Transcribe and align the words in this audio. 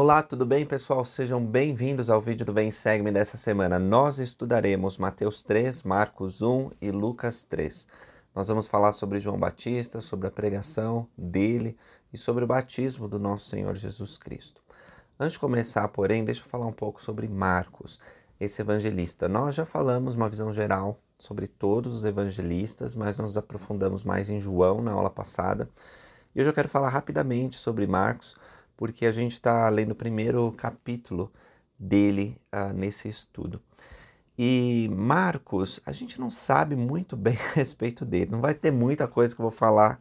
Olá, 0.00 0.22
tudo 0.22 0.46
bem, 0.46 0.64
pessoal? 0.64 1.04
Sejam 1.04 1.44
bem-vindos 1.44 2.08
ao 2.08 2.20
vídeo 2.20 2.46
do 2.46 2.52
Vem 2.52 2.70
Segue-me 2.70 3.10
dessa 3.10 3.36
semana. 3.36 3.80
Nós 3.80 4.20
estudaremos 4.20 4.96
Mateus 4.96 5.42
3, 5.42 5.82
Marcos 5.82 6.40
1 6.40 6.70
e 6.80 6.92
Lucas 6.92 7.42
3. 7.42 7.88
Nós 8.32 8.46
vamos 8.46 8.68
falar 8.68 8.92
sobre 8.92 9.18
João 9.18 9.36
Batista, 9.36 10.00
sobre 10.00 10.28
a 10.28 10.30
pregação 10.30 11.08
dele 11.18 11.76
e 12.12 12.16
sobre 12.16 12.44
o 12.44 12.46
batismo 12.46 13.08
do 13.08 13.18
nosso 13.18 13.48
Senhor 13.48 13.74
Jesus 13.74 14.16
Cristo. 14.16 14.62
Antes 15.18 15.32
de 15.32 15.40
começar, 15.40 15.88
porém, 15.88 16.24
deixa 16.24 16.44
eu 16.44 16.48
falar 16.48 16.66
um 16.66 16.72
pouco 16.72 17.02
sobre 17.02 17.26
Marcos, 17.26 17.98
esse 18.38 18.62
evangelista. 18.62 19.28
Nós 19.28 19.56
já 19.56 19.64
falamos 19.64 20.14
uma 20.14 20.28
visão 20.28 20.52
geral 20.52 21.00
sobre 21.18 21.48
todos 21.48 21.92
os 21.92 22.04
evangelistas, 22.04 22.94
mas 22.94 23.16
nós 23.16 23.30
nos 23.30 23.36
aprofundamos 23.36 24.04
mais 24.04 24.30
em 24.30 24.40
João 24.40 24.80
na 24.80 24.92
aula 24.92 25.10
passada. 25.10 25.68
E 26.36 26.40
hoje 26.40 26.50
eu 26.50 26.54
quero 26.54 26.68
falar 26.68 26.88
rapidamente 26.88 27.56
sobre 27.56 27.84
Marcos 27.84 28.36
porque 28.78 29.04
a 29.04 29.12
gente 29.12 29.32
está 29.32 29.68
lendo 29.68 29.90
o 29.90 29.96
primeiro 29.96 30.52
capítulo 30.52 31.32
dele 31.76 32.40
uh, 32.54 32.72
nesse 32.72 33.08
estudo. 33.08 33.60
E 34.38 34.88
Marcos, 34.92 35.80
a 35.84 35.90
gente 35.90 36.20
não 36.20 36.30
sabe 36.30 36.76
muito 36.76 37.16
bem 37.16 37.34
a 37.50 37.54
respeito 37.54 38.04
dele, 38.04 38.30
não 38.30 38.40
vai 38.40 38.54
ter 38.54 38.70
muita 38.70 39.08
coisa 39.08 39.34
que 39.34 39.40
eu 39.40 39.50
vou 39.50 39.50
falar 39.50 39.98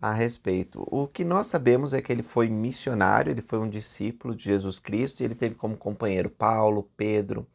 a 0.00 0.12
respeito. 0.12 0.86
O 0.86 1.06
que 1.08 1.24
nós 1.24 1.46
sabemos 1.46 1.94
é 1.94 2.02
que 2.02 2.12
ele 2.12 2.22
foi 2.22 2.50
missionário, 2.50 3.30
ele 3.30 3.40
foi 3.40 3.58
um 3.58 3.68
discípulo 3.68 4.34
de 4.34 4.44
Jesus 4.44 4.78
Cristo 4.78 5.22
e 5.22 5.24
ele 5.24 5.34
teve 5.34 5.54
como 5.54 5.74
companheiro 5.74 6.28
Paulo, 6.28 6.86
Pedro. 6.98 7.46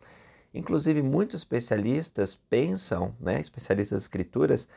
Inclusive, 0.56 1.04
muitos 1.04 1.36
especialistas 1.36 2.36
pensam, 2.50 3.16
né, 3.20 3.40
especialistas 3.40 3.98
das 3.98 4.04
escrituras, 4.04 4.68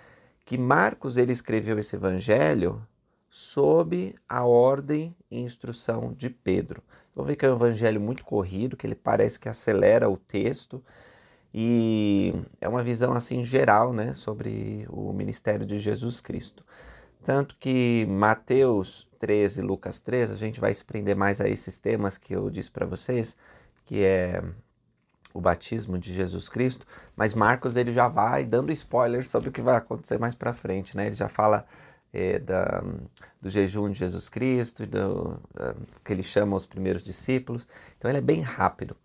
que 0.45 0.59
Marcos 0.59 1.16
ele 1.16 1.33
escreveu 1.33 1.79
esse 1.79 1.97
evangelho 1.97 2.87
sob 3.30 4.15
a 4.29 4.45
ordem 4.45 5.15
e 5.30 5.41
instrução 5.41 6.12
de 6.12 6.30
Pedro. 6.30 6.83
Vamos 7.15 7.29
ver 7.29 7.37
que 7.37 7.47
é 7.47 7.51
um 7.51 7.57
evangelho 7.57 8.01
muito 8.01 8.25
corrido, 8.25 8.77
que 8.77 8.87
ele 8.87 8.95
parece 8.95 9.41
que 9.41 9.49
acelera 9.49 10.09
o 10.09 10.16
texto 10.16 10.82
e 11.52 12.35
é 12.60 12.69
uma 12.69 12.82
visão 12.82 13.15
assim 13.15 13.43
geral, 13.43 13.93
né, 13.93 14.13
sobre 14.13 14.87
o 14.91 15.13
ministério 15.13 15.65
de 15.65 15.79
Jesus 15.79 16.21
Cristo. 16.21 16.65
Tanto 17.23 17.57
que 17.59 18.07
Mateus 18.09 19.09
13 19.19 19.60
e 19.60 19.63
Lucas 19.63 19.99
13, 19.99 20.35
a 20.35 20.37
gente 20.37 20.60
vai 20.60 20.73
se 20.74 20.85
prender 20.85 21.16
mais 21.16 21.41
a 21.41 21.49
esses 21.49 21.79
temas 21.79 22.19
que 22.19 22.35
eu 22.35 22.51
disse 22.51 22.71
para 22.71 22.85
vocês, 22.85 23.37
que 23.85 24.04
é 24.04 24.43
o 25.32 25.41
batismo 25.41 25.99
de 25.99 26.13
Jesus 26.13 26.49
Cristo, 26.49 26.87
mas 27.15 27.35
Marcos 27.35 27.77
ele 27.77 27.93
já 27.93 28.09
vai 28.09 28.45
dando 28.45 28.73
spoilers 28.73 29.30
sobre 29.30 29.49
o 29.49 29.52
que 29.52 29.60
vai 29.60 29.77
acontecer 29.77 30.19
mais 30.19 30.35
para 30.35 30.54
frente, 30.54 30.97
né? 30.97 31.07
Ele 31.07 31.15
já 31.15 31.29
fala 31.29 31.66
é, 32.12 32.38
da, 32.38 32.82
do 33.40 33.49
jejum 33.49 33.90
de 33.90 33.99
Jesus 33.99 34.29
Cristo, 34.29 34.87
do, 34.87 35.40
que 36.04 36.13
ele 36.13 36.23
chama 36.23 36.57
os 36.57 36.66
primeiros 36.66 37.02
discípulos. 37.02 37.66
Então 37.98 38.10
ele 38.10 38.18
é 38.18 38.23
bem 38.23 38.40
rápido. 38.40 38.96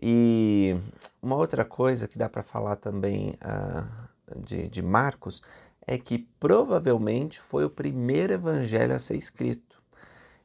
E 0.00 0.76
uma 1.22 1.36
outra 1.36 1.64
coisa 1.64 2.08
que 2.08 2.18
dá 2.18 2.28
para 2.28 2.42
falar 2.42 2.76
também 2.76 3.34
uh, 3.40 4.40
de, 4.40 4.68
de 4.68 4.82
Marcos 4.82 5.40
é 5.86 5.96
que 5.96 6.18
provavelmente 6.40 7.40
foi 7.40 7.64
o 7.64 7.70
primeiro 7.70 8.32
evangelho 8.32 8.94
a 8.94 8.98
ser 8.98 9.16
escrito. 9.16 9.80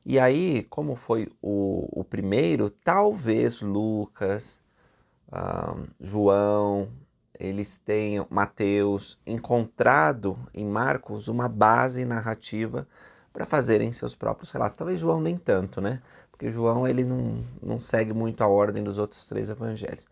E 0.06 0.20
aí, 0.20 0.64
como 0.70 0.96
foi 0.96 1.28
o, 1.42 1.90
o 1.92 2.04
primeiro, 2.04 2.70
talvez 2.70 3.62
Lucas, 3.62 4.62
uh, 5.28 5.86
João, 6.00 6.88
eles 7.40 7.78
tenham, 7.78 8.26
Mateus, 8.30 9.20
encontrado 9.26 10.38
em 10.54 10.66
Marcos 10.66 11.28
uma 11.28 11.48
base 11.48 12.06
narrativa 12.06 12.88
para 13.32 13.46
fazerem 13.46 13.92
seus 13.92 14.16
próprios 14.16 14.52
relatos. 14.52 14.76
Talvez 14.76 15.00
João 15.00 15.22
nem 15.22 15.38
tanto, 15.38 15.80
né? 15.80 16.02
Porque 16.32 16.50
João 16.50 16.88
ele 16.88 17.06
não, 17.06 17.44
não 17.62 17.80
segue 17.80 18.14
muito 18.14 18.42
a 18.44 18.48
ordem 18.48 18.84
dos 18.84 18.98
outros 18.98 19.28
três 19.28 19.50
evangelhos. 19.50 20.08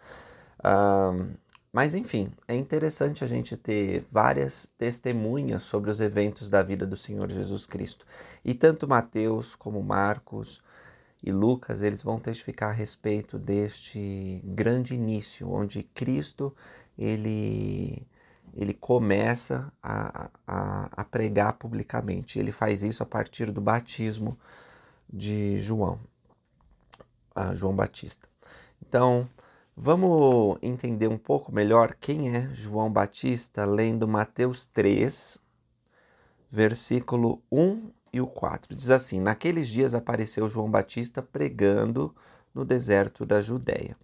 Um, 0.63 1.33
mas 1.75 1.93
enfim, 1.93 2.31
é 2.47 2.55
interessante 2.55 3.23
a 3.23 3.27
gente 3.27 3.57
ter 3.57 4.05
várias 4.09 4.71
testemunhas 4.77 5.63
sobre 5.63 5.91
os 5.91 5.99
eventos 5.99 6.49
da 6.49 6.63
vida 6.63 6.85
do 6.85 6.95
Senhor 6.95 7.29
Jesus 7.29 7.67
Cristo. 7.67 8.05
E 8.45 8.53
tanto 8.53 8.87
Mateus 8.87 9.55
como 9.55 9.83
Marcos 9.83 10.63
e 11.21 11.31
Lucas, 11.31 11.81
eles 11.81 12.01
vão 12.01 12.19
testificar 12.19 12.69
a 12.69 12.73
respeito 12.73 13.37
deste 13.37 14.41
grande 14.45 14.93
início, 14.93 15.51
onde 15.51 15.83
Cristo 15.83 16.55
ele, 16.97 18.07
ele 18.53 18.73
começa 18.73 19.71
a, 19.81 20.29
a, 20.47 20.89
a 20.91 21.03
pregar 21.03 21.53
publicamente. 21.53 22.39
Ele 22.39 22.51
faz 22.51 22.83
isso 22.83 23.03
a 23.03 23.05
partir 23.05 23.51
do 23.51 23.61
batismo 23.61 24.37
de 25.11 25.59
João, 25.59 25.99
João 27.53 27.75
Batista. 27.75 28.27
Então, 28.81 29.27
vamos 29.75 30.57
entender 30.61 31.07
um 31.07 31.17
pouco 31.17 31.51
melhor 31.51 31.95
quem 31.95 32.35
é 32.35 32.49
João 32.53 32.91
Batista 32.91 33.65
lendo 33.65 34.07
Mateus 34.07 34.65
3, 34.67 35.39
versículo 36.49 37.41
1 37.51 37.91
e 38.13 38.21
o 38.21 38.27
4. 38.27 38.75
Diz 38.75 38.89
assim: 38.89 39.19
Naqueles 39.19 39.67
dias 39.67 39.93
apareceu 39.93 40.49
João 40.49 40.71
Batista 40.71 41.21
pregando 41.21 42.15
no 42.53 42.63
deserto 42.63 43.25
da 43.25 43.41
Judéia 43.41 43.97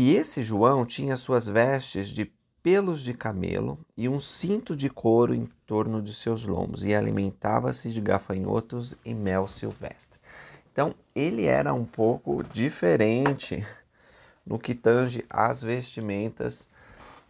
e 0.00 0.14
esse 0.14 0.44
João 0.44 0.86
tinha 0.86 1.16
suas 1.16 1.48
vestes 1.48 2.06
de 2.08 2.32
pelos 2.62 3.00
de 3.00 3.12
camelo 3.12 3.80
e 3.96 4.08
um 4.08 4.16
cinto 4.20 4.76
de 4.76 4.88
couro 4.88 5.34
em 5.34 5.48
torno 5.66 6.00
de 6.00 6.14
seus 6.14 6.44
lombos, 6.44 6.84
e 6.84 6.94
alimentava-se 6.94 7.90
de 7.90 8.00
gafanhotos 8.00 8.94
e 9.04 9.12
mel 9.12 9.48
silvestre. 9.48 10.20
Então, 10.70 10.94
ele 11.16 11.46
era 11.46 11.74
um 11.74 11.84
pouco 11.84 12.44
diferente 12.44 13.66
no 14.46 14.56
que 14.56 14.72
tange 14.72 15.24
às 15.28 15.62
vestimentas 15.62 16.70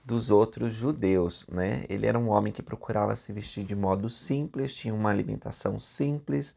dos 0.05 0.31
outros 0.31 0.75
judeus, 0.75 1.47
né? 1.51 1.87
Ele 1.89 2.05
era 2.05 2.19
um 2.19 2.29
homem 2.29 2.53
que 2.53 2.63
procurava 2.63 3.17
se 3.17 3.33
vestir 3.33 3.65
de 3.65 3.75
modo 3.75 4.11
simples, 4.11 4.75
tinha 4.75 4.93
uma 4.93 5.09
alimentação 5.09 5.81
simples 5.81 6.55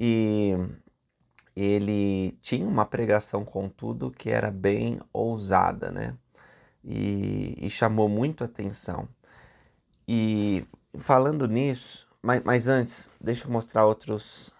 e 0.00 0.56
ele 1.60 2.32
tinha 2.40 2.66
uma 2.66 2.86
pregação, 2.86 3.44
contudo, 3.44 4.10
que 4.10 4.30
era 4.30 4.50
bem 4.50 5.00
ousada, 5.12 5.90
né? 5.90 6.16
E, 6.84 7.54
e 7.58 7.70
chamou 7.70 8.08
muito 8.08 8.44
atenção. 8.44 9.08
E 10.06 10.66
falando 10.98 11.48
nisso, 11.48 12.08
mas, 12.22 12.42
mas 12.44 12.68
antes, 12.68 13.08
deixa 13.20 13.46
eu 13.46 13.50
mostrar 13.50 13.86
outros. 13.86 14.54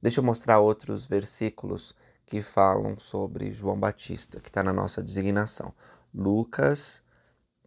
Deixa 0.00 0.20
eu 0.20 0.24
mostrar 0.24 0.60
outros 0.60 1.04
versículos 1.04 1.94
que 2.24 2.42
falam 2.42 2.98
sobre 2.98 3.52
João 3.52 3.78
Batista, 3.78 4.40
que 4.40 4.48
está 4.48 4.62
na 4.62 4.72
nossa 4.72 5.02
designação. 5.02 5.74
Lucas 6.14 7.02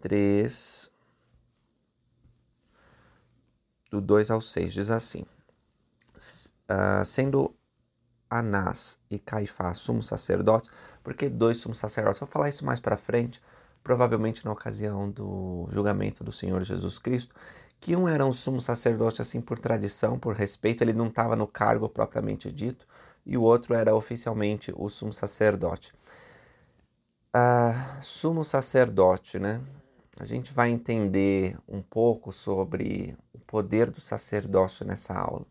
3, 0.02 0.92
do 3.92 4.02
2 4.02 4.32
ao 4.32 4.42
6, 4.42 4.74
diz 4.74 4.90
assim: 4.90 5.26
uh, 6.70 7.06
Sendo 7.06 7.54
Anás 8.38 8.98
e 9.10 9.20
Caifás, 9.20 9.78
sumos 9.78 10.08
sacerdotes. 10.08 10.70
Por 11.04 11.14
que 11.14 11.30
dois 11.30 11.58
sumos 11.58 11.80
sacerdotes? 11.80 12.20
Vou 12.20 12.28
falar 12.28 12.50
isso 12.50 12.66
mais 12.66 12.80
para 12.80 12.98
frente, 12.98 13.42
provavelmente 13.84 14.46
na 14.46 14.52
ocasião 14.52 15.10
do 15.10 15.68
julgamento 15.70 16.24
do 16.24 16.32
Senhor 16.32 16.64
Jesus 16.64 16.98
Cristo, 16.98 17.36
que 17.80 17.96
um 17.96 18.08
era 18.08 18.26
um 18.26 18.32
sumo 18.32 18.62
sacerdote 18.62 19.22
assim 19.22 19.42
por 19.42 19.60
tradição, 19.60 20.18
por 20.18 20.34
respeito, 20.34 20.82
ele 20.82 20.94
não 20.94 21.08
estava 21.08 21.36
no 21.36 21.46
cargo 21.46 21.90
propriamente 21.90 22.50
dito, 22.50 22.88
e 23.26 23.38
o 23.38 23.42
outro 23.42 23.74
era 23.74 23.94
oficialmente 23.94 24.74
o 24.76 24.88
sumo 24.88 25.12
sacerdote. 25.12 25.94
Sumo 28.02 28.44
sacerdote, 28.46 29.38
né? 29.38 29.60
A 30.20 30.26
gente 30.26 30.54
vai 30.54 30.70
entender 30.70 31.58
um 31.68 31.82
pouco 31.82 32.32
sobre 32.32 33.18
o 33.34 33.40
poder 33.40 33.90
do 33.90 34.00
sacerdócio 34.00 34.86
nessa 34.86 35.14
aula. 35.14 35.46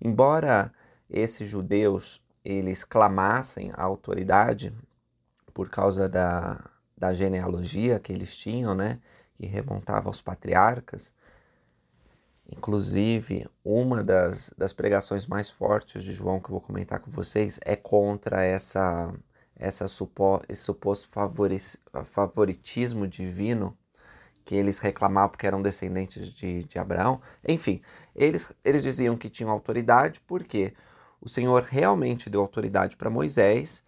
Embora 0.00 0.72
esses 1.08 1.48
judeus 1.48 2.22
eles 2.44 2.84
clamassem 2.84 3.72
a 3.74 3.82
autoridade 3.82 4.72
por 5.52 5.70
causa 5.70 6.08
da, 6.08 6.62
da 6.96 7.14
genealogia 7.14 7.98
que 7.98 8.12
eles 8.12 8.36
tinham, 8.36 8.74
né, 8.74 9.00
que 9.34 9.46
remontava 9.46 10.08
aos 10.08 10.20
patriarcas. 10.20 11.14
Inclusive, 12.50 13.48
uma 13.64 14.04
das, 14.04 14.52
das 14.58 14.72
pregações 14.72 15.26
mais 15.26 15.48
fortes 15.48 16.02
de 16.02 16.12
João 16.12 16.38
que 16.38 16.46
eu 16.46 16.52
vou 16.52 16.60
comentar 16.60 17.00
com 17.00 17.10
vocês 17.10 17.58
é 17.64 17.74
contra 17.74 18.42
essa, 18.42 19.14
essa 19.56 19.88
supo, 19.88 20.42
esse 20.48 20.62
suposto 20.62 21.08
favoritismo 22.04 23.08
divino 23.08 23.76
que 24.44 24.54
eles 24.54 24.78
reclamavam 24.78 25.30
porque 25.30 25.46
eram 25.46 25.62
descendentes 25.62 26.28
de, 26.28 26.64
de 26.64 26.78
Abraão. 26.78 27.20
Enfim, 27.48 27.80
eles, 28.14 28.52
eles 28.62 28.82
diziam 28.82 29.16
que 29.16 29.30
tinham 29.30 29.50
autoridade 29.50 30.20
porque 30.20 30.74
o 31.24 31.28
Senhor 31.28 31.62
realmente 31.62 32.28
deu 32.28 32.42
autoridade 32.42 32.96
para 32.96 33.08
Moisés 33.08 33.82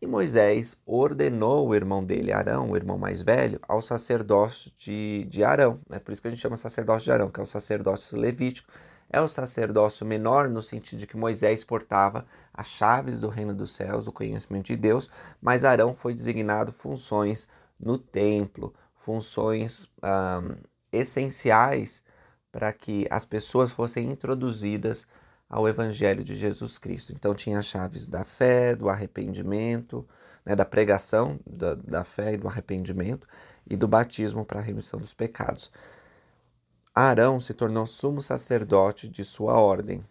e 0.00 0.06
Moisés 0.06 0.76
ordenou 0.84 1.68
o 1.68 1.74
irmão 1.74 2.04
dele, 2.04 2.32
Arão, 2.32 2.70
o 2.70 2.76
irmão 2.76 2.98
mais 2.98 3.22
velho, 3.22 3.58
ao 3.66 3.80
sacerdócio 3.80 4.70
de, 4.76 5.24
de 5.30 5.42
Arão. 5.42 5.78
Né? 5.88 5.98
Por 5.98 6.12
isso 6.12 6.20
que 6.20 6.28
a 6.28 6.30
gente 6.30 6.40
chama 6.40 6.56
sacerdócio 6.56 7.04
de 7.04 7.12
Arão, 7.12 7.30
que 7.30 7.40
é 7.40 7.42
o 7.42 7.46
sacerdócio 7.46 8.18
levítico. 8.18 8.70
É 9.08 9.20
o 9.20 9.28
sacerdócio 9.28 10.04
menor 10.04 10.48
no 10.48 10.60
sentido 10.60 10.98
de 10.98 11.06
que 11.06 11.16
Moisés 11.16 11.62
portava 11.62 12.26
as 12.52 12.66
chaves 12.66 13.20
do 13.20 13.28
reino 13.28 13.54
dos 13.54 13.74
céus, 13.74 14.04
do 14.04 14.12
conhecimento 14.12 14.66
de 14.66 14.76
Deus, 14.76 15.08
mas 15.40 15.64
Arão 15.64 15.94
foi 15.94 16.14
designado 16.14 16.72
funções 16.72 17.46
no 17.78 17.96
templo, 17.96 18.74
funções 18.94 19.90
essenciais 20.90 22.02
para 22.50 22.72
que 22.72 23.06
as 23.10 23.24
pessoas 23.24 23.70
fossem 23.70 24.10
introduzidas 24.10 25.06
ao 25.52 25.68
Evangelho 25.68 26.24
de 26.24 26.34
Jesus 26.34 26.78
Cristo. 26.78 27.12
Então 27.12 27.34
tinha 27.34 27.60
chaves 27.60 28.08
da 28.08 28.24
fé, 28.24 28.74
do 28.74 28.88
arrependimento, 28.88 30.08
né, 30.46 30.56
da 30.56 30.64
pregação 30.64 31.38
da, 31.46 31.74
da 31.74 32.04
fé 32.04 32.32
e 32.32 32.36
do 32.38 32.48
arrependimento 32.48 33.28
e 33.68 33.76
do 33.76 33.86
batismo 33.86 34.46
para 34.46 34.60
a 34.60 34.62
remissão 34.62 34.98
dos 34.98 35.12
pecados. 35.12 35.70
Arão 36.94 37.38
se 37.38 37.52
tornou 37.52 37.84
sumo 37.84 38.22
sacerdote 38.22 39.06
de 39.06 39.22
sua 39.22 39.60
ordem, 39.60 40.02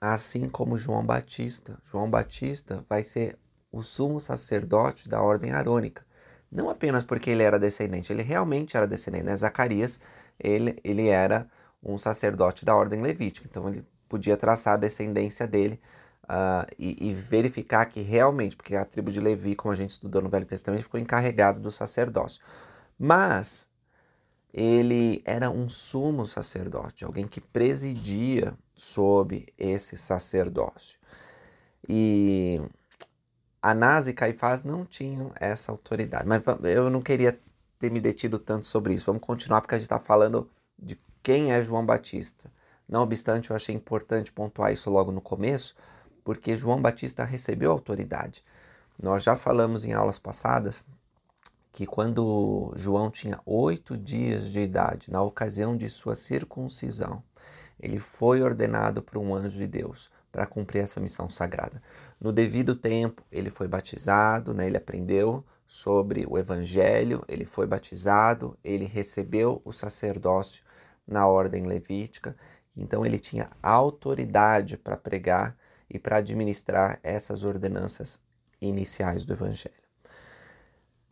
assim 0.00 0.48
como 0.48 0.78
João 0.78 1.04
Batista. 1.04 1.76
João 1.84 2.08
Batista 2.08 2.84
vai 2.88 3.02
ser 3.02 3.36
o 3.72 3.82
sumo 3.82 4.20
sacerdote 4.20 5.08
da 5.08 5.20
ordem 5.20 5.50
arônica. 5.50 6.06
Não 6.50 6.70
apenas 6.70 7.02
porque 7.02 7.30
ele 7.30 7.42
era 7.42 7.58
descendente, 7.58 8.12
ele 8.12 8.22
realmente 8.22 8.76
era 8.76 8.86
descendente. 8.86 9.24
Né? 9.24 9.34
Zacarias, 9.34 9.98
ele, 10.38 10.78
ele 10.84 11.08
era 11.08 11.48
um 11.82 11.98
sacerdote 11.98 12.64
da 12.64 12.76
ordem 12.76 13.02
levítica, 13.02 13.46
então 13.50 13.68
ele 13.68 13.84
podia 14.12 14.36
traçar 14.36 14.74
a 14.74 14.76
descendência 14.76 15.46
dele 15.46 15.80
uh, 16.24 16.70
e, 16.78 17.08
e, 17.08 17.14
verificar 17.14 17.86
que 17.86 18.02
realmente, 18.02 18.54
porque 18.54 18.76
a 18.76 18.84
tribo 18.84 19.10
de 19.10 19.18
Levi, 19.18 19.56
como 19.56 19.72
a 19.72 19.76
gente 19.76 19.88
estudou 19.88 20.20
no 20.20 20.28
Velho 20.28 20.44
Testamento, 20.44 20.82
ficou 20.82 21.00
encarregado 21.00 21.60
do 21.60 21.70
sacerdócio. 21.70 22.44
Mas 22.98 23.70
ele 24.52 25.22
era 25.24 25.48
um 25.48 25.66
sumo 25.66 26.26
sacerdote, 26.26 27.06
alguém 27.06 27.26
que 27.26 27.40
presidia 27.40 28.52
sob 28.76 29.46
esse 29.56 29.96
sacerdócio. 29.96 30.98
E 31.88 32.60
Anás 33.62 34.08
e 34.08 34.12
Caifás 34.12 34.62
não 34.62 34.84
tinham 34.84 35.32
essa 35.40 35.72
autoridade. 35.72 36.28
Mas 36.28 36.42
eu 36.64 36.90
não 36.90 37.00
queria 37.00 37.40
ter 37.78 37.90
me 37.90 37.98
detido 37.98 38.38
tanto 38.38 38.66
sobre 38.66 38.92
isso. 38.92 39.06
Vamos 39.06 39.22
continuar 39.22 39.62
porque 39.62 39.74
a 39.74 39.78
gente 39.78 39.86
está 39.86 39.98
falando 39.98 40.50
de 40.78 41.00
quem 41.22 41.50
é 41.50 41.62
João 41.62 41.84
Batista. 41.84 42.50
Não 42.88 43.02
obstante, 43.02 43.50
eu 43.50 43.56
achei 43.56 43.74
importante 43.74 44.32
pontuar 44.32 44.72
isso 44.72 44.90
logo 44.90 45.10
no 45.12 45.20
começo, 45.20 45.74
porque 46.24 46.56
João 46.56 46.80
Batista 46.80 47.24
recebeu 47.24 47.70
autoridade. 47.70 48.44
Nós 49.02 49.22
já 49.22 49.36
falamos 49.36 49.84
em 49.84 49.92
aulas 49.92 50.18
passadas 50.18 50.84
que 51.72 51.86
quando 51.86 52.72
João 52.76 53.10
tinha 53.10 53.40
oito 53.46 53.96
dias 53.96 54.50
de 54.50 54.60
idade, 54.60 55.10
na 55.10 55.22
ocasião 55.22 55.76
de 55.76 55.88
sua 55.88 56.14
circuncisão, 56.14 57.22
ele 57.80 57.98
foi 57.98 58.42
ordenado 58.42 59.02
por 59.02 59.18
um 59.18 59.34
anjo 59.34 59.56
de 59.56 59.66
Deus 59.66 60.10
para 60.30 60.46
cumprir 60.46 60.80
essa 60.82 61.00
missão 61.00 61.28
sagrada. 61.28 61.82
No 62.20 62.32
devido 62.32 62.74
tempo, 62.74 63.22
ele 63.32 63.50
foi 63.50 63.66
batizado, 63.66 64.54
né? 64.54 64.66
ele 64.66 64.76
aprendeu 64.76 65.44
sobre 65.66 66.26
o 66.28 66.38
evangelho, 66.38 67.24
ele 67.26 67.44
foi 67.46 67.66
batizado, 67.66 68.56
ele 68.62 68.84
recebeu 68.84 69.60
o 69.64 69.72
sacerdócio 69.72 70.62
na 71.06 71.26
ordem 71.26 71.66
levítica, 71.66 72.36
então 72.76 73.04
ele 73.04 73.18
tinha 73.18 73.50
autoridade 73.62 74.76
para 74.76 74.96
pregar 74.96 75.56
e 75.88 75.98
para 75.98 76.16
administrar 76.16 76.98
essas 77.02 77.44
ordenanças 77.44 78.20
iniciais 78.60 79.24
do 79.24 79.32
evangelho. 79.32 79.74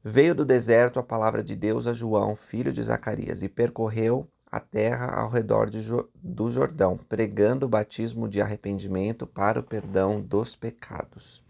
Veio 0.02 0.34
do 0.34 0.46
deserto 0.46 0.98
a 0.98 1.02
palavra 1.02 1.42
de 1.42 1.54
Deus 1.54 1.86
a 1.86 1.92
João, 1.92 2.34
filho 2.34 2.72
de 2.72 2.82
Zacarias, 2.82 3.42
e 3.42 3.48
percorreu 3.48 4.26
a 4.50 4.58
terra 4.58 5.06
ao 5.06 5.28
redor 5.28 5.70
Jo 5.70 6.08
do 6.14 6.50
Jordão, 6.50 6.96
pregando 6.96 7.66
o 7.66 7.68
batismo 7.68 8.26
de 8.26 8.40
arrependimento 8.40 9.26
para 9.26 9.60
o 9.60 9.62
perdão 9.62 10.20
dos 10.20 10.56
pecados. 10.56 11.44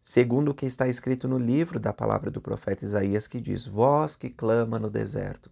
Segundo 0.00 0.50
o 0.50 0.54
que 0.54 0.66
está 0.66 0.88
escrito 0.88 1.28
no 1.28 1.36
livro 1.36 1.78
da 1.78 1.92
palavra 1.92 2.30
do 2.30 2.40
profeta 2.40 2.84
Isaías, 2.84 3.28
que 3.28 3.40
diz: 3.40 3.66
Vós 3.66 4.16
que 4.16 4.30
clama 4.30 4.78
no 4.78 4.88
deserto, 4.88 5.50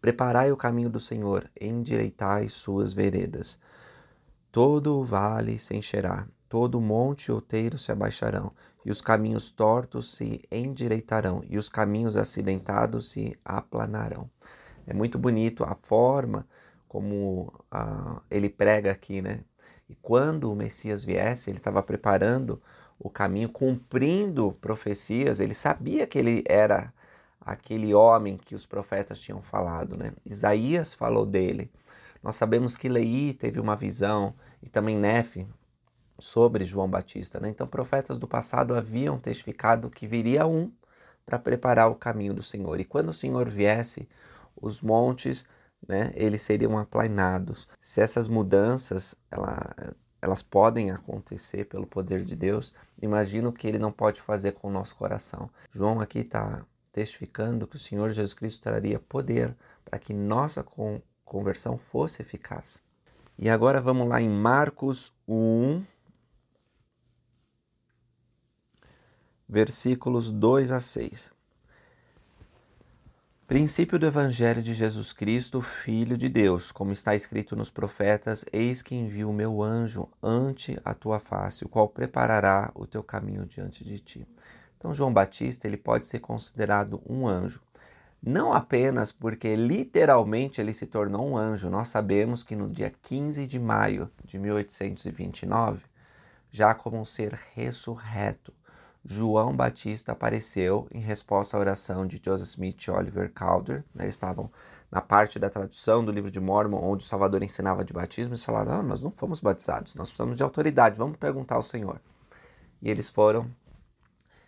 preparai 0.00 0.52
o 0.52 0.56
caminho 0.56 0.90
do 0.90 1.00
Senhor, 1.00 1.50
endireitai 1.60 2.48
suas 2.48 2.92
veredas. 2.92 3.58
Todo 4.50 4.98
o 4.98 5.04
vale 5.04 5.58
se 5.58 5.76
encherá 5.76 6.26
todo 6.48 6.80
monte 6.80 7.32
outeiro 7.32 7.76
se 7.76 7.90
abaixarão, 7.90 8.52
e 8.84 8.90
os 8.90 9.00
caminhos 9.00 9.50
tortos 9.50 10.14
se 10.14 10.42
endireitarão, 10.50 11.42
e 11.48 11.58
os 11.58 11.68
caminhos 11.68 12.16
acidentados 12.16 13.10
se 13.10 13.36
aplanarão. 13.44 14.30
É 14.86 14.94
muito 14.94 15.18
bonito 15.18 15.64
a 15.64 15.74
forma 15.74 16.46
como 16.88 17.52
uh, 17.74 18.20
ele 18.30 18.48
prega 18.48 18.92
aqui, 18.92 19.20
né? 19.20 19.40
E 19.88 19.94
quando 19.96 20.50
o 20.50 20.56
Messias 20.56 21.04
viesse, 21.04 21.50
ele 21.50 21.58
estava 21.58 21.82
preparando 21.82 22.62
o 22.98 23.10
caminho, 23.10 23.48
cumprindo 23.48 24.52
profecias, 24.52 25.40
ele 25.40 25.54
sabia 25.54 26.06
que 26.06 26.18
ele 26.18 26.42
era 26.46 26.92
aquele 27.46 27.94
homem 27.94 28.36
que 28.36 28.56
os 28.56 28.66
profetas 28.66 29.20
tinham 29.20 29.40
falado, 29.40 29.96
né? 29.96 30.12
Isaías 30.24 30.92
falou 30.92 31.24
dele. 31.24 31.70
Nós 32.20 32.34
sabemos 32.34 32.76
que 32.76 32.88
Leí 32.88 33.32
teve 33.32 33.60
uma 33.60 33.76
visão, 33.76 34.34
e 34.60 34.68
também 34.68 34.98
Nefe, 34.98 35.46
sobre 36.18 36.64
João 36.64 36.90
Batista. 36.90 37.38
Né? 37.38 37.48
Então, 37.48 37.68
profetas 37.68 38.18
do 38.18 38.26
passado 38.26 38.74
haviam 38.74 39.16
testificado 39.16 39.88
que 39.88 40.08
viria 40.08 40.44
um 40.44 40.72
para 41.24 41.38
preparar 41.38 41.88
o 41.88 41.94
caminho 41.94 42.34
do 42.34 42.42
Senhor. 42.42 42.80
E 42.80 42.84
quando 42.84 43.10
o 43.10 43.14
Senhor 43.14 43.48
viesse, 43.48 44.08
os 44.60 44.80
montes, 44.82 45.46
né, 45.86 46.12
eles 46.16 46.42
seriam 46.42 46.76
aplainados. 46.76 47.68
Se 47.80 48.00
essas 48.00 48.26
mudanças, 48.26 49.14
ela, 49.30 49.72
elas 50.20 50.42
podem 50.42 50.90
acontecer 50.90 51.66
pelo 51.66 51.86
poder 51.86 52.24
de 52.24 52.34
Deus, 52.34 52.74
imagino 53.00 53.52
que 53.52 53.68
ele 53.68 53.78
não 53.78 53.92
pode 53.92 54.20
fazer 54.20 54.52
com 54.52 54.66
o 54.66 54.72
nosso 54.72 54.96
coração. 54.96 55.48
João 55.70 56.00
aqui 56.00 56.20
está 56.20 56.64
testificando 56.96 57.66
que 57.66 57.76
o 57.76 57.78
Senhor 57.78 58.08
Jesus 58.08 58.32
Cristo 58.32 58.62
traria 58.62 58.98
poder 58.98 59.54
para 59.84 59.98
que 59.98 60.14
nossa 60.14 60.64
conversão 61.26 61.76
fosse 61.76 62.22
eficaz. 62.22 62.82
E 63.38 63.50
agora 63.50 63.82
vamos 63.82 64.08
lá 64.08 64.18
em 64.18 64.30
Marcos 64.30 65.12
1, 65.28 65.84
versículos 69.46 70.30
2 70.30 70.72
a 70.72 70.80
6. 70.80 71.34
Princípio 73.46 73.98
do 73.98 74.06
Evangelho 74.06 74.62
de 74.62 74.72
Jesus 74.72 75.12
Cristo, 75.12 75.60
Filho 75.60 76.16
de 76.16 76.30
Deus, 76.30 76.72
como 76.72 76.92
está 76.92 77.14
escrito 77.14 77.54
nos 77.54 77.70
profetas: 77.70 78.42
Eis 78.50 78.80
que 78.80 78.94
envio 78.94 79.28
o 79.28 79.34
meu 79.34 79.62
anjo 79.62 80.08
ante 80.22 80.80
a 80.82 80.94
tua 80.94 81.20
face, 81.20 81.62
o 81.62 81.68
qual 81.68 81.90
preparará 81.90 82.72
o 82.74 82.86
teu 82.86 83.02
caminho 83.02 83.44
diante 83.44 83.84
de 83.84 83.98
ti. 83.98 84.26
Então, 84.78 84.94
João 84.94 85.12
Batista 85.12 85.66
ele 85.66 85.76
pode 85.76 86.06
ser 86.06 86.20
considerado 86.20 87.02
um 87.08 87.26
anjo. 87.26 87.60
Não 88.22 88.52
apenas 88.52 89.12
porque 89.12 89.54
literalmente 89.54 90.60
ele 90.60 90.72
se 90.72 90.86
tornou 90.86 91.28
um 91.28 91.36
anjo. 91.36 91.70
Nós 91.70 91.88
sabemos 91.88 92.42
que 92.42 92.56
no 92.56 92.68
dia 92.68 92.92
15 93.02 93.46
de 93.46 93.58
maio 93.58 94.10
de 94.24 94.38
1829, 94.38 95.84
já 96.50 96.74
como 96.74 96.98
um 96.98 97.04
ser 97.04 97.38
ressurreto, 97.54 98.52
João 99.04 99.54
Batista 99.54 100.12
apareceu 100.12 100.88
em 100.90 100.98
resposta 100.98 101.56
à 101.56 101.60
oração 101.60 102.06
de 102.06 102.20
Joseph 102.22 102.48
Smith 102.48 102.82
e 102.82 102.90
Oliver 102.90 103.30
Calder. 103.32 103.84
Né? 103.94 104.04
Eles 104.04 104.14
estavam 104.14 104.50
na 104.90 105.00
parte 105.00 105.38
da 105.38 105.48
tradução 105.48 106.04
do 106.04 106.10
livro 106.10 106.30
de 106.30 106.40
Mormon, 106.40 106.82
onde 106.82 107.04
o 107.04 107.08
Salvador 107.08 107.42
ensinava 107.42 107.84
de 107.84 107.92
batismo, 107.92 108.34
e 108.34 108.38
falaram: 108.38 108.72
ah, 108.72 108.82
Nós 108.82 109.00
não 109.00 109.12
fomos 109.12 109.38
batizados, 109.38 109.94
nós 109.94 110.08
precisamos 110.08 110.36
de 110.36 110.42
autoridade, 110.42 110.98
vamos 110.98 111.16
perguntar 111.16 111.54
ao 111.54 111.62
Senhor. 111.62 112.00
E 112.82 112.90
eles 112.90 113.08
foram 113.08 113.48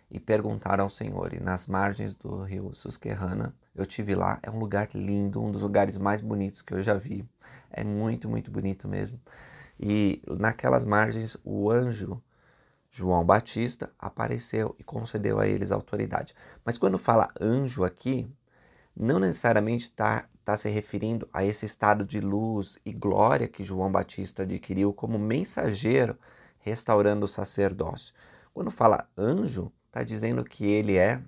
e 0.09 0.19
perguntaram 0.19 0.83
ao 0.83 0.89
Senhor. 0.89 1.33
E 1.33 1.39
nas 1.39 1.67
margens 1.67 2.13
do 2.13 2.43
rio 2.43 2.73
Susquehanna, 2.73 3.53
eu 3.75 3.85
tive 3.85 4.15
lá, 4.15 4.39
é 4.41 4.49
um 4.49 4.59
lugar 4.59 4.89
lindo, 4.93 5.41
um 5.41 5.51
dos 5.51 5.61
lugares 5.61 5.97
mais 5.97 6.21
bonitos 6.21 6.61
que 6.61 6.73
eu 6.73 6.81
já 6.81 6.95
vi. 6.95 7.27
É 7.69 7.83
muito, 7.83 8.27
muito 8.27 8.49
bonito 8.49 8.87
mesmo. 8.87 9.19
E 9.79 10.21
naquelas 10.27 10.83
margens, 10.83 11.37
o 11.43 11.69
anjo 11.69 12.21
João 12.91 13.23
Batista 13.23 13.91
apareceu 13.99 14.75
e 14.79 14.83
concedeu 14.83 15.39
a 15.39 15.47
eles 15.47 15.71
autoridade. 15.71 16.33
Mas 16.65 16.77
quando 16.77 16.97
fala 16.97 17.31
anjo 17.39 17.83
aqui, 17.83 18.27
não 18.95 19.19
necessariamente 19.19 19.83
está 19.85 20.27
tá 20.43 20.57
se 20.57 20.69
referindo 20.69 21.29
a 21.31 21.45
esse 21.45 21.65
estado 21.65 22.03
de 22.03 22.19
luz 22.19 22.79
e 22.83 22.91
glória 22.91 23.47
que 23.47 23.63
João 23.63 23.91
Batista 23.91 24.41
adquiriu 24.41 24.91
como 24.91 25.19
mensageiro 25.19 26.17
restaurando 26.59 27.25
o 27.25 27.27
sacerdócio. 27.27 28.13
Quando 28.53 28.71
fala 28.71 29.07
anjo, 29.15 29.71
está 29.89 30.03
dizendo 30.03 30.43
que 30.43 30.65
ele 30.65 30.95
é 30.95 31.19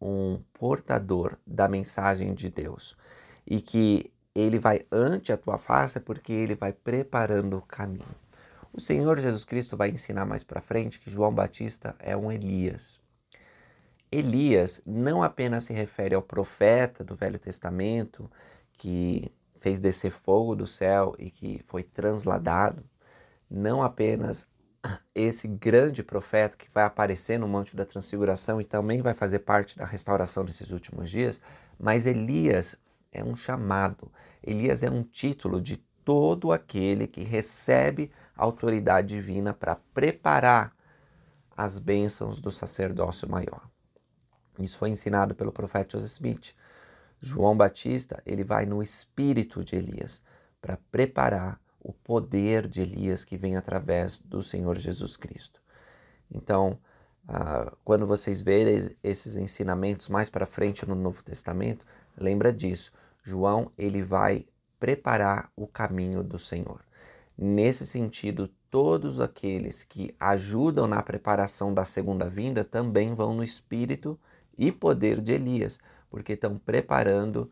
um 0.00 0.40
portador 0.52 1.36
da 1.46 1.66
mensagem 1.66 2.34
de 2.34 2.48
Deus 2.48 2.96
e 3.46 3.60
que 3.60 4.12
ele 4.34 4.58
vai 4.58 4.82
ante 4.92 5.32
a 5.32 5.36
tua 5.36 5.58
face 5.58 5.98
porque 5.98 6.32
ele 6.32 6.54
vai 6.54 6.72
preparando 6.72 7.56
o 7.56 7.62
caminho. 7.62 8.04
O 8.72 8.80
Senhor 8.80 9.18
Jesus 9.18 9.44
Cristo 9.44 9.76
vai 9.76 9.90
ensinar 9.90 10.24
mais 10.24 10.44
para 10.44 10.60
frente 10.60 11.00
que 11.00 11.10
João 11.10 11.34
Batista 11.34 11.96
é 11.98 12.16
um 12.16 12.30
Elias. 12.30 13.00
Elias 14.12 14.80
não 14.86 15.22
apenas 15.22 15.64
se 15.64 15.72
refere 15.72 16.14
ao 16.14 16.22
profeta 16.22 17.02
do 17.02 17.16
Velho 17.16 17.38
Testamento 17.38 18.30
que 18.74 19.32
fez 19.60 19.78
descer 19.78 20.10
fogo 20.10 20.54
do 20.54 20.66
céu 20.66 21.14
e 21.18 21.30
que 21.30 21.62
foi 21.66 21.82
transladado, 21.82 22.84
não 23.50 23.82
apenas 23.82 24.46
esse 25.14 25.46
grande 25.46 26.02
profeta 26.02 26.56
que 26.56 26.68
vai 26.72 26.84
aparecer 26.84 27.38
no 27.38 27.48
Monte 27.48 27.76
da 27.76 27.84
Transfiguração 27.84 28.60
e 28.60 28.64
também 28.64 29.02
vai 29.02 29.14
fazer 29.14 29.40
parte 29.40 29.76
da 29.76 29.84
restauração 29.84 30.44
desses 30.44 30.70
últimos 30.70 31.10
dias, 31.10 31.40
mas 31.78 32.06
Elias 32.06 32.76
é 33.12 33.22
um 33.22 33.36
chamado, 33.36 34.10
Elias 34.42 34.82
é 34.82 34.90
um 34.90 35.02
título 35.02 35.60
de 35.60 35.76
todo 36.04 36.52
aquele 36.52 37.06
que 37.06 37.22
recebe 37.22 38.10
autoridade 38.36 39.08
divina 39.08 39.52
para 39.52 39.76
preparar 39.76 40.74
as 41.56 41.78
bênçãos 41.78 42.40
do 42.40 42.50
sacerdócio 42.50 43.28
maior. 43.28 43.68
Isso 44.58 44.78
foi 44.78 44.88
ensinado 44.88 45.34
pelo 45.34 45.52
profeta 45.52 45.98
Joseph 45.98 46.12
Smith. 46.12 46.54
João 47.20 47.56
Batista, 47.56 48.22
ele 48.24 48.42
vai 48.42 48.64
no 48.64 48.82
espírito 48.82 49.62
de 49.62 49.76
Elias 49.76 50.22
para 50.60 50.78
preparar 50.90 51.60
o 51.80 51.92
poder 51.92 52.68
de 52.68 52.80
Elias 52.82 53.24
que 53.24 53.36
vem 53.36 53.56
através 53.56 54.18
do 54.18 54.42
Senhor 54.42 54.78
Jesus 54.78 55.16
Cristo. 55.16 55.60
Então, 56.30 56.78
ah, 57.26 57.72
quando 57.84 58.06
vocês 58.06 58.42
verem 58.42 58.90
esses 59.02 59.36
ensinamentos 59.36 60.08
mais 60.08 60.28
para 60.28 60.46
frente 60.46 60.88
no 60.88 60.94
Novo 60.94 61.22
Testamento, 61.22 61.84
lembra 62.16 62.52
disso. 62.52 62.92
João, 63.22 63.70
ele 63.76 64.02
vai 64.02 64.46
preparar 64.78 65.50
o 65.56 65.66
caminho 65.66 66.22
do 66.22 66.38
Senhor. 66.38 66.80
Nesse 67.36 67.86
sentido, 67.86 68.50
todos 68.70 69.20
aqueles 69.20 69.82
que 69.82 70.14
ajudam 70.18 70.86
na 70.86 71.02
preparação 71.02 71.72
da 71.72 71.84
segunda 71.84 72.28
vinda 72.28 72.64
também 72.64 73.14
vão 73.14 73.34
no 73.34 73.42
espírito 73.42 74.18
e 74.56 74.70
poder 74.70 75.20
de 75.20 75.32
Elias, 75.32 75.80
porque 76.10 76.34
estão 76.34 76.58
preparando 76.58 77.50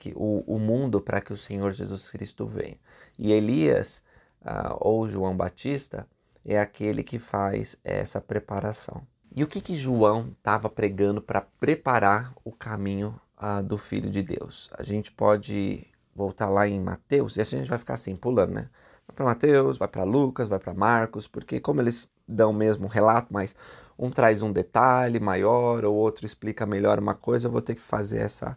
que, 0.00 0.14
o, 0.16 0.42
o 0.46 0.58
mundo 0.58 0.98
para 0.98 1.20
que 1.20 1.30
o 1.32 1.36
Senhor 1.36 1.72
Jesus 1.72 2.08
Cristo 2.10 2.46
venha. 2.46 2.78
E 3.18 3.32
Elias, 3.32 4.02
ah, 4.42 4.74
ou 4.80 5.06
João 5.06 5.36
Batista, 5.36 6.08
é 6.42 6.58
aquele 6.58 7.02
que 7.02 7.18
faz 7.18 7.76
essa 7.84 8.18
preparação. 8.18 9.02
E 9.36 9.44
o 9.44 9.46
que, 9.46 9.60
que 9.60 9.76
João 9.76 10.34
estava 10.38 10.70
pregando 10.70 11.20
para 11.20 11.42
preparar 11.42 12.32
o 12.42 12.50
caminho 12.50 13.14
ah, 13.36 13.60
do 13.60 13.76
Filho 13.76 14.10
de 14.10 14.22
Deus? 14.22 14.70
A 14.72 14.82
gente 14.82 15.12
pode 15.12 15.86
voltar 16.16 16.48
lá 16.48 16.66
em 16.66 16.80
Mateus, 16.80 17.36
e 17.36 17.42
assim 17.42 17.56
a 17.56 17.58
gente 17.58 17.68
vai 17.68 17.78
ficar 17.78 17.94
assim, 17.94 18.16
pulando, 18.16 18.54
né? 18.54 18.70
Vai 19.06 19.14
para 19.14 19.24
Mateus, 19.26 19.76
vai 19.76 19.86
para 19.86 20.02
Lucas, 20.02 20.48
vai 20.48 20.58
para 20.58 20.72
Marcos, 20.72 21.28
porque 21.28 21.60
como 21.60 21.80
eles 21.80 22.08
dão 22.26 22.54
mesmo 22.54 22.88
relato, 22.88 23.28
mas 23.30 23.54
um 23.98 24.10
traz 24.10 24.40
um 24.40 24.50
detalhe 24.50 25.20
maior, 25.20 25.84
ou 25.84 25.94
outro 25.94 26.24
explica 26.24 26.64
melhor 26.64 26.98
uma 26.98 27.14
coisa, 27.14 27.48
eu 27.48 27.52
vou 27.52 27.60
ter 27.60 27.74
que 27.74 27.82
fazer 27.82 28.20
essa, 28.20 28.56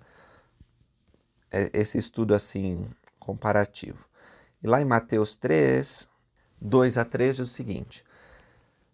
esse 1.73 1.97
estudo 1.97 2.33
assim 2.33 2.85
comparativo. 3.19 4.05
E 4.61 4.67
lá 4.67 4.81
em 4.81 4.85
Mateus 4.85 5.35
3, 5.35 6.07
2 6.61 6.97
a 6.97 7.05
3 7.05 7.35
diz 7.35 7.47
o 7.47 7.51
seguinte: 7.51 8.03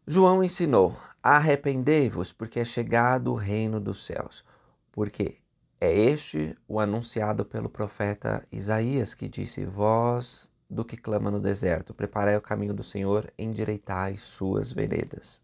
João 0.05 0.43
ensinou: 0.43 0.99
Arrependei-vos, 1.21 2.31
porque 2.31 2.59
é 2.59 2.65
chegado 2.65 3.31
o 3.31 3.35
reino 3.35 3.79
dos 3.79 4.05
céus. 4.05 4.43
Porque 4.91 5.35
é 5.79 5.91
este 5.91 6.57
o 6.67 6.79
anunciado 6.79 7.45
pelo 7.45 7.69
profeta 7.69 8.45
Isaías, 8.51 9.13
que 9.13 9.29
disse: 9.29 9.65
Vós 9.65 10.49
do 10.69 10.85
que 10.85 10.97
clama 10.97 11.31
no 11.31 11.39
deserto, 11.39 11.93
preparai 11.93 12.37
o 12.37 12.41
caminho 12.41 12.73
do 12.73 12.83
Senhor, 12.83 13.31
endireitai 13.37 14.17
suas 14.17 14.71
veredas. 14.71 15.41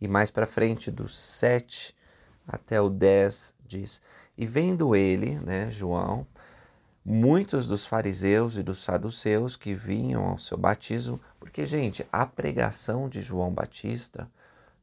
E 0.00 0.06
mais 0.06 0.30
para 0.30 0.46
frente, 0.46 0.90
do 0.90 1.08
7 1.08 1.94
até 2.46 2.80
o 2.80 2.88
10, 2.88 3.54
diz: 3.64 4.02
E 4.36 4.46
vendo 4.46 4.94
ele, 4.94 5.38
né, 5.40 5.70
João, 5.70 6.26
muitos 7.04 7.68
dos 7.68 7.86
fariseus 7.86 8.56
e 8.56 8.62
dos 8.62 8.82
saduceus 8.82 9.56
que 9.56 9.74
vinham 9.74 10.26
ao 10.26 10.38
seu 10.38 10.58
batismo, 10.58 11.20
porque, 11.38 11.64
gente, 11.64 12.06
a 12.12 12.26
pregação 12.26 13.08
de 13.08 13.20
João 13.20 13.50
Batista 13.52 14.30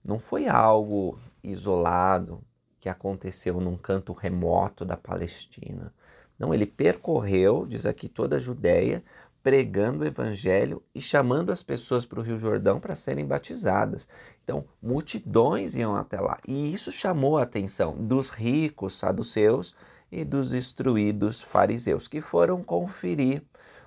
não 0.04 0.18
foi 0.18 0.48
algo 0.48 1.20
isolado 1.44 2.42
que 2.80 2.90
aconteceu 2.90 3.60
num 3.62 3.78
canto 3.78 4.12
remoto 4.12 4.84
da 4.84 4.98
Palestina. 4.98 5.94
Não, 6.38 6.54
ele 6.54 6.66
percorreu, 6.66 7.66
diz 7.66 7.86
aqui, 7.86 8.10
toda 8.10 8.38
a 8.38 8.40
Judéia, 8.40 9.04
pregando 9.44 10.04
o 10.04 10.08
evangelho 10.08 10.82
e 10.96 11.02
chamando 11.02 11.52
as 11.52 11.62
pessoas 11.62 12.06
para 12.06 12.20
o 12.20 12.24
Rio 12.24 12.40
Jordão 12.40 12.80
para 12.80 12.96
serem 12.96 13.26
batizadas. 13.26 14.08
Então, 14.42 14.66
multidões 14.82 15.76
iam 15.76 15.96
até 15.96 16.20
lá. 16.20 16.40
E 16.48 16.74
isso 16.74 16.92
chamou 16.92 17.38
a 17.38 17.44
atenção 17.44 17.94
dos 17.96 18.30
ricos 18.30 18.98
saduceus 18.98 19.76
e 20.10 20.24
dos 20.24 20.54
instruídos 20.54 21.42
fariseus, 21.42 22.08
que 22.08 22.22
foram 22.22 22.64
conferir 22.64 23.44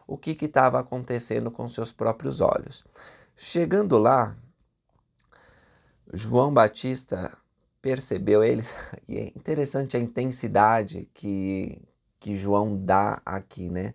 o 0.06 0.18
que 0.18 0.36
estava 0.44 0.78
acontecendo 0.78 1.50
com 1.50 1.66
seus 1.68 1.90
próprios 1.90 2.40
olhos. 2.40 2.84
Chegando 3.34 3.98
lá, 3.98 4.36
João 6.12 6.52
Batista 6.52 7.36
percebeu 7.80 8.44
eles, 8.44 8.75
e 9.08 9.16
é 9.16 9.26
interessante 9.28 9.96
a 9.96 10.00
intensidade 10.00 11.08
que, 11.14 11.80
que 12.20 12.36
João 12.36 12.76
dá 12.76 13.22
aqui, 13.25 13.70
né? 13.70 13.94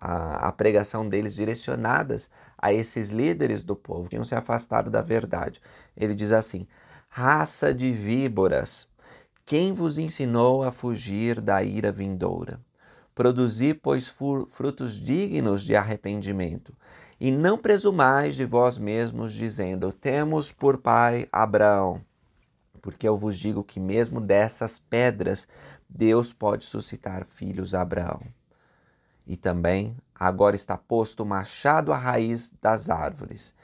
A, 0.00 0.48
a 0.48 0.52
pregação 0.52 1.06
deles 1.08 1.34
direcionadas 1.34 2.30
a 2.56 2.72
esses 2.72 3.10
líderes 3.10 3.62
do 3.62 3.76
povo 3.76 4.04
que 4.04 4.10
tinham 4.10 4.24
se 4.24 4.34
afastado 4.34 4.90
da 4.90 5.02
verdade. 5.02 5.60
Ele 5.96 6.14
diz 6.14 6.32
assim: 6.32 6.66
raça 7.08 7.74
de 7.74 7.92
víboras, 7.92 8.88
quem 9.44 9.72
vos 9.72 9.98
ensinou 9.98 10.62
a 10.62 10.70
fugir 10.70 11.40
da 11.40 11.62
ira 11.62 11.92
vindoura? 11.92 12.60
Produzi, 13.14 13.74
pois, 13.74 14.08
frutos 14.08 14.94
dignos 14.94 15.62
de 15.62 15.76
arrependimento. 15.76 16.72
E 17.20 17.30
não 17.30 17.58
presumais 17.58 18.34
de 18.34 18.46
vós 18.46 18.78
mesmos, 18.78 19.32
dizendo: 19.32 19.92
Temos 19.92 20.52
por 20.52 20.78
pai 20.78 21.28
Abraão. 21.30 22.00
Porque 22.80 23.06
eu 23.06 23.18
vos 23.18 23.36
digo 23.36 23.62
que, 23.62 23.78
mesmo 23.78 24.20
dessas 24.22 24.78
pedras, 24.78 25.46
Deus 25.86 26.32
pode 26.32 26.64
suscitar 26.64 27.26
filhos 27.26 27.74
a 27.74 27.82
Abraão. 27.82 28.22
E 29.30 29.36
também 29.36 29.96
agora 30.12 30.56
está 30.56 30.76
posto 30.76 31.22
o 31.22 31.24
machado 31.24 31.92
à 31.92 31.96
raiz 31.96 32.52
das 32.60 32.90
árvores. 32.90 33.54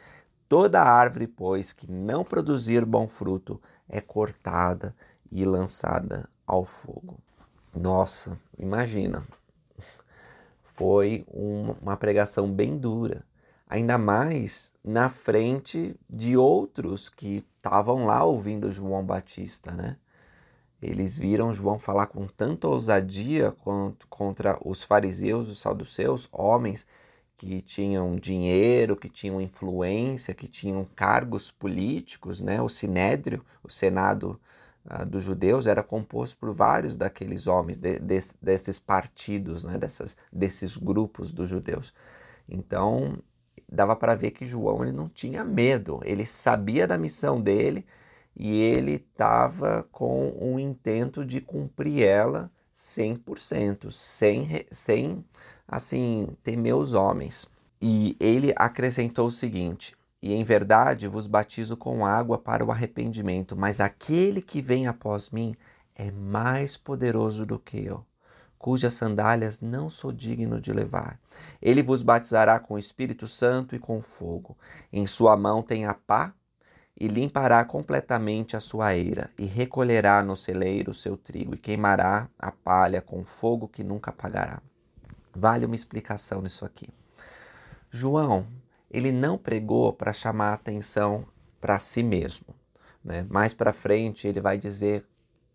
Toda 0.48 0.80
árvore, 0.80 1.26
pois, 1.26 1.72
que 1.72 1.90
não 1.90 2.22
produzir 2.22 2.84
bom 2.84 3.08
fruto, 3.08 3.60
é 3.88 4.00
cortada 4.00 4.94
e 5.28 5.44
lançada 5.44 6.30
ao 6.46 6.64
fogo. 6.64 7.18
Nossa, 7.74 8.38
imagina. 8.56 9.24
Foi 10.62 11.26
uma 11.28 11.96
pregação 11.96 12.48
bem 12.48 12.78
dura, 12.78 13.24
ainda 13.68 13.98
mais 13.98 14.72
na 14.84 15.08
frente 15.08 15.98
de 16.08 16.36
outros 16.36 17.08
que 17.08 17.44
estavam 17.56 18.06
lá 18.06 18.22
ouvindo 18.22 18.70
João 18.70 19.04
Batista, 19.04 19.72
né? 19.72 19.96
Eles 20.82 21.16
viram 21.16 21.52
João 21.52 21.78
falar 21.78 22.06
com 22.06 22.26
tanta 22.26 22.68
ousadia 22.68 23.54
contra 24.10 24.58
os 24.62 24.82
fariseus, 24.82 25.48
os 25.48 25.58
saduceus, 25.58 26.28
homens 26.30 26.86
que 27.36 27.60
tinham 27.60 28.16
dinheiro, 28.16 28.96
que 28.96 29.08
tinham 29.08 29.40
influência, 29.40 30.34
que 30.34 30.48
tinham 30.48 30.86
cargos 30.96 31.50
políticos, 31.50 32.40
né? 32.40 32.60
O 32.62 32.68
sinédrio, 32.68 33.44
o 33.62 33.70
senado 33.70 34.40
uh, 34.86 35.04
dos 35.04 35.22
judeus, 35.22 35.66
era 35.66 35.82
composto 35.82 36.36
por 36.38 36.52
vários 36.52 36.96
daqueles 36.96 37.46
homens, 37.46 37.78
de, 37.78 37.98
de, 37.98 38.18
desses 38.40 38.78
partidos, 38.78 39.64
né? 39.64 39.76
Dessas, 39.78 40.16
desses 40.32 40.76
grupos 40.76 41.32
dos 41.32 41.48
judeus. 41.48 41.92
Então, 42.48 43.18
dava 43.70 43.96
para 43.96 44.14
ver 44.14 44.30
que 44.30 44.46
João 44.46 44.82
ele 44.82 44.92
não 44.92 45.08
tinha 45.08 45.44
medo, 45.44 46.00
ele 46.04 46.24
sabia 46.24 46.86
da 46.86 46.96
missão 46.96 47.40
dele, 47.40 47.84
e 48.36 48.60
ele 48.60 48.92
estava 48.92 49.86
com 49.90 50.36
o 50.38 50.60
intento 50.60 51.24
de 51.24 51.40
cumprir 51.40 52.02
ela 52.02 52.50
100%, 52.76 53.90
sem, 53.90 54.66
sem 54.70 55.24
assim 55.66 56.28
temer 56.42 56.74
os 56.74 56.92
homens. 56.92 57.48
E 57.80 58.14
ele 58.20 58.52
acrescentou 58.56 59.28
o 59.28 59.30
seguinte: 59.30 59.96
E 60.20 60.34
em 60.34 60.44
verdade 60.44 61.08
vos 61.08 61.26
batizo 61.26 61.76
com 61.76 62.04
água 62.04 62.36
para 62.36 62.64
o 62.64 62.70
arrependimento, 62.70 63.56
mas 63.56 63.80
aquele 63.80 64.42
que 64.42 64.60
vem 64.60 64.86
após 64.86 65.30
mim 65.30 65.56
é 65.94 66.10
mais 66.10 66.76
poderoso 66.76 67.46
do 67.46 67.58
que 67.58 67.82
eu, 67.82 68.04
cujas 68.58 68.92
sandálias 68.92 69.60
não 69.60 69.88
sou 69.88 70.12
digno 70.12 70.60
de 70.60 70.74
levar. 70.74 71.18
Ele 71.60 71.82
vos 71.82 72.02
batizará 72.02 72.60
com 72.60 72.74
o 72.74 72.78
Espírito 72.78 73.26
Santo 73.26 73.74
e 73.74 73.78
com 73.78 74.02
fogo. 74.02 74.58
Em 74.92 75.06
sua 75.06 75.38
mão 75.38 75.62
tem 75.62 75.86
a 75.86 75.94
pá 75.94 76.34
e 76.98 77.08
limpará 77.08 77.64
completamente 77.64 78.56
a 78.56 78.60
sua 78.60 78.94
eira, 78.96 79.30
e 79.38 79.44
recolherá 79.44 80.22
no 80.22 80.36
celeiro 80.36 80.90
o 80.90 80.94
seu 80.94 81.16
trigo, 81.16 81.54
e 81.54 81.58
queimará 81.58 82.28
a 82.38 82.50
palha 82.50 83.02
com 83.02 83.24
fogo 83.24 83.68
que 83.68 83.84
nunca 83.84 84.10
apagará. 84.10 84.62
Vale 85.34 85.66
uma 85.66 85.74
explicação 85.74 86.40
nisso 86.40 86.64
aqui. 86.64 86.88
João, 87.90 88.46
ele 88.90 89.12
não 89.12 89.36
pregou 89.36 89.92
para 89.92 90.12
chamar 90.12 90.54
atenção 90.54 91.26
para 91.60 91.78
si 91.78 92.02
mesmo. 92.02 92.46
Né? 93.04 93.26
Mais 93.28 93.52
para 93.52 93.72
frente, 93.72 94.26
ele 94.26 94.40
vai 94.40 94.56
dizer 94.56 95.04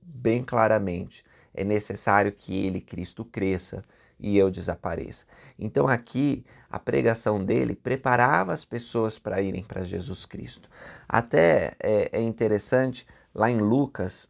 bem 0.01 0.43
claramente: 0.43 1.25
é 1.53 1.63
necessário 1.63 2.31
que 2.31 2.65
ele, 2.65 2.79
Cristo, 2.79 3.25
cresça 3.25 3.83
e 4.21 4.37
eu 4.37 4.51
desapareça. 4.51 5.25
Então 5.57 5.87
aqui 5.87 6.45
a 6.69 6.79
pregação 6.79 7.43
dele 7.43 7.75
preparava 7.75 8.53
as 8.53 8.63
pessoas 8.63 9.17
para 9.17 9.41
irem 9.41 9.63
para 9.63 9.83
Jesus 9.83 10.25
Cristo. 10.25 10.69
Até 11.09 11.75
é, 11.79 12.09
é, 12.13 12.21
interessante, 12.21 13.05
lá 13.33 13.49
em 13.49 13.57
Lucas, 13.57 14.29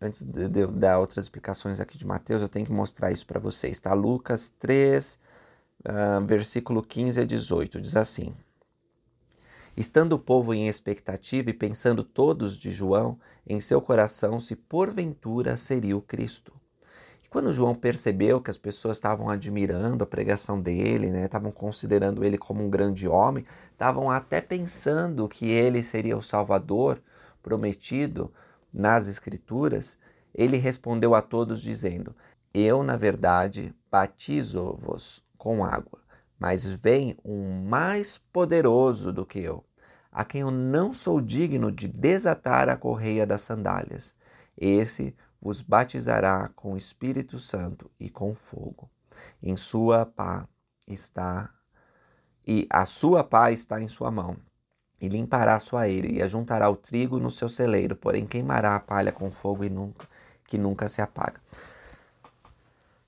antes 0.00 0.22
de, 0.22 0.48
de 0.48 0.66
dar 0.66 0.98
outras 0.98 1.24
explicações 1.24 1.80
aqui 1.80 1.98
de 1.98 2.06
Mateus, 2.06 2.40
eu 2.40 2.48
tenho 2.48 2.64
que 2.64 2.72
mostrar 2.72 3.10
isso 3.10 3.26
para 3.26 3.40
vocês, 3.40 3.78
tá? 3.80 3.92
Lucas 3.92 4.48
3, 4.58 5.18
uh, 5.84 6.26
versículo 6.26 6.82
15 6.82 7.20
a 7.20 7.24
18, 7.24 7.80
diz 7.80 7.96
assim. 7.96 8.32
Estando 9.76 10.12
o 10.12 10.18
povo 10.18 10.52
em 10.52 10.68
expectativa 10.68 11.50
e 11.50 11.54
pensando 11.54 12.04
todos 12.04 12.56
de 12.56 12.70
João 12.70 13.18
em 13.46 13.58
seu 13.58 13.80
coração 13.80 14.38
se 14.38 14.54
porventura 14.54 15.56
seria 15.56 15.96
o 15.96 16.02
Cristo. 16.02 16.52
Quando 17.32 17.50
João 17.50 17.74
percebeu 17.74 18.42
que 18.42 18.50
as 18.50 18.58
pessoas 18.58 18.98
estavam 18.98 19.30
admirando 19.30 20.04
a 20.04 20.06
pregação 20.06 20.60
dele, 20.60 21.08
né, 21.10 21.24
estavam 21.24 21.50
considerando 21.50 22.22
ele 22.22 22.36
como 22.36 22.62
um 22.62 22.68
grande 22.68 23.08
homem, 23.08 23.46
estavam 23.72 24.10
até 24.10 24.40
pensando 24.40 25.26
que 25.26 25.50
ele 25.50 25.82
seria 25.82 26.16
o 26.16 26.22
Salvador 26.22 27.00
prometido 27.42 28.30
nas 28.70 29.08
Escrituras, 29.08 29.96
ele 30.34 30.58
respondeu 30.58 31.14
a 31.14 31.22
todos 31.22 31.62
dizendo: 31.62 32.14
Eu, 32.52 32.82
na 32.82 32.96
verdade, 32.96 33.74
batizo-vos 33.90 35.24
com 35.38 35.64
água 35.64 36.02
mas 36.42 36.64
vem 36.64 37.16
um 37.24 37.62
mais 37.62 38.18
poderoso 38.18 39.12
do 39.12 39.24
que 39.24 39.38
eu, 39.38 39.62
a 40.10 40.24
quem 40.24 40.40
eu 40.40 40.50
não 40.50 40.92
sou 40.92 41.20
digno 41.20 41.70
de 41.70 41.86
desatar 41.86 42.68
a 42.68 42.76
correia 42.76 43.24
das 43.24 43.42
sandálias. 43.42 44.16
Esse 44.58 45.14
vos 45.42 45.60
batizará 45.60 46.48
com 46.54 46.74
o 46.74 46.76
Espírito 46.76 47.40
Santo 47.40 47.90
e 47.98 48.08
com 48.08 48.32
fogo. 48.32 48.88
Em 49.42 49.56
sua 49.56 50.06
pá 50.06 50.48
está 50.86 51.52
e 52.46 52.66
a 52.70 52.86
sua 52.86 53.24
pá 53.24 53.50
está 53.50 53.80
em 53.80 53.88
sua 53.88 54.10
mão. 54.10 54.36
E 55.00 55.08
limpará 55.08 55.56
a 55.56 55.60
sua 55.60 55.88
eira 55.88 56.06
e 56.06 56.22
ajuntará 56.22 56.70
o 56.70 56.76
trigo 56.76 57.18
no 57.18 57.30
seu 57.30 57.48
celeiro, 57.48 57.96
porém 57.96 58.24
queimará 58.24 58.76
a 58.76 58.80
palha 58.80 59.10
com 59.10 59.32
fogo 59.32 59.64
e 59.64 59.68
nunca, 59.68 60.08
que 60.46 60.56
nunca 60.56 60.88
se 60.88 61.02
apaga. 61.02 61.40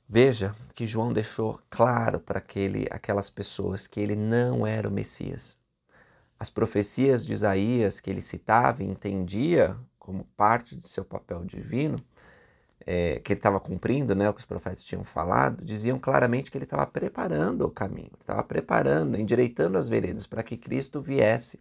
Veja 0.09 0.55
que 0.75 0.89
João 0.89 1.13
deixou 1.13 1.61
claro 1.71 2.19
para 2.19 2.39
aquele, 2.39 2.89
aquelas 2.91 3.31
pessoas 3.31 3.87
que 3.87 4.01
ele 4.01 4.17
não 4.17 4.67
era 4.67 4.89
o 4.89 4.93
Messias. 4.93 5.57
As 6.39 6.51
profecias 6.51 7.25
de 7.25 7.33
Isaías 7.33 8.01
que 8.01 8.11
ele 8.11 8.21
citava 8.21 8.83
e 8.83 8.87
entendia 8.87 9.77
como 9.99 10.25
parte 10.37 10.77
de 10.77 10.87
seu 10.87 11.05
papel 11.05 11.45
divino, 11.45 11.99
é, 12.87 13.19
que 13.21 13.33
ele 13.33 13.39
estava 13.39 13.59
cumprindo, 13.59 14.15
né, 14.15 14.29
o 14.29 14.35
que 14.35 14.41
os 14.41 14.47
profetas 14.47 14.85
tinham 14.85 15.05
falado, 15.05 15.65
diziam 15.65 15.99
claramente 15.99 16.51
que 16.51 16.59
ele 16.59 16.65
estava 16.65 16.87
preparando 16.87 17.63
o 17.63 17.71
caminho, 17.71 18.13
estava 18.21 18.43
preparando, 18.43 19.19
endireitando 19.19 19.79
as 19.79 19.89
veredas 19.89 20.27
para 20.27 20.43
que 20.43 20.57
Cristo 20.57 21.01
viesse. 21.01 21.61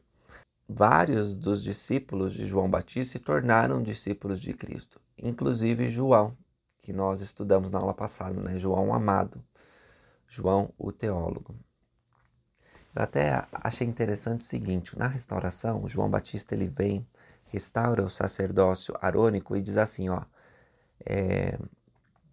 Vários 0.67 1.35
dos 1.35 1.61
discípulos 1.61 2.33
de 2.33 2.45
João 2.45 2.69
Batista 2.69 3.13
se 3.13 3.19
tornaram 3.19 3.83
discípulos 3.83 4.39
de 4.39 4.53
Cristo, 4.53 4.99
inclusive 5.21 5.89
João, 5.89 6.35
que 6.81 6.93
nós 6.93 7.21
estudamos 7.21 7.71
na 7.71 7.79
aula 7.79 7.93
passada, 7.93 8.41
né? 8.41 8.57
João 8.57 8.93
Amado, 8.93 9.43
João 10.27 10.73
o 10.77 10.91
teólogo. 10.91 11.55
Eu 12.95 13.01
até 13.01 13.45
achei 13.51 13.87
interessante 13.87 14.41
o 14.41 14.43
seguinte, 14.43 14.97
na 14.97 15.07
restauração, 15.07 15.87
João 15.87 16.09
Batista 16.09 16.55
ele 16.55 16.67
vem, 16.67 17.07
restaura 17.45 18.03
o 18.03 18.09
sacerdócio 18.09 18.95
arônico 19.01 19.55
e 19.55 19.61
diz 19.61 19.77
assim, 19.77 20.09
ó, 20.09 20.23
é, 21.05 21.57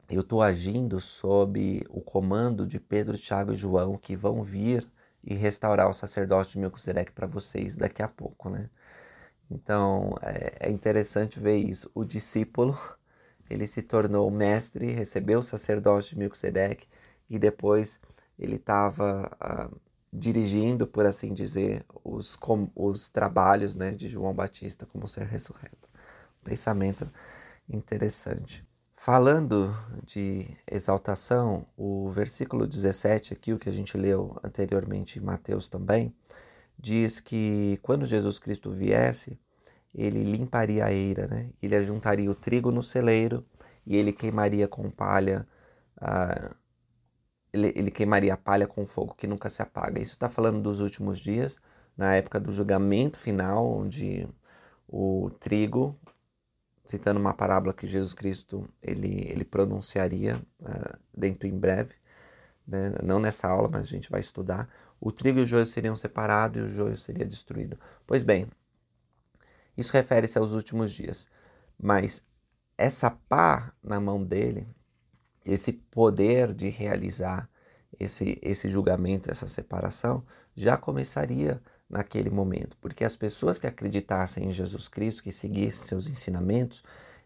eu 0.09 0.23
estou 0.23 0.43
agindo 0.43 0.99
sob 1.01 1.85
o 1.89 2.01
comando 2.01 2.67
de 2.67 2.81
Pedro, 2.81 3.17
Tiago 3.17 3.53
e 3.53 3.57
João 3.57 3.97
que 3.97 4.17
vão 4.17 4.43
vir 4.43 4.87
e 5.23 5.35
restaurar 5.35 5.89
o 5.89 5.93
sacerdócio 5.93 6.55
de 6.55 6.59
Melquisedeque 6.59 7.13
para 7.13 7.27
vocês 7.27 7.77
daqui 7.77 8.03
a 8.03 8.09
pouco, 8.09 8.51
né? 8.51 8.69
Então 9.51 10.17
é, 10.23 10.69
é 10.69 10.71
interessante 10.71 11.39
ver 11.39 11.59
isso. 11.59 11.91
O 11.95 12.05
discípulo 12.05 12.77
ele 13.49 13.67
se 13.67 13.83
tornou 13.83 14.31
mestre, 14.31 14.93
recebeu 14.93 15.41
o 15.41 15.43
sacerdócio 15.43 16.11
de 16.15 16.19
Melquisedeque 16.19 16.89
e 17.29 17.39
depois 17.39 18.01
ele 18.39 18.57
estava 18.57 19.31
ah, 19.41 19.71
dirigindo, 20.13 20.87
por 20.87 21.07
assim 21.07 21.33
dizer, 21.33 21.85
os, 22.03 22.35
com, 22.37 22.71
os 22.75 23.09
trabalhos 23.09 23.77
né, 23.77 23.93
de 23.93 24.09
João 24.09 24.35
Batista 24.35 24.87
como 24.87 25.07
ser 25.07 25.27
ressurreto. 25.27 25.89
Pensamento 26.43 27.07
interessante. 27.71 28.65
Falando 28.97 29.75
de 30.05 30.47
exaltação, 30.71 31.67
o 31.77 32.11
versículo 32.11 32.67
17 32.67 33.33
aqui, 33.33 33.53
o 33.53 33.59
que 33.59 33.69
a 33.69 33.73
gente 33.73 33.97
leu 33.97 34.37
anteriormente 34.45 35.19
em 35.19 35.23
Mateus 35.23 35.69
também, 35.71 36.15
diz 36.79 37.19
que 37.19 37.79
quando 37.83 38.05
Jesus 38.05 38.39
Cristo 38.39 38.71
viesse, 38.71 39.39
ele 39.95 40.23
limparia 40.23 40.85
a 40.85 40.93
eira, 40.93 41.27
né? 41.27 41.49
ele 41.63 41.77
ajuntaria 41.77 42.31
o 42.31 42.35
trigo 42.35 42.71
no 42.71 42.83
celeiro 42.83 43.45
e 43.87 43.97
ele 43.97 44.13
queimaria 44.13 44.69
com 44.69 44.91
palha, 44.91 45.47
uh, 45.97 46.55
ele, 47.53 47.73
ele 47.75 47.91
queimaria 47.91 48.35
a 48.35 48.37
palha 48.37 48.67
com 48.67 48.87
fogo 48.87 49.15
que 49.15 49.27
nunca 49.27 49.49
se 49.49 49.63
apaga. 49.63 50.01
Isso 50.01 50.13
está 50.13 50.29
falando 50.29 50.61
dos 50.61 50.81
últimos 50.81 51.19
dias, 51.19 51.59
na 51.97 52.15
época 52.15 52.39
do 52.39 52.53
julgamento 52.53 53.19
final, 53.19 53.67
onde 53.67 54.29
o 54.87 55.31
trigo, 55.41 55.99
citando 56.91 57.21
uma 57.21 57.33
parábola 57.33 57.73
que 57.73 57.87
Jesus 57.87 58.13
Cristo 58.13 58.69
ele, 58.83 59.25
ele 59.31 59.45
pronunciaria 59.45 60.37
uh, 60.61 60.99
dentro 61.17 61.47
em 61.47 61.57
breve, 61.57 61.95
né? 62.67 62.93
não 63.03 63.21
nessa 63.21 63.49
aula, 63.49 63.69
mas 63.71 63.83
a 63.83 63.87
gente 63.87 64.11
vai 64.11 64.21
estudar, 64.21 64.69
o 65.01 65.13
trigo 65.13 65.39
e 65.39 65.43
o 65.43 65.47
joio 65.47 65.67
seriam 65.67 65.95
separados 65.95 66.61
e 66.61 66.65
o 66.65 66.69
joio 66.69 66.97
seria 66.97 67.25
destruído. 67.25 67.79
Pois 68.07 68.23
bem, 68.25 68.49
isso 69.77 69.93
refere-se 69.93 70.37
aos 70.37 70.53
últimos 70.53 70.91
dias. 70.93 71.29
Mas 71.81 72.27
essa 72.77 73.11
pá 73.11 73.73
na 73.83 74.01
mão 74.01 74.23
dele, 74.23 74.67
esse 75.45 75.73
poder 75.73 76.53
de 76.53 76.69
realizar 76.69 77.49
esse, 77.99 78.39
esse 78.43 78.69
julgamento, 78.69 79.31
essa 79.31 79.47
separação, 79.47 80.25
já 80.57 80.77
começaria 80.77 81.63
naquele 81.91 82.31
momento, 82.31 82.77
porque 82.81 83.05
as 83.05 83.17
pessoas 83.17 83.59
que 83.59 83.67
acreditassem 83.67 84.47
em 84.47 84.53
Jesus 84.53 84.87
Cristo, 84.87 85.25
que 85.25 85.33
seguissem 85.33 85.87
seus 85.87 86.09
ensinamentos, 86.09 86.85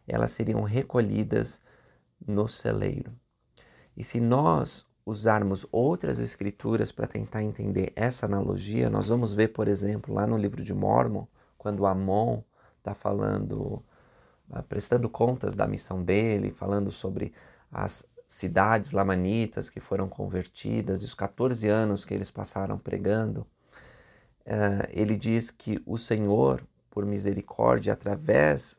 elas 0.08 0.32
seriam 0.32 0.62
recolhidas 0.62 1.60
no 2.26 2.48
celeiro. 2.48 3.12
E 3.96 4.02
se 4.02 4.20
nós 4.20 4.86
usarmos 5.04 5.66
outras 5.70 6.18
escrituras 6.18 6.90
para 6.90 7.06
tentar 7.06 7.42
entender 7.42 7.92
essa 7.94 8.24
analogia, 8.24 8.88
nós 8.88 9.08
vamos 9.08 9.34
ver, 9.34 9.48
por 9.48 9.68
exemplo, 9.68 10.14
lá 10.14 10.26
no 10.26 10.38
livro 10.38 10.64
de 10.64 10.72
Mormon, 10.72 11.26
quando 11.58 11.84
Amon 11.84 12.42
está 12.78 12.94
falando, 12.94 13.82
uh, 14.50 14.62
prestando 14.66 15.08
contas 15.10 15.54
da 15.54 15.66
missão 15.66 16.02
dele, 16.02 16.50
falando 16.50 16.90
sobre 16.90 17.34
as 17.70 18.08
cidades 18.26 18.92
lamanitas 18.92 19.68
que 19.68 19.80
foram 19.80 20.08
convertidas 20.08 21.02
e 21.02 21.04
os 21.04 21.14
14 21.14 21.68
anos 21.68 22.04
que 22.04 22.14
eles 22.14 22.30
passaram 22.30 22.78
pregando, 22.78 23.46
uh, 24.46 24.88
ele 24.90 25.16
diz 25.16 25.50
que 25.50 25.80
o 25.86 25.96
Senhor, 25.96 26.66
por 26.90 27.04
misericórdia, 27.04 27.92
através 27.92 28.78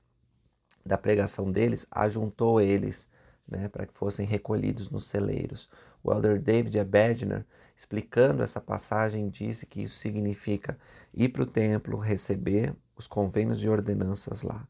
da 0.85 0.97
pregação 0.97 1.51
deles, 1.51 1.87
ajuntou 1.91 2.61
eles 2.61 3.07
né, 3.47 3.67
para 3.67 3.85
que 3.85 3.93
fossem 3.93 4.25
recolhidos 4.25 4.89
nos 4.89 5.05
celeiros. 5.05 5.69
O 6.03 6.11
elder 6.11 6.41
David 6.41 6.79
Abedner, 6.79 7.45
explicando 7.75 8.43
essa 8.43 8.61
passagem, 8.61 9.29
disse 9.29 9.65
que 9.65 9.81
isso 9.83 9.95
significa 9.95 10.77
ir 11.13 11.29
para 11.29 11.43
o 11.43 11.47
templo, 11.47 11.97
receber 11.97 12.75
os 12.95 13.07
convênios 13.07 13.63
e 13.63 13.69
ordenanças 13.69 14.41
lá 14.41 14.67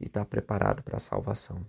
e 0.00 0.06
estar 0.06 0.20
tá 0.20 0.26
preparado 0.26 0.82
para 0.82 0.96
a 0.96 1.00
salvação. 1.00 1.64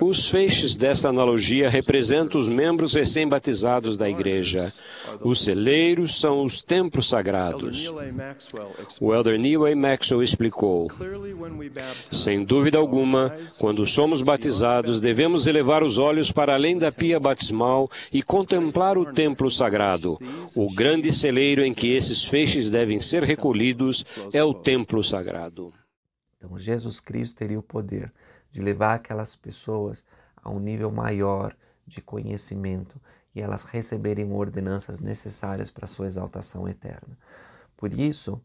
Os 0.00 0.28
feixes 0.28 0.76
dessa 0.76 1.08
analogia 1.08 1.68
representam 1.68 2.40
os 2.40 2.48
membros 2.48 2.94
recém-batizados 2.94 3.96
da 3.96 4.08
igreja. 4.08 4.72
Os 5.20 5.42
celeiros 5.42 6.18
são 6.18 6.42
os 6.42 6.62
templos 6.62 7.08
sagrados. 7.08 7.92
O 9.00 9.14
elder 9.14 9.38
Neil 9.38 9.66
A. 9.66 9.74
Maxwell 9.74 10.22
explicou: 10.22 10.88
Sem 12.10 12.44
dúvida 12.44 12.78
alguma, 12.78 13.34
quando 13.58 13.86
somos 13.86 14.22
batizados, 14.22 15.00
devemos 15.00 15.46
elevar 15.46 15.82
os 15.82 15.98
olhos 15.98 16.30
para 16.30 16.54
além 16.54 16.78
da 16.78 16.92
pia 16.92 17.18
batismal 17.18 17.90
e 18.12 18.22
contemplar 18.22 18.98
o 18.98 19.12
templo 19.12 19.50
sagrado. 19.50 20.18
O 20.56 20.72
grande 20.74 21.12
celeiro 21.12 21.64
em 21.64 21.72
que 21.72 21.88
esses 21.88 22.24
feixes 22.24 22.70
devem 22.70 23.00
ser 23.00 23.22
recolhidos 23.22 24.04
é 24.32 24.42
o 24.42 24.54
templo 24.54 25.02
sagrado. 25.02 25.72
Então, 26.36 26.56
Jesus 26.56 27.00
Cristo 27.00 27.36
teria 27.36 27.58
o 27.58 27.62
poder 27.62 28.10
de 28.50 28.60
levar 28.60 28.94
aquelas 28.94 29.36
pessoas 29.36 30.04
a 30.36 30.50
um 30.50 30.58
nível 30.58 30.90
maior 30.90 31.56
de 31.86 32.00
conhecimento 32.00 33.00
e 33.34 33.40
elas 33.40 33.62
receberem 33.64 34.32
ordenanças 34.32 35.00
necessárias 35.00 35.70
para 35.70 35.86
sua 35.86 36.06
exaltação 36.06 36.68
eterna. 36.68 37.16
Por 37.76 37.92
isso, 37.92 38.40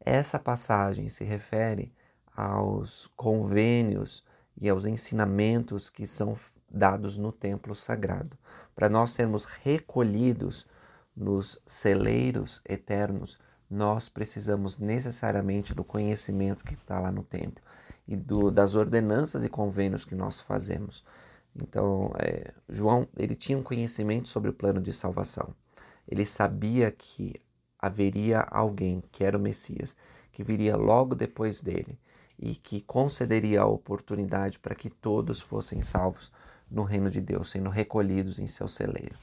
essa 0.00 0.38
passagem 0.38 1.08
se 1.08 1.24
refere 1.24 1.92
aos 2.34 3.10
convênios 3.16 4.24
e 4.56 4.68
aos 4.68 4.86
ensinamentos 4.86 5.90
que 5.90 6.06
são 6.06 6.36
dados 6.70 7.16
no 7.16 7.32
templo 7.32 7.74
sagrado, 7.74 8.38
para 8.74 8.88
nós 8.88 9.10
sermos 9.10 9.44
recolhidos 9.44 10.66
nos 11.14 11.60
celeiros 11.66 12.62
eternos, 12.66 13.38
nós 13.68 14.08
precisamos 14.08 14.78
necessariamente 14.78 15.74
do 15.74 15.84
conhecimento 15.84 16.64
que 16.64 16.74
está 16.74 16.98
lá 16.98 17.10
no 17.12 17.22
templo 17.22 17.62
e 18.10 18.16
do, 18.16 18.50
das 18.50 18.74
ordenanças 18.74 19.44
e 19.44 19.48
convênios 19.48 20.04
que 20.04 20.16
nós 20.16 20.40
fazemos. 20.40 21.04
Então, 21.54 22.12
é, 22.18 22.52
João 22.68 23.06
ele 23.16 23.36
tinha 23.36 23.56
um 23.56 23.62
conhecimento 23.62 24.28
sobre 24.28 24.50
o 24.50 24.52
plano 24.52 24.80
de 24.80 24.92
salvação. 24.92 25.54
Ele 26.08 26.26
sabia 26.26 26.90
que 26.90 27.36
haveria 27.78 28.40
alguém 28.40 29.00
que 29.12 29.24
era 29.24 29.38
o 29.38 29.40
Messias, 29.40 29.96
que 30.32 30.42
viria 30.42 30.76
logo 30.76 31.14
depois 31.14 31.62
dele 31.62 31.96
e 32.36 32.56
que 32.56 32.80
concederia 32.80 33.62
a 33.62 33.66
oportunidade 33.66 34.58
para 34.58 34.74
que 34.74 34.90
todos 34.90 35.40
fossem 35.40 35.80
salvos 35.80 36.32
no 36.68 36.82
reino 36.82 37.10
de 37.10 37.20
Deus, 37.20 37.50
sendo 37.50 37.70
recolhidos 37.70 38.40
em 38.40 38.46
seu 38.48 38.66
celeiro. 38.66 39.16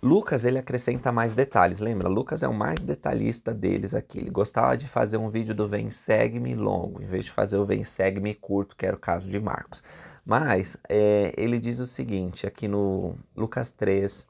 Lucas 0.00 0.44
ele 0.44 0.58
acrescenta 0.58 1.10
mais 1.10 1.34
detalhes, 1.34 1.80
lembra? 1.80 2.08
Lucas 2.08 2.44
é 2.44 2.48
o 2.48 2.54
mais 2.54 2.82
detalhista 2.82 3.52
deles 3.52 3.94
aqui. 3.94 4.18
Ele 4.18 4.30
gostava 4.30 4.76
de 4.76 4.86
fazer 4.86 5.16
um 5.16 5.28
vídeo 5.28 5.54
do 5.54 5.66
Vem 5.66 5.90
Segue-me 5.90 6.54
longo, 6.54 7.02
em 7.02 7.06
vez 7.06 7.24
de 7.24 7.32
fazer 7.32 7.58
o 7.58 7.66
Vem 7.66 7.82
Segue-me 7.82 8.32
curto, 8.34 8.76
que 8.76 8.86
era 8.86 8.94
o 8.94 9.00
caso 9.00 9.28
de 9.28 9.40
Marcos. 9.40 9.82
Mas 10.24 10.76
é, 10.88 11.32
ele 11.36 11.58
diz 11.58 11.80
o 11.80 11.86
seguinte, 11.86 12.46
aqui 12.46 12.68
no 12.68 13.16
Lucas 13.36 13.72
3, 13.72 14.22
uh, 14.22 14.26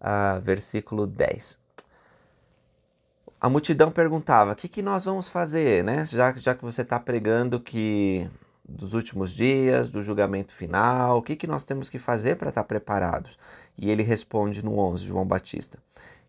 ah, 0.00 0.40
versículo 0.42 1.06
10. 1.06 1.58
A 3.40 3.48
multidão 3.50 3.90
perguntava: 3.90 4.52
o 4.52 4.56
que, 4.56 4.68
que 4.68 4.80
nós 4.80 5.04
vamos 5.04 5.28
fazer, 5.28 5.84
né? 5.84 6.06
Já, 6.06 6.32
já 6.36 6.54
que 6.54 6.64
você 6.64 6.82
está 6.82 6.98
pregando 6.98 7.60
que 7.60 8.30
dos 8.72 8.94
últimos 8.94 9.32
dias, 9.32 9.90
do 9.90 10.02
julgamento 10.02 10.52
final, 10.52 11.18
o 11.18 11.22
que, 11.22 11.36
que 11.36 11.46
nós 11.46 11.64
temos 11.64 11.88
que 11.90 11.98
fazer 11.98 12.36
para 12.36 12.48
estar 12.48 12.62
tá 12.62 12.66
preparados? 12.66 13.38
E 13.76 13.90
ele 13.90 14.02
responde 14.02 14.64
no 14.64 14.78
11, 14.78 15.04
João 15.04 15.26
Batista: 15.26 15.78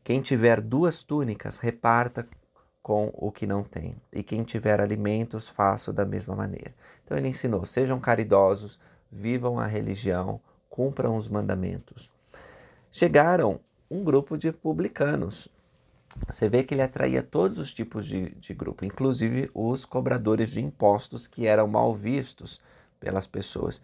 Quem 0.04 0.22
tiver 0.22 0.62
duas 0.62 1.04
túnicas, 1.04 1.58
reparta 1.58 2.28
com 2.82 3.10
o 3.14 3.32
que 3.32 3.48
não 3.48 3.64
tem, 3.64 3.96
e 4.12 4.22
quem 4.22 4.44
tiver 4.44 4.82
alimentos, 4.82 5.48
faça 5.48 5.94
da 5.94 6.06
mesma 6.06 6.36
maneira. 6.36 6.76
Então 7.04 7.18
ele 7.18 7.30
ensinou: 7.30 7.66
sejam 7.66 8.00
caridosos, 8.00 8.78
vivam 9.10 9.60
a 9.60 9.66
religião, 9.66 10.40
cumpram 10.70 11.16
os 11.16 11.28
mandamentos. 11.28 12.10
Chegaram 12.92 13.60
um 13.90 14.04
grupo 14.04 14.38
de 14.38 14.52
publicanos. 14.52 15.48
Você 16.28 16.48
vê 16.48 16.64
que 16.64 16.74
ele 16.74 16.82
atraía 16.82 17.24
todos 17.24 17.58
os 17.60 17.74
tipos 17.74 18.06
de, 18.06 18.32
de 18.36 18.54
grupo, 18.54 18.86
inclusive 18.86 19.50
os 19.54 19.86
cobradores 19.86 20.50
de 20.50 20.62
impostos 20.62 21.28
que 21.28 21.48
eram 21.48 21.68
mal 21.68 21.94
vistos 21.94 22.62
pelas 23.00 23.28
pessoas. 23.28 23.82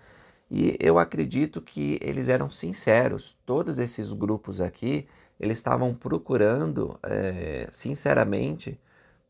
E 0.50 0.76
eu 0.80 0.98
acredito 0.98 1.62
que 1.62 2.00
eles 2.02 2.28
eram 2.28 2.50
sinceros. 2.50 3.38
Todos 3.46 3.78
esses 3.78 4.14
grupos 4.14 4.62
aqui, 4.62 5.08
eles 5.40 5.58
estavam 5.58 5.94
procurando, 5.94 7.00
é, 7.04 7.68
sinceramente, 7.72 8.80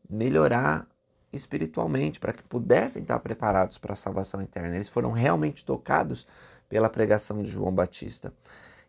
melhorar 0.08 0.86
espiritualmente 1.32 2.18
para 2.18 2.32
que 2.32 2.42
pudessem 2.42 3.02
estar 3.02 3.18
preparados 3.20 3.78
para 3.78 3.92
a 3.92 3.96
salvação 3.96 4.40
eterna. 4.40 4.74
Eles 4.74 4.88
foram 4.88 5.12
realmente 5.12 5.64
tocados 5.64 6.26
pela 6.68 6.88
pregação 6.88 7.42
de 7.42 7.50
João 7.50 7.72
Batista. 7.72 8.32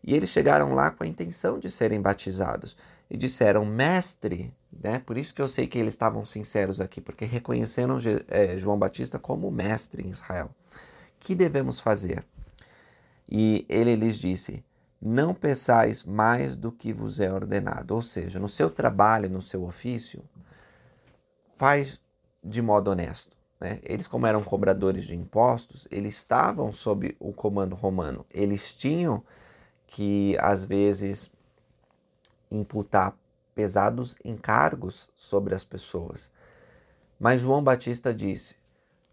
E 0.03 0.13
eles 0.13 0.29
chegaram 0.29 0.73
lá 0.73 0.91
com 0.91 1.03
a 1.03 1.07
intenção 1.07 1.59
de 1.59 1.69
serem 1.69 2.01
batizados 2.01 2.75
e 3.09 3.17
disseram, 3.17 3.65
mestre, 3.65 4.53
né? 4.71 4.99
Por 4.99 5.17
isso 5.17 5.33
que 5.33 5.41
eu 5.41 5.47
sei 5.47 5.67
que 5.67 5.77
eles 5.77 5.93
estavam 5.93 6.25
sinceros 6.25 6.81
aqui, 6.81 6.99
porque 6.99 7.25
reconheceram 7.25 7.97
é, 8.27 8.57
João 8.57 8.79
Batista 8.79 9.19
como 9.19 9.51
mestre 9.51 10.07
em 10.07 10.09
Israel 10.09 10.49
que 11.21 11.35
devemos 11.35 11.79
fazer? 11.79 12.25
E 13.29 13.65
ele 13.69 13.95
lhes 13.95 14.17
disse: 14.17 14.65
Não 15.01 15.33
peçais 15.33 16.03
mais 16.03 16.57
do 16.57 16.71
que 16.71 16.91
vos 16.91 17.21
é 17.21 17.31
ordenado. 17.31 17.95
Ou 17.95 18.01
seja, 18.01 18.39
no 18.39 18.49
seu 18.49 18.69
trabalho, 18.69 19.29
no 19.29 19.41
seu 19.41 19.63
ofício, 19.63 20.21
faz 21.55 22.01
de 22.43 22.61
modo 22.61 22.91
honesto. 22.91 23.37
Né? 23.59 23.79
Eles, 23.83 24.07
como 24.07 24.25
eram 24.25 24.43
cobradores 24.43 25.05
de 25.05 25.15
impostos, 25.15 25.87
eles 25.91 26.15
estavam 26.15 26.73
sob 26.73 27.15
o 27.19 27.31
comando 27.31 27.75
romano. 27.75 28.25
Eles 28.33 28.73
tinham 28.73 29.23
que, 29.91 30.37
às 30.39 30.63
vezes, 30.63 31.29
imputar 32.49 33.13
pesados 33.53 34.17
encargos 34.23 35.09
sobre 35.13 35.53
as 35.53 35.65
pessoas. 35.65 36.31
Mas 37.19 37.41
João 37.41 37.61
Batista 37.61 38.13
disse: 38.13 38.55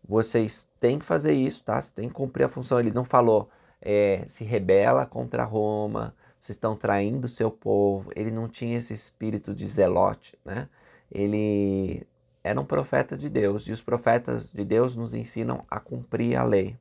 vocês 0.08 0.68
têm 0.78 0.98
que 1.00 1.04
fazer 1.04 1.32
isso, 1.32 1.64
tá? 1.64 1.82
Você 1.82 1.92
tem 1.92 2.08
que 2.08 2.14
cumprir 2.14 2.44
a 2.44 2.48
função. 2.48 2.78
Ele 2.78 2.92
não 2.92 3.04
falou 3.04 3.50
é, 3.82 4.24
se 4.28 4.44
rebela 4.44 5.04
contra 5.04 5.42
Roma, 5.42 6.14
vocês 6.38 6.54
estão 6.54 6.76
traindo 6.76 7.26
o 7.26 7.28
seu 7.28 7.50
povo. 7.50 8.12
Ele 8.14 8.30
não 8.30 8.48
tinha 8.48 8.78
esse 8.78 8.94
espírito 8.94 9.52
de 9.52 9.66
zelote, 9.66 10.38
né? 10.44 10.68
Ele 11.10 12.06
era 12.44 12.60
um 12.60 12.64
profeta 12.64 13.18
de 13.18 13.28
Deus 13.28 13.66
e 13.66 13.72
os 13.72 13.82
profetas 13.82 14.48
de 14.52 14.64
Deus 14.64 14.94
nos 14.94 15.12
ensinam 15.12 15.64
a 15.68 15.80
cumprir 15.80 16.36
a 16.36 16.44
lei. 16.44 16.78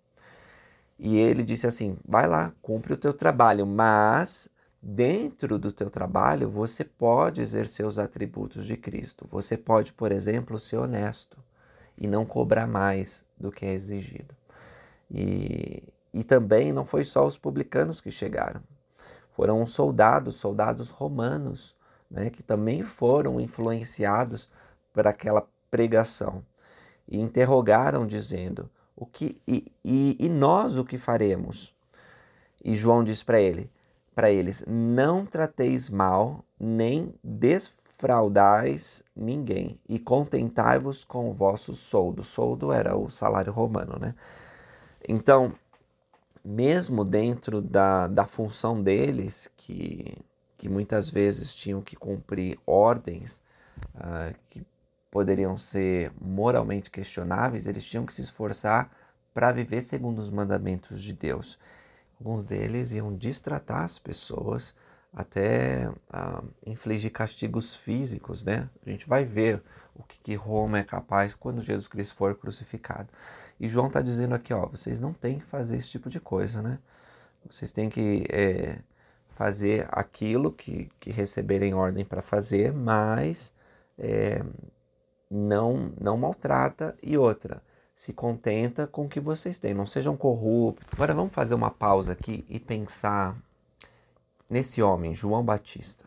E 0.99 1.17
ele 1.17 1.43
disse 1.43 1.67
assim: 1.67 1.97
vai 2.05 2.27
lá, 2.27 2.53
cumpre 2.61 2.93
o 2.93 2.97
teu 2.97 3.13
trabalho, 3.13 3.65
mas 3.65 4.49
dentro 4.81 5.59
do 5.59 5.71
teu 5.71 5.89
trabalho 5.89 6.49
você 6.49 6.83
pode 6.83 7.41
exercer 7.41 7.85
os 7.85 7.99
atributos 7.99 8.65
de 8.65 8.75
Cristo. 8.77 9.27
Você 9.29 9.57
pode, 9.57 9.93
por 9.93 10.11
exemplo, 10.11 10.59
ser 10.59 10.77
honesto 10.77 11.37
e 11.97 12.07
não 12.07 12.25
cobrar 12.25 12.67
mais 12.67 13.23
do 13.39 13.51
que 13.51 13.65
é 13.65 13.73
exigido. 13.73 14.35
E, 15.09 15.83
e 16.13 16.23
também 16.23 16.71
não 16.71 16.85
foi 16.85 17.03
só 17.03 17.25
os 17.25 17.37
publicanos 17.37 18.01
que 18.01 18.11
chegaram, 18.11 18.61
foram 19.31 19.61
os 19.61 19.71
soldados, 19.71 20.35
soldados 20.35 20.89
romanos, 20.89 21.75
né, 22.09 22.29
que 22.29 22.43
também 22.43 22.81
foram 22.81 23.39
influenciados 23.39 24.49
por 24.93 25.07
aquela 25.07 25.47
pregação 25.69 26.43
e 27.07 27.19
interrogaram 27.19 28.05
dizendo 28.05 28.69
o 28.97 29.05
que 29.05 29.37
e, 29.47 29.63
e, 29.85 30.17
e 30.19 30.27
nós 30.27 30.75
o 30.75 30.83
que 30.83 30.97
faremos 30.97 31.73
e 32.61 32.75
João 32.75 33.03
diz 33.03 33.23
para 33.23 33.39
ele 33.39 33.71
para 34.13 34.29
eles 34.29 34.65
não 34.67 35.25
trateis 35.25 35.89
mal 35.89 36.43
nem 36.59 37.13
des 37.23 37.71
fraudais 37.97 39.03
ninguém 39.15 39.79
e 39.89 39.99
contentai-vos 39.99 41.03
com 41.03 41.29
o 41.29 41.33
vosso 41.33 41.73
soldo. 41.73 42.23
Soldo 42.23 42.71
era 42.71 42.95
o 42.95 43.09
salário 43.09 43.51
romano, 43.51 43.97
né? 43.99 44.13
Então, 45.07 45.53
mesmo 46.45 47.03
dentro 47.03 47.61
da, 47.61 48.07
da 48.07 48.25
função 48.25 48.81
deles, 48.81 49.49
que, 49.57 50.17
que 50.57 50.69
muitas 50.69 51.09
vezes 51.09 51.55
tinham 51.55 51.81
que 51.81 51.95
cumprir 51.95 52.59
ordens 52.65 53.41
uh, 53.95 54.33
que 54.49 54.63
poderiam 55.17 55.57
ser 55.57 56.11
moralmente 56.21 56.91
questionáveis, 56.91 57.65
eles 57.65 57.83
tinham 57.83 58.05
que 58.05 58.13
se 58.13 58.21
esforçar 58.21 58.91
para 59.33 59.51
viver 59.51 59.81
segundo 59.81 60.19
os 60.19 60.29
mandamentos 60.29 61.01
de 61.01 61.11
Deus. 61.11 61.57
Alguns 62.19 62.43
deles 62.43 62.91
iam 62.91 63.11
distratar 63.17 63.81
as 63.81 63.97
pessoas, 63.97 64.75
até 65.11 65.91
ah, 66.07 66.43
infligir 66.63 67.11
castigos 67.11 67.75
físicos, 67.75 68.43
né? 68.43 68.69
A 68.85 68.89
gente 68.91 69.09
vai 69.09 69.25
ver 69.25 69.63
o 69.95 70.03
que, 70.03 70.19
que 70.19 70.35
Roma 70.35 70.77
é 70.77 70.83
capaz 70.83 71.33
quando 71.33 71.63
Jesus 71.63 71.87
Cristo 71.87 72.13
for 72.13 72.35
crucificado. 72.35 73.09
E 73.59 73.67
João 73.67 73.87
está 73.87 74.03
dizendo 74.03 74.35
aqui, 74.35 74.53
ó, 74.53 74.67
vocês 74.67 74.99
não 74.99 75.13
têm 75.13 75.39
que 75.39 75.45
fazer 75.45 75.77
esse 75.77 75.89
tipo 75.89 76.11
de 76.11 76.19
coisa, 76.19 76.61
né? 76.61 76.77
Vocês 77.49 77.71
têm 77.71 77.89
que 77.89 78.23
é, 78.29 78.77
fazer 79.29 79.87
aquilo 79.89 80.51
que, 80.51 80.91
que 80.99 81.09
receberem 81.09 81.73
ordem 81.73 82.05
para 82.05 82.21
fazer, 82.21 82.71
mas 82.71 83.51
é, 83.97 84.43
não, 85.29 85.91
não 86.01 86.17
maltrata 86.17 86.95
e 87.01 87.17
outra. 87.17 87.61
Se 87.95 88.13
contenta 88.13 88.85
com 88.85 89.05
o 89.05 89.09
que 89.09 89.19
vocês 89.19 89.57
têm, 89.57 89.73
não 89.73 89.85
sejam 89.85 90.15
corruptos. 90.15 90.87
Agora 90.93 91.13
vamos 91.13 91.33
fazer 91.33 91.55
uma 91.55 91.71
pausa 91.71 92.13
aqui 92.13 92.45
e 92.47 92.59
pensar 92.59 93.35
nesse 94.49 94.81
homem, 94.81 95.13
João 95.13 95.43
Batista. 95.43 96.05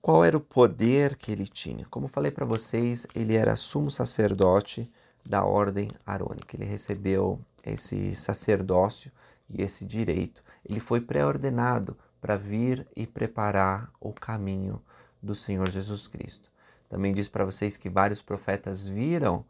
Qual 0.00 0.24
era 0.24 0.36
o 0.36 0.40
poder 0.40 1.16
que 1.16 1.30
ele 1.30 1.46
tinha? 1.46 1.86
Como 1.88 2.08
falei 2.08 2.32
para 2.32 2.44
vocês, 2.44 3.06
ele 3.14 3.36
era 3.36 3.54
sumo 3.54 3.90
sacerdote 3.90 4.90
da 5.24 5.44
ordem 5.44 5.92
arônica. 6.04 6.56
Ele 6.56 6.64
recebeu 6.64 7.40
esse 7.64 8.14
sacerdócio 8.16 9.12
e 9.48 9.62
esse 9.62 9.84
direito. 9.84 10.42
Ele 10.68 10.80
foi 10.80 11.00
pré-ordenado 11.00 11.96
para 12.20 12.36
vir 12.36 12.86
e 12.96 13.06
preparar 13.06 13.90
o 14.00 14.12
caminho 14.12 14.82
do 15.22 15.34
Senhor 15.34 15.70
Jesus 15.70 16.08
Cristo. 16.08 16.51
Também 16.92 17.14
diz 17.14 17.26
para 17.26 17.46
vocês 17.46 17.78
que 17.78 17.88
vários 17.88 18.20
profetas 18.20 18.86
viram 18.86 19.46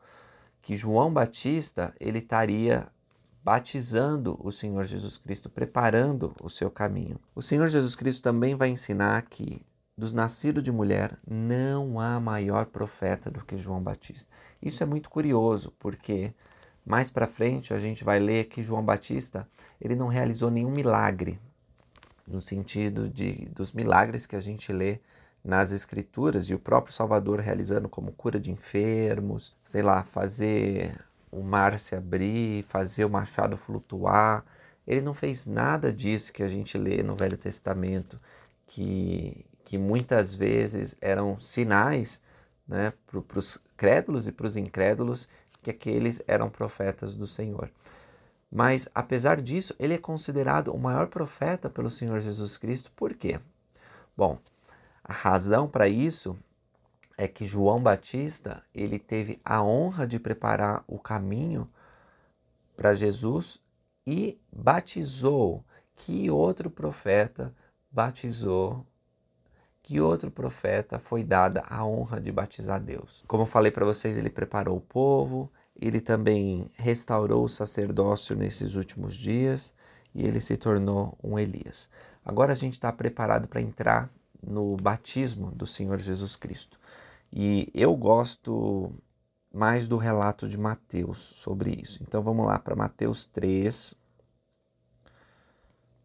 que 0.60 0.76
João 0.76 1.12
Batista 1.12 1.92
ele 1.98 2.20
estaria 2.20 2.86
batizando 3.42 4.38
o 4.40 4.52
Senhor 4.52 4.84
Jesus 4.84 5.18
Cristo, 5.18 5.50
preparando 5.50 6.36
o 6.40 6.48
seu 6.48 6.70
caminho. 6.70 7.18
O 7.34 7.42
Senhor 7.42 7.66
Jesus 7.66 7.96
Cristo 7.96 8.22
também 8.22 8.54
vai 8.54 8.68
ensinar 8.68 9.20
que 9.22 9.66
dos 9.98 10.12
nascidos 10.14 10.62
de 10.62 10.70
mulher 10.70 11.18
não 11.26 11.98
há 11.98 12.20
maior 12.20 12.66
profeta 12.66 13.28
do 13.28 13.44
que 13.44 13.58
João 13.58 13.82
Batista. 13.82 14.30
Isso 14.62 14.80
é 14.80 14.86
muito 14.86 15.10
curioso, 15.10 15.74
porque 15.80 16.32
mais 16.86 17.10
para 17.10 17.26
frente 17.26 17.74
a 17.74 17.80
gente 17.80 18.04
vai 18.04 18.20
ler 18.20 18.44
que 18.44 18.62
João 18.62 18.84
Batista, 18.84 19.48
ele 19.80 19.96
não 19.96 20.06
realizou 20.06 20.48
nenhum 20.48 20.70
milagre. 20.70 21.40
no 22.24 22.40
sentido 22.40 23.08
de 23.08 23.46
dos 23.46 23.72
milagres 23.72 24.26
que 24.26 24.36
a 24.36 24.40
gente 24.40 24.72
lê 24.72 25.00
nas 25.44 25.72
escrituras 25.72 26.44
e 26.46 26.54
o 26.54 26.58
próprio 26.58 26.94
Salvador 26.94 27.40
realizando 27.40 27.88
como 27.88 28.12
cura 28.12 28.38
de 28.38 28.50
enfermos, 28.50 29.56
sei 29.64 29.82
lá, 29.82 30.04
fazer 30.04 30.96
o 31.30 31.42
mar 31.42 31.78
se 31.78 31.96
abrir, 31.96 32.62
fazer 32.64 33.04
o 33.04 33.10
machado 33.10 33.56
flutuar. 33.56 34.44
Ele 34.86 35.00
não 35.00 35.14
fez 35.14 35.46
nada 35.46 35.92
disso 35.92 36.32
que 36.32 36.42
a 36.42 36.48
gente 36.48 36.76
lê 36.76 37.02
no 37.02 37.16
Velho 37.16 37.36
Testamento, 37.36 38.20
que, 38.66 39.44
que 39.64 39.78
muitas 39.78 40.34
vezes 40.34 40.94
eram 41.00 41.40
sinais 41.40 42.20
né, 42.68 42.92
para 43.06 43.38
os 43.38 43.58
crédulos 43.76 44.26
e 44.26 44.32
para 44.32 44.46
os 44.46 44.56
incrédulos 44.56 45.28
que 45.62 45.70
aqueles 45.70 46.20
eram 46.26 46.50
profetas 46.50 47.14
do 47.14 47.26
Senhor. 47.26 47.70
Mas, 48.50 48.88
apesar 48.94 49.40
disso, 49.40 49.74
ele 49.78 49.94
é 49.94 49.98
considerado 49.98 50.68
o 50.68 50.78
maior 50.78 51.06
profeta 51.06 51.70
pelo 51.70 51.88
Senhor 51.88 52.20
Jesus 52.20 52.58
Cristo. 52.58 52.92
Por 52.94 53.14
quê? 53.14 53.40
Bom, 54.14 54.38
a 55.04 55.12
razão 55.12 55.68
para 55.68 55.88
isso 55.88 56.36
é 57.16 57.26
que 57.26 57.44
João 57.44 57.82
Batista 57.82 58.62
ele 58.74 58.98
teve 58.98 59.40
a 59.44 59.62
honra 59.62 60.06
de 60.06 60.18
preparar 60.18 60.84
o 60.86 60.98
caminho 60.98 61.68
para 62.76 62.94
Jesus 62.94 63.60
e 64.06 64.40
batizou. 64.52 65.64
Que 65.94 66.30
outro 66.30 66.70
profeta 66.70 67.54
batizou? 67.90 68.86
Que 69.82 70.00
outro 70.00 70.30
profeta 70.30 70.98
foi 70.98 71.24
dada 71.24 71.64
a 71.68 71.84
honra 71.84 72.20
de 72.20 72.30
batizar 72.30 72.80
Deus? 72.80 73.24
Como 73.26 73.42
eu 73.42 73.46
falei 73.46 73.70
para 73.70 73.84
vocês, 73.84 74.16
ele 74.16 74.30
preparou 74.30 74.76
o 74.76 74.80
povo, 74.80 75.50
ele 75.80 76.00
também 76.00 76.70
restaurou 76.74 77.44
o 77.44 77.48
sacerdócio 77.48 78.36
nesses 78.36 78.74
últimos 78.76 79.14
dias 79.14 79.74
e 80.14 80.24
ele 80.24 80.40
se 80.40 80.56
tornou 80.56 81.18
um 81.22 81.38
Elias. 81.38 81.90
Agora 82.24 82.52
a 82.52 82.56
gente 82.56 82.74
está 82.74 82.92
preparado 82.92 83.48
para 83.48 83.60
entrar 83.60 84.08
no 84.42 84.76
batismo 84.76 85.50
do 85.52 85.66
Senhor 85.66 85.98
Jesus 85.98 86.36
Cristo. 86.36 86.78
E 87.32 87.70
eu 87.72 87.96
gosto 87.96 88.92
mais 89.52 89.86
do 89.86 89.96
relato 89.96 90.48
de 90.48 90.58
Mateus 90.58 91.18
sobre 91.18 91.70
isso. 91.70 92.02
Então 92.02 92.22
vamos 92.22 92.46
lá 92.46 92.58
para 92.58 92.74
Mateus 92.74 93.26
3, 93.26 93.94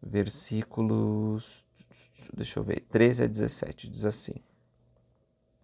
versículos. 0.02 1.64
Deixa 2.32 2.58
eu 2.58 2.62
ver, 2.62 2.80
13 2.90 3.24
a 3.24 3.26
17. 3.26 3.88
Diz 3.88 4.04
assim. 4.04 4.34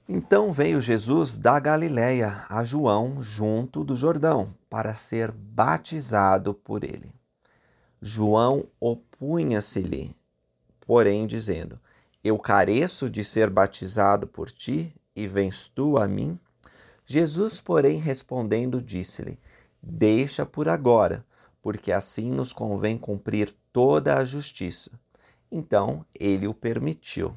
Então 0.06 0.52
veio 0.52 0.82
Jesus 0.82 1.38
da 1.38 1.58
Galiléia 1.58 2.44
a 2.50 2.62
João 2.62 3.22
junto 3.22 3.82
do 3.82 3.96
Jordão 3.96 4.54
para 4.68 4.92
ser 4.92 5.32
batizado 5.32 6.52
por 6.52 6.84
ele. 6.84 7.10
João 8.02 8.66
opunha-se-lhe, 8.78 10.14
porém 10.86 11.26
dizendo: 11.26 11.80
Eu 12.24 12.38
careço 12.38 13.10
de 13.10 13.22
ser 13.22 13.50
batizado 13.50 14.26
por 14.26 14.50
ti 14.50 14.96
e 15.14 15.28
vens 15.28 15.68
tu 15.68 15.98
a 15.98 16.08
mim? 16.08 16.40
Jesus, 17.04 17.60
porém, 17.60 17.98
respondendo, 17.98 18.80
disse-lhe: 18.80 19.38
Deixa 19.82 20.46
por 20.46 20.66
agora, 20.66 21.22
porque 21.60 21.92
assim 21.92 22.30
nos 22.30 22.50
convém 22.50 22.96
cumprir 22.96 23.54
toda 23.70 24.16
a 24.16 24.24
justiça. 24.24 24.90
Então 25.52 26.06
ele 26.18 26.46
o 26.46 26.54
permitiu. 26.54 27.36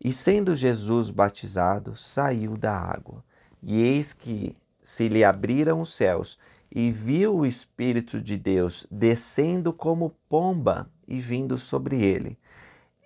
E 0.00 0.12
sendo 0.12 0.54
Jesus 0.54 1.10
batizado, 1.10 1.96
saiu 1.96 2.56
da 2.56 2.72
água. 2.72 3.24
E 3.60 3.82
eis 3.82 4.12
que 4.12 4.54
se 4.84 5.08
lhe 5.08 5.24
abriram 5.24 5.80
os 5.80 5.92
céus, 5.92 6.38
e 6.70 6.90
viu 6.90 7.36
o 7.36 7.46
Espírito 7.46 8.20
de 8.20 8.36
Deus 8.36 8.86
descendo 8.90 9.72
como 9.72 10.14
pomba 10.28 10.90
e 11.06 11.20
vindo 11.20 11.56
sobre 11.56 12.02
ele. 12.02 12.38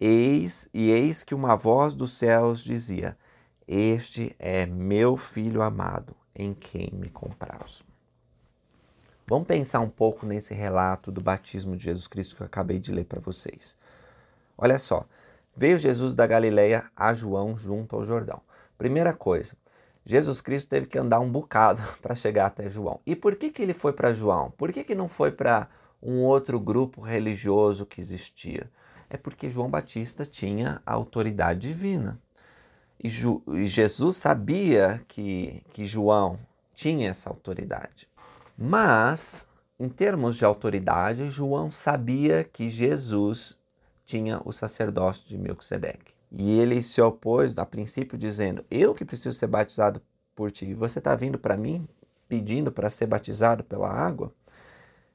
Eis 0.01 0.69
e 0.73 0.91
eis 0.91 1.23
que 1.23 1.35
uma 1.35 1.57
voz 1.57 1.95
dos 1.95 2.13
céus 2.13 2.63
dizia: 2.63 3.17
Este 3.67 4.35
é 4.39 4.67
meu 4.67 5.17
filho 5.17 5.63
amado, 5.63 6.17
em 6.35 6.55
quem 6.55 6.91
me 6.93 7.09
comprazo. 7.09 7.85
Vamos 9.27 9.47
pensar 9.47 9.81
um 9.81 9.91
pouco 9.91 10.27
nesse 10.27 10.55
relato 10.55 11.13
do 11.13 11.21
batismo 11.21 11.77
de 11.77 11.85
Jesus 11.85 12.07
Cristo 12.07 12.37
que 12.37 12.43
eu 12.43 12.47
acabei 12.47 12.79
de 12.79 12.93
ler 12.93 13.05
para 13.05 13.21
vocês. 13.21 13.77
Olha 14.59 14.79
só, 14.79 15.07
Veio 15.57 15.79
Jesus 15.79 16.15
da 16.15 16.27
Galileia 16.27 16.85
a 16.97 17.13
João 17.13 17.57
junto 17.57 17.97
ao 17.97 18.05
Jordão. 18.05 18.41
Primeira 18.79 19.13
coisa, 19.13 19.55
Jesus 20.05 20.41
Cristo 20.41 20.69
teve 20.69 20.87
que 20.87 20.99
andar 20.99 21.21
um 21.21 21.31
bocado 21.31 21.83
para 22.01 22.15
chegar 22.15 22.47
até 22.47 22.69
João. 22.69 23.01
E 23.07 23.15
por 23.15 23.37
que, 23.37 23.51
que 23.51 23.63
ele 23.63 23.75
foi 23.75 23.93
para 23.93 24.15
João? 24.15 24.51
Por 24.53 24.73
que, 24.73 24.85
que 24.85 24.95
não 24.95 25.09
foi 25.09 25.31
para 25.31 25.69
um 26.03 26.23
outro 26.23 26.59
grupo 26.59 27.01
religioso 27.01 27.87
que 27.87 28.01
existia? 28.01 28.71
É 29.09 29.17
porque 29.17 29.51
João 29.51 29.69
Batista 29.69 30.25
tinha 30.25 30.81
a 30.87 30.95
autoridade 30.95 31.69
divina. 31.69 32.21
E, 33.03 33.09
Ju, 33.09 33.43
e 33.49 33.67
Jesus 33.67 34.17
sabia 34.17 35.03
que, 35.09 35.63
que 35.71 35.85
João 35.85 36.39
tinha 36.75 37.11
essa 37.11 37.29
autoridade. 37.29 38.09
Mas, 38.57 39.49
em 39.79 39.89
termos 39.89 40.37
de 40.37 40.45
autoridade, 40.45 41.31
João 41.31 41.71
sabia 41.71 42.45
que 42.45 42.69
Jesus 42.69 43.59
tinha 44.05 44.41
o 44.45 44.53
sacerdócio 44.53 45.27
de 45.29 45.39
Melquisedeque. 45.39 46.20
E 46.31 46.59
ele 46.59 46.83
se 46.83 47.01
opôs 47.01 47.59
a 47.59 47.67
princípio 47.67 48.17
dizendo: 48.17 48.65
Eu 48.71 48.95
que 48.95 49.05
preciso 49.05 49.37
ser 49.37 49.47
batizado 49.47 50.01
por 50.35 50.51
ti, 50.51 50.73
você 50.75 50.99
está 50.99 51.15
vindo 51.15 51.39
para 51.39 51.57
mim 51.57 51.87
pedindo 52.29 52.71
para 52.71 52.89
ser 52.89 53.07
batizado 53.07 53.65
pela 53.65 53.91
água? 53.91 54.33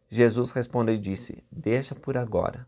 Jesus 0.10 0.52
respondeu 0.52 0.96
e 0.96 1.00
disse: 1.00 1.44
Deixa 1.52 1.96
por 1.96 2.18
agora, 2.18 2.68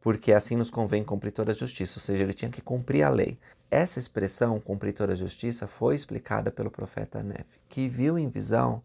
porque 0.00 0.32
assim 0.32 0.56
nos 0.56 0.70
convém 0.70 1.02
cumprir 1.02 1.32
toda 1.32 1.52
a 1.52 1.54
justiça. 1.54 1.98
Ou 1.98 2.02
seja, 2.02 2.22
ele 2.22 2.34
tinha 2.34 2.50
que 2.50 2.60
cumprir 2.60 3.02
a 3.02 3.08
lei. 3.08 3.38
Essa 3.70 3.98
expressão, 3.98 4.60
cumprir 4.60 4.92
toda 4.92 5.14
a 5.14 5.16
justiça, 5.16 5.66
foi 5.66 5.94
explicada 5.94 6.50
pelo 6.50 6.70
profeta 6.70 7.22
Nefe, 7.22 7.60
que 7.68 7.88
viu 7.88 8.18
em 8.18 8.28
visão 8.28 8.82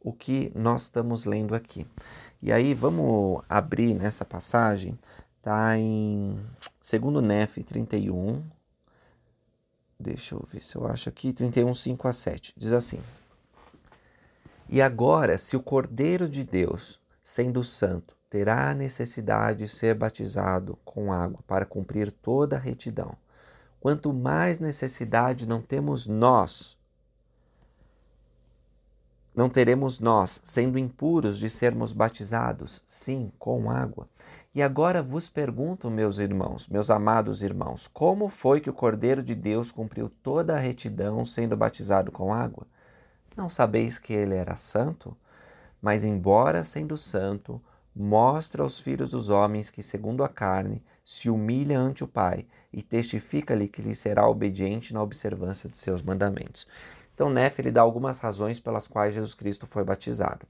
o 0.00 0.12
que 0.12 0.50
nós 0.54 0.82
estamos 0.82 1.24
lendo 1.24 1.54
aqui. 1.54 1.86
E 2.40 2.50
aí 2.50 2.72
vamos 2.72 3.42
abrir 3.48 3.92
nessa 3.92 4.24
passagem 4.24 4.98
Está 5.40 5.78
em 5.78 6.38
segundo 6.78 7.22
Nef 7.22 7.64
31. 7.64 8.42
Deixa 9.98 10.34
eu 10.34 10.46
ver 10.52 10.62
se 10.62 10.76
eu 10.76 10.86
acho 10.86 11.08
aqui. 11.08 11.32
31, 11.32 11.72
5 11.72 12.08
a 12.08 12.12
7. 12.12 12.52
Diz 12.54 12.72
assim. 12.72 13.00
E 14.68 14.82
agora, 14.82 15.38
se 15.38 15.56
o 15.56 15.62
Cordeiro 15.62 16.28
de 16.28 16.44
Deus, 16.44 17.00
sendo 17.22 17.64
santo, 17.64 18.14
terá 18.28 18.74
necessidade 18.74 19.60
de 19.60 19.68
ser 19.68 19.94
batizado 19.94 20.78
com 20.84 21.10
água 21.10 21.40
para 21.46 21.64
cumprir 21.64 22.12
toda 22.12 22.56
a 22.56 22.60
retidão, 22.60 23.16
quanto 23.80 24.12
mais 24.12 24.60
necessidade 24.60 25.48
não 25.48 25.62
temos 25.62 26.06
nós, 26.06 26.76
não 29.34 29.48
teremos 29.48 30.00
nós, 30.00 30.40
sendo 30.44 30.78
impuros, 30.78 31.38
de 31.38 31.48
sermos 31.48 31.92
batizados, 31.94 32.82
sim, 32.86 33.32
com 33.38 33.70
água. 33.70 34.08
E 34.52 34.60
agora 34.60 35.00
vos 35.00 35.30
pergunto, 35.30 35.88
meus 35.88 36.18
irmãos, 36.18 36.66
meus 36.66 36.90
amados 36.90 37.40
irmãos, 37.40 37.86
como 37.86 38.28
foi 38.28 38.60
que 38.60 38.68
o 38.68 38.74
Cordeiro 38.74 39.22
de 39.22 39.32
Deus 39.32 39.70
cumpriu 39.70 40.10
toda 40.24 40.56
a 40.56 40.58
retidão 40.58 41.24
sendo 41.24 41.56
batizado 41.56 42.10
com 42.10 42.34
água? 42.34 42.66
Não 43.36 43.48
sabeis 43.48 43.96
que 43.96 44.12
ele 44.12 44.34
era 44.34 44.56
santo? 44.56 45.16
Mas, 45.80 46.02
embora 46.02 46.64
sendo 46.64 46.96
santo, 46.96 47.62
mostra 47.94 48.64
aos 48.64 48.80
filhos 48.80 49.12
dos 49.12 49.28
homens 49.28 49.70
que, 49.70 49.84
segundo 49.84 50.24
a 50.24 50.28
carne, 50.28 50.82
se 51.04 51.30
humilha 51.30 51.78
ante 51.78 52.02
o 52.02 52.08
Pai 52.08 52.44
e 52.72 52.82
testifica-lhe 52.82 53.68
que 53.68 53.80
lhe 53.80 53.94
será 53.94 54.28
obediente 54.28 54.92
na 54.92 55.00
observância 55.00 55.70
de 55.70 55.76
seus 55.76 56.02
mandamentos. 56.02 56.66
Então, 57.14 57.30
Nefe 57.30 57.62
ele 57.62 57.70
dá 57.70 57.82
algumas 57.82 58.18
razões 58.18 58.58
pelas 58.58 58.88
quais 58.88 59.14
Jesus 59.14 59.32
Cristo 59.32 59.64
foi 59.64 59.84
batizado. 59.84 60.44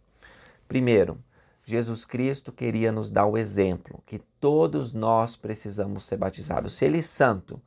Primeiro, 0.66 1.18
Jesus 1.70 2.04
Cristo 2.04 2.52
queria 2.52 2.90
nos 2.92 3.10
dar 3.10 3.26
o 3.26 3.38
exemplo 3.38 4.02
que 4.04 4.18
todos 4.40 4.92
nós 4.92 5.36
precisamos 5.36 6.04
ser 6.04 6.16
batizados. 6.16 6.74
Se 6.74 6.84
ele 6.84 6.98
é 6.98 7.02
santo, 7.02 7.60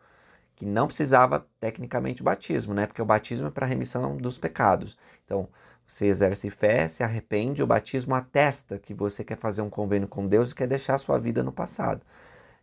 que 0.55 0.65
não 0.65 0.87
precisava 0.87 1.45
tecnicamente 1.59 2.21
o 2.21 2.25
batismo, 2.25 2.73
né? 2.73 2.85
Porque 2.85 3.01
o 3.01 3.05
batismo 3.05 3.47
é 3.47 3.51
para 3.51 3.65
remissão 3.65 4.17
dos 4.17 4.37
pecados. 4.37 4.97
Então, 5.25 5.47
você 5.85 6.05
exerce 6.07 6.49
fé, 6.49 6.87
se 6.87 7.03
arrepende, 7.03 7.63
o 7.63 7.67
batismo 7.67 8.15
atesta 8.15 8.77
que 8.79 8.93
você 8.93 9.23
quer 9.23 9.37
fazer 9.37 9.61
um 9.61 9.69
convênio 9.69 10.07
com 10.07 10.25
Deus 10.25 10.51
e 10.51 10.55
quer 10.55 10.67
deixar 10.67 10.97
sua 10.97 11.19
vida 11.19 11.43
no 11.43 11.51
passado. 11.51 12.01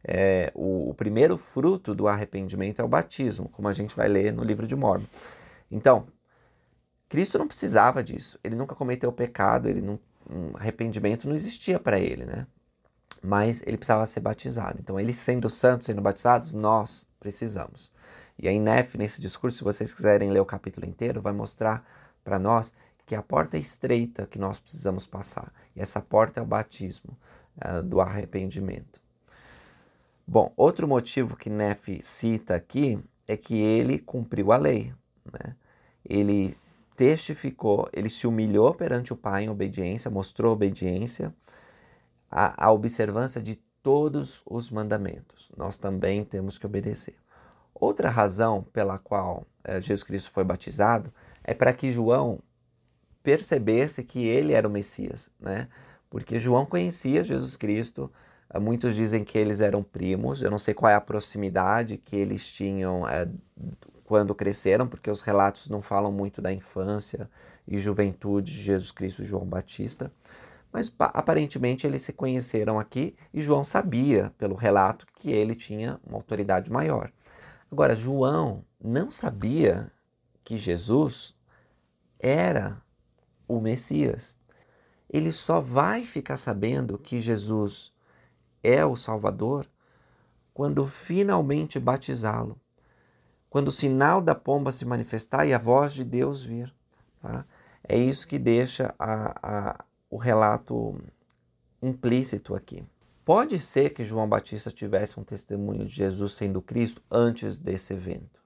É, 0.02 0.50
o, 0.54 0.90
o, 0.90 0.94
primeiro 0.94 1.36
fruto 1.36 1.94
do 1.94 2.08
arrependimento 2.08 2.80
é 2.80 2.84
o 2.84 2.88
batismo, 2.88 3.48
como 3.50 3.68
a 3.68 3.72
gente 3.72 3.94
vai 3.94 4.08
ler 4.08 4.32
no 4.32 4.42
livro 4.42 4.66
de 4.66 4.74
Mormon. 4.74 5.04
Então, 5.70 6.06
Cristo 7.08 7.38
não 7.38 7.46
precisava 7.46 8.02
disso. 8.02 8.38
Ele 8.42 8.54
nunca 8.54 8.74
cometeu 8.74 9.12
pecado, 9.12 9.68
ele 9.68 9.82
não 9.82 9.98
um 10.30 10.56
arrependimento 10.56 11.26
não 11.26 11.34
existia 11.34 11.78
para 11.78 11.98
ele, 11.98 12.24
né? 12.24 12.46
Mas 13.22 13.62
ele 13.66 13.76
precisava 13.76 14.06
ser 14.06 14.20
batizado. 14.20 14.78
Então, 14.80 14.98
ele 14.98 15.12
sendo 15.12 15.50
santo, 15.50 15.84
sendo 15.84 16.00
batizados, 16.00 16.54
nós 16.54 17.06
precisamos. 17.18 17.90
E 18.38 18.48
aí, 18.48 18.58
Nef, 18.58 18.96
nesse 18.96 19.20
discurso, 19.20 19.58
se 19.58 19.64
vocês 19.64 19.92
quiserem 19.92 20.30
ler 20.30 20.40
o 20.40 20.46
capítulo 20.46 20.86
inteiro, 20.86 21.20
vai 21.20 21.32
mostrar 21.32 21.84
para 22.24 22.38
nós 22.38 22.72
porque 22.96 23.14
a 23.14 23.22
porta 23.22 23.56
é 23.56 23.60
estreita 23.60 24.24
que 24.24 24.38
nós 24.38 24.60
precisamos 24.60 25.04
passar. 25.04 25.52
E 25.74 25.80
essa 25.80 26.00
porta 26.00 26.38
é 26.38 26.42
o 26.42 26.46
batismo 26.46 27.18
uh, 27.56 27.82
do 27.82 28.00
arrependimento. 28.00 29.00
Bom, 30.24 30.52
outro 30.56 30.86
motivo 30.86 31.36
que 31.36 31.50
Nefe 31.50 32.00
cita 32.04 32.54
aqui 32.54 33.02
é 33.26 33.36
que 33.36 33.58
ele 33.58 33.98
cumpriu 33.98 34.52
a 34.52 34.56
lei. 34.56 34.94
Né? 35.24 35.56
Ele 36.08 36.56
testificou, 37.00 37.88
ele 37.94 38.10
se 38.10 38.26
humilhou 38.26 38.74
perante 38.74 39.10
o 39.10 39.16
Pai 39.16 39.44
em 39.44 39.48
obediência, 39.48 40.10
mostrou 40.10 40.52
obediência, 40.52 41.34
a 42.30 42.70
observância 42.70 43.40
de 43.40 43.56
todos 43.82 44.42
os 44.44 44.70
mandamentos. 44.70 45.50
Nós 45.56 45.78
também 45.78 46.22
temos 46.26 46.58
que 46.58 46.66
obedecer. 46.66 47.16
Outra 47.74 48.10
razão 48.10 48.62
pela 48.70 48.98
qual 48.98 49.46
é, 49.64 49.80
Jesus 49.80 50.02
Cristo 50.02 50.30
foi 50.30 50.44
batizado 50.44 51.10
é 51.42 51.54
para 51.54 51.72
que 51.72 51.90
João 51.90 52.38
percebesse 53.22 54.04
que 54.04 54.28
ele 54.28 54.52
era 54.52 54.68
o 54.68 54.70
Messias, 54.70 55.30
né? 55.40 55.68
Porque 56.10 56.38
João 56.38 56.66
conhecia 56.66 57.24
Jesus 57.24 57.56
Cristo, 57.56 58.12
eh, 58.52 58.58
muitos 58.58 58.94
dizem 58.94 59.24
que 59.24 59.38
eles 59.38 59.62
eram 59.62 59.82
primos, 59.82 60.42
eu 60.42 60.50
não 60.50 60.58
sei 60.58 60.74
qual 60.74 60.92
é 60.92 60.94
a 60.94 61.00
proximidade 61.00 61.96
que 61.96 62.14
eles 62.14 62.46
tinham 62.46 63.08
é, 63.08 63.26
quando 64.10 64.34
cresceram, 64.34 64.88
porque 64.88 65.08
os 65.08 65.20
relatos 65.20 65.68
não 65.68 65.80
falam 65.80 66.10
muito 66.10 66.42
da 66.42 66.52
infância 66.52 67.30
e 67.64 67.78
juventude 67.78 68.52
de 68.52 68.60
Jesus 68.60 68.90
Cristo 68.90 69.22
e 69.22 69.24
João 69.24 69.46
Batista, 69.46 70.12
mas 70.72 70.92
aparentemente 70.98 71.86
eles 71.86 72.02
se 72.02 72.12
conheceram 72.12 72.80
aqui 72.80 73.14
e 73.32 73.40
João 73.40 73.62
sabia, 73.62 74.34
pelo 74.36 74.56
relato, 74.56 75.06
que 75.14 75.30
ele 75.30 75.54
tinha 75.54 76.00
uma 76.04 76.16
autoridade 76.16 76.72
maior. 76.72 77.12
Agora, 77.70 77.94
João 77.94 78.64
não 78.82 79.12
sabia 79.12 79.92
que 80.42 80.58
Jesus 80.58 81.32
era 82.18 82.82
o 83.46 83.60
Messias. 83.60 84.36
Ele 85.08 85.30
só 85.30 85.60
vai 85.60 86.04
ficar 86.04 86.36
sabendo 86.36 86.98
que 86.98 87.20
Jesus 87.20 87.92
é 88.60 88.84
o 88.84 88.96
Salvador 88.96 89.68
quando 90.52 90.84
finalmente 90.88 91.78
batizá-lo. 91.78 92.59
Quando 93.50 93.68
o 93.68 93.72
sinal 93.72 94.20
da 94.20 94.34
pomba 94.34 94.70
se 94.70 94.84
manifestar 94.84 95.44
e 95.44 95.52
a 95.52 95.58
voz 95.58 95.92
de 95.92 96.04
Deus 96.04 96.42
vir. 96.42 96.72
Tá? 97.20 97.44
É 97.86 97.98
isso 97.98 98.26
que 98.26 98.38
deixa 98.38 98.94
a, 98.96 99.34
a, 99.42 99.84
o 100.08 100.16
relato 100.16 100.96
implícito 101.82 102.54
aqui. 102.54 102.84
Pode 103.24 103.58
ser 103.58 103.90
que 103.90 104.04
João 104.04 104.28
Batista 104.28 104.70
tivesse 104.70 105.18
um 105.18 105.24
testemunho 105.24 105.84
de 105.84 105.92
Jesus 105.92 106.34
sendo 106.34 106.62
Cristo 106.62 107.02
antes 107.10 107.58
desse 107.58 107.92
evento, 107.92 108.40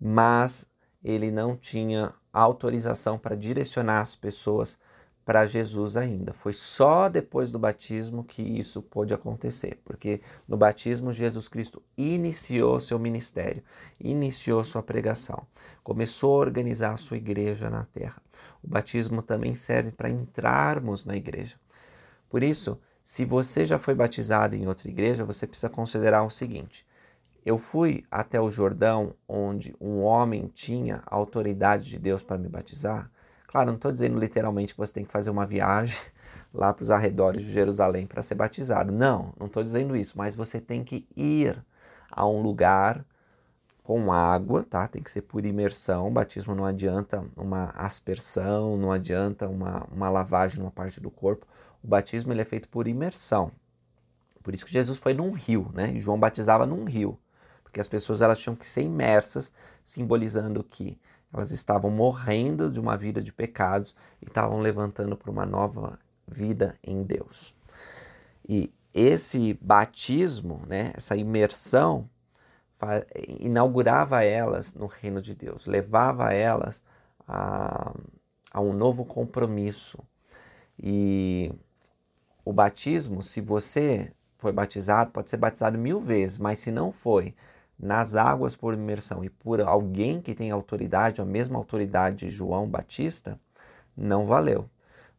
mas 0.00 0.68
ele 1.02 1.30
não 1.30 1.56
tinha 1.56 2.14
autorização 2.32 3.18
para 3.18 3.34
direcionar 3.34 4.00
as 4.00 4.14
pessoas 4.14 4.78
para 5.24 5.46
Jesus 5.46 5.96
ainda. 5.96 6.32
Foi 6.32 6.52
só 6.52 7.08
depois 7.08 7.52
do 7.52 7.58
batismo 7.58 8.24
que 8.24 8.42
isso 8.42 8.82
pôde 8.82 9.14
acontecer, 9.14 9.80
porque 9.84 10.20
no 10.48 10.56
batismo 10.56 11.12
Jesus 11.12 11.48
Cristo 11.48 11.82
iniciou 11.96 12.80
seu 12.80 12.98
ministério, 12.98 13.62
iniciou 14.00 14.64
sua 14.64 14.82
pregação, 14.82 15.46
começou 15.82 16.34
a 16.34 16.40
organizar 16.40 16.94
a 16.94 16.96
sua 16.96 17.16
igreja 17.16 17.70
na 17.70 17.84
terra. 17.84 18.22
O 18.62 18.68
batismo 18.68 19.22
também 19.22 19.54
serve 19.54 19.90
para 19.90 20.10
entrarmos 20.10 21.04
na 21.04 21.16
igreja. 21.16 21.56
Por 22.28 22.42
isso, 22.42 22.80
se 23.04 23.24
você 23.24 23.66
já 23.66 23.78
foi 23.78 23.94
batizado 23.94 24.54
em 24.54 24.66
outra 24.66 24.88
igreja, 24.88 25.24
você 25.24 25.46
precisa 25.46 25.68
considerar 25.68 26.22
o 26.22 26.30
seguinte: 26.30 26.86
eu 27.44 27.58
fui 27.58 28.04
até 28.10 28.40
o 28.40 28.50
Jordão, 28.50 29.14
onde 29.26 29.74
um 29.80 30.00
homem 30.00 30.50
tinha 30.54 31.02
autoridade 31.06 31.88
de 31.88 31.98
Deus 31.98 32.22
para 32.22 32.38
me 32.38 32.48
batizar. 32.48 33.10
Claro, 33.50 33.66
não 33.70 33.74
estou 33.74 33.90
dizendo 33.90 34.16
literalmente 34.16 34.72
que 34.72 34.78
você 34.78 34.92
tem 34.92 35.04
que 35.04 35.10
fazer 35.10 35.28
uma 35.28 35.44
viagem 35.44 35.98
lá 36.54 36.72
para 36.72 36.84
os 36.84 36.90
arredores 36.90 37.42
de 37.42 37.50
Jerusalém 37.50 38.06
para 38.06 38.22
ser 38.22 38.36
batizado. 38.36 38.92
Não, 38.92 39.32
não 39.36 39.48
estou 39.48 39.64
dizendo 39.64 39.96
isso, 39.96 40.16
mas 40.16 40.36
você 40.36 40.60
tem 40.60 40.84
que 40.84 41.04
ir 41.16 41.60
a 42.12 42.24
um 42.28 42.40
lugar 42.42 43.04
com 43.82 44.12
água, 44.12 44.62
tá? 44.62 44.86
Tem 44.86 45.02
que 45.02 45.10
ser 45.10 45.22
por 45.22 45.44
imersão. 45.44 46.06
O 46.06 46.10
batismo 46.12 46.54
não 46.54 46.64
adianta 46.64 47.24
uma 47.36 47.70
aspersão, 47.70 48.76
não 48.76 48.92
adianta 48.92 49.48
uma, 49.48 49.84
uma 49.90 50.08
lavagem 50.08 50.60
numa 50.60 50.70
parte 50.70 51.00
do 51.00 51.10
corpo. 51.10 51.44
O 51.82 51.88
batismo 51.88 52.32
ele 52.32 52.42
é 52.42 52.44
feito 52.44 52.68
por 52.68 52.86
imersão. 52.86 53.50
Por 54.44 54.54
isso 54.54 54.64
que 54.64 54.72
Jesus 54.72 54.96
foi 54.96 55.12
num 55.12 55.32
rio, 55.32 55.68
né? 55.74 55.90
E 55.92 55.98
João 55.98 56.20
batizava 56.20 56.66
num 56.66 56.84
rio, 56.84 57.18
porque 57.64 57.80
as 57.80 57.88
pessoas 57.88 58.22
elas 58.22 58.38
tinham 58.38 58.54
que 58.54 58.64
ser 58.66 58.82
imersas, 58.82 59.52
simbolizando 59.84 60.62
que 60.62 60.96
elas 61.32 61.50
estavam 61.50 61.90
morrendo 61.90 62.70
de 62.70 62.80
uma 62.80 62.96
vida 62.96 63.22
de 63.22 63.32
pecados 63.32 63.94
e 64.20 64.26
estavam 64.26 64.58
levantando 64.60 65.16
para 65.16 65.30
uma 65.30 65.46
nova 65.46 65.98
vida 66.26 66.76
em 66.82 67.02
Deus. 67.02 67.54
E 68.48 68.72
esse 68.92 69.54
batismo, 69.60 70.62
né, 70.66 70.92
essa 70.94 71.16
imersão, 71.16 72.08
inaugurava 73.38 74.24
elas 74.24 74.74
no 74.74 74.86
reino 74.86 75.20
de 75.20 75.34
Deus, 75.34 75.66
levava 75.66 76.32
elas 76.32 76.82
a, 77.28 77.94
a 78.50 78.60
um 78.60 78.72
novo 78.72 79.04
compromisso. 79.04 79.98
E 80.78 81.52
o 82.44 82.52
batismo, 82.52 83.22
se 83.22 83.40
você 83.40 84.12
foi 84.38 84.50
batizado, 84.50 85.10
pode 85.10 85.28
ser 85.28 85.36
batizado 85.36 85.76
mil 85.76 86.00
vezes, 86.00 86.38
mas 86.38 86.58
se 86.58 86.70
não 86.70 86.90
foi 86.90 87.34
nas 87.80 88.14
águas 88.14 88.54
por 88.54 88.74
imersão 88.74 89.24
e 89.24 89.30
por 89.30 89.60
alguém 89.60 90.20
que 90.20 90.34
tem 90.34 90.50
autoridade, 90.50 91.20
a 91.20 91.24
mesma 91.24 91.56
autoridade 91.56 92.26
de 92.26 92.28
João 92.28 92.68
Batista, 92.68 93.40
não 93.96 94.26
valeu. 94.26 94.68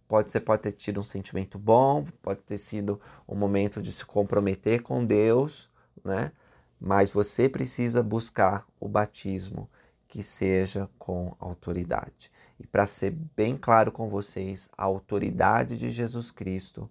Pode, 0.07 0.31
você 0.31 0.39
pode 0.39 0.61
ter 0.61 0.73
tido 0.73 0.99
um 0.99 1.03
sentimento 1.03 1.57
bom, 1.57 2.05
pode 2.21 2.41
ter 2.41 2.57
sido 2.57 3.01
um 3.27 3.35
momento 3.35 3.81
de 3.81 3.91
se 3.91 4.05
comprometer 4.05 4.81
com 4.81 5.03
Deus, 5.03 5.69
né? 6.03 6.31
Mas 6.79 7.09
você 7.09 7.47
precisa 7.47 8.03
buscar 8.03 8.65
o 8.79 8.87
batismo 8.87 9.69
que 10.07 10.21
seja 10.21 10.89
com 10.99 11.35
autoridade. 11.39 12.31
E 12.59 12.67
para 12.67 12.85
ser 12.85 13.11
bem 13.35 13.55
claro 13.55 13.91
com 13.91 14.09
vocês, 14.09 14.69
a 14.77 14.83
autoridade 14.83 15.77
de 15.77 15.89
Jesus 15.89 16.29
Cristo 16.29 16.89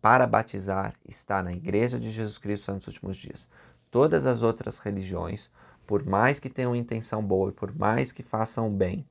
para 0.00 0.26
batizar 0.26 0.94
está 1.08 1.42
na 1.42 1.52
Igreja 1.52 1.98
de 1.98 2.10
Jesus 2.10 2.38
Cristo 2.38 2.72
nos 2.72 2.86
últimos 2.86 3.16
dias. 3.16 3.48
Todas 3.90 4.26
as 4.26 4.42
outras 4.42 4.78
religiões, 4.78 5.50
por 5.86 6.04
mais 6.04 6.38
que 6.38 6.50
tenham 6.50 6.76
intenção 6.76 7.22
boa 7.22 7.50
e 7.50 7.52
por 7.52 7.74
mais 7.74 8.12
que 8.12 8.22
façam 8.22 8.70
bem, 8.70 9.06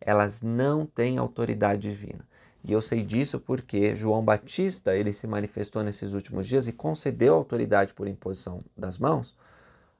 elas 0.00 0.40
não 0.40 0.86
têm 0.86 1.18
autoridade 1.18 1.90
divina. 1.90 2.24
E 2.62 2.72
eu 2.72 2.80
sei 2.80 3.02
disso 3.02 3.40
porque 3.40 3.94
João 3.94 4.24
Batista, 4.24 4.94
ele 4.94 5.12
se 5.12 5.26
manifestou 5.26 5.82
nesses 5.82 6.12
últimos 6.12 6.46
dias 6.46 6.68
e 6.68 6.72
concedeu 6.72 7.34
autoridade 7.34 7.94
por 7.94 8.06
imposição 8.06 8.60
das 8.76 8.98
mãos 8.98 9.36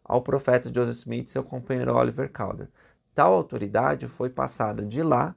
ao 0.05 0.23
profeta 0.23 0.73
Joseph 0.73 0.97
Smith 0.97 1.29
e 1.29 1.31
seu 1.31 1.43
companheiro 1.43 1.95
Oliver 1.95 2.31
Calder. 2.31 2.69
Tal 3.15 3.33
autoridade 3.33 4.09
foi 4.09 4.29
passada 4.29 4.85
de 4.85 5.03
lá 5.03 5.35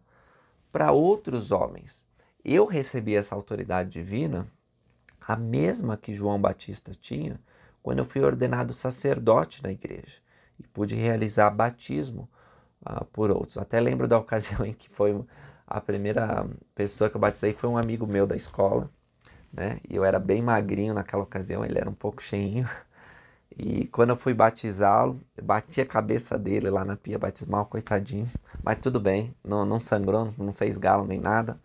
para 0.72 0.92
outros 0.92 1.52
homens. 1.52 2.06
Eu 2.44 2.66
recebi 2.66 3.16
essa 3.16 3.36
autoridade 3.36 3.92
divina 3.92 4.48
a 5.22 5.36
mesma 5.36 5.96
que 5.96 6.14
João 6.14 6.40
Batista 6.40 6.92
tinha 6.94 7.40
quando 7.84 8.00
eu 8.00 8.06
fui 8.06 8.22
ordenado 8.22 8.74
sacerdote 8.74 9.62
na 9.62 9.72
igreja 9.72 10.22
e 10.58 10.64
pude 10.66 10.96
realizar 10.96 11.50
batismo 11.50 12.30
uh, 12.82 13.04
por 13.06 13.30
outros. 13.30 13.58
Até 13.58 13.80
lembro 13.80 14.08
da 14.08 14.18
ocasião 14.20 14.66
em 14.66 14.74
que 14.74 14.90
foi 14.90 15.22
a 15.68 15.82
primeira 15.82 16.48
pessoa 16.74 17.10
que 17.10 17.18
eu 17.18 17.22
batizei 17.22 17.54
foi 17.54 17.70
um 17.70 17.78
amigo 17.78 18.08
meu 18.08 18.26
da 18.26 18.36
escola, 18.36 18.90
né? 19.52 19.80
E 19.88 19.96
eu 19.96 20.06
era 20.06 20.18
bem 20.20 20.42
magrinho 20.42 20.94
naquela 20.94 21.24
ocasião, 21.24 21.64
ele 21.64 21.78
era 21.78 21.90
um 21.90 21.94
pouco 21.94 22.24
cheinho. 22.24 22.68
E 23.56 23.86
quando 23.90 24.10
eu 24.10 24.18
fui 24.18 24.34
batizá-lo, 24.34 25.22
bati 25.40 25.80
a 25.80 25.86
cabeça 25.86 26.40
dele 26.40 26.72
lá 26.72 26.84
na 26.84 26.98
pia 26.98 27.20
batismal, 27.20 27.68
coitadinho. 27.68 28.26
Mas 28.64 28.80
tudo 28.80 29.00
bem, 29.00 29.36
não, 29.44 29.64
não 29.64 29.80
sangrou, 29.80 30.34
não 30.40 30.52
fez 30.52 30.76
galo 30.76 31.06
nem 31.06 31.20
nada, 31.20 31.60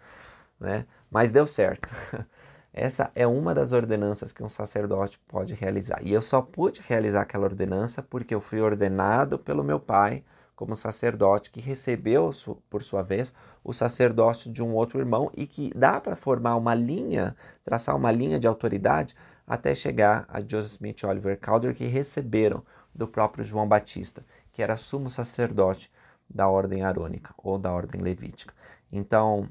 né? 0.60 0.85
Mas 1.10 1.31
deu 1.31 1.46
certo. 1.46 1.88
Essa 2.79 3.10
é 3.14 3.26
uma 3.26 3.52
das 3.52 3.72
ordenanças 3.72 4.33
que 4.33 4.42
um 4.42 4.48
sacerdote 4.48 5.18
pode 5.26 5.52
realizar. 5.52 6.00
E 6.02 6.12
eu 6.12 6.22
só 6.22 6.40
pude 6.40 6.81
realizar 6.87 7.22
aquela 7.22 7.44
ordenança 7.44 8.02
porque 8.02 8.33
eu 8.33 8.40
fui 8.40 8.60
ordenado 8.60 9.37
pelo 9.37 9.64
meu 9.64 9.81
pai 9.81 10.22
como 10.54 10.76
sacerdote, 10.76 11.50
que 11.50 11.60
recebeu, 11.60 12.31
por 12.70 12.83
sua 12.83 13.02
vez, 13.02 13.35
o 13.64 13.72
sacerdócio 13.72 14.52
de 14.52 14.62
um 14.62 14.74
outro 14.74 14.98
irmão 15.00 15.31
e 15.37 15.46
que 15.46 15.72
dá 15.74 16.00
para 16.00 16.14
formar 16.14 16.56
uma 16.56 16.74
linha, 16.74 17.37
traçar 17.64 17.96
uma 17.96 18.12
linha 18.12 18.38
de 18.38 18.46
autoridade 18.46 19.14
até 19.46 19.74
chegar 19.74 20.24
a 20.29 20.40
Joseph 20.40 20.72
Smith 20.72 21.00
e 21.02 21.06
Oliver 21.06 21.38
Calder, 21.38 21.74
que 21.74 21.87
receberam 21.87 22.64
do 22.94 23.08
próprio 23.08 23.44
João 23.44 23.66
Batista, 23.66 24.24
que 24.52 24.62
era 24.62 24.76
sumo 24.76 25.10
sacerdote 25.10 25.90
da 26.29 26.48
ordem 26.48 26.83
arônica 26.83 27.35
ou 27.38 27.58
da 27.58 27.72
ordem 27.72 28.00
levítica. 28.00 28.54
Então, 28.92 29.48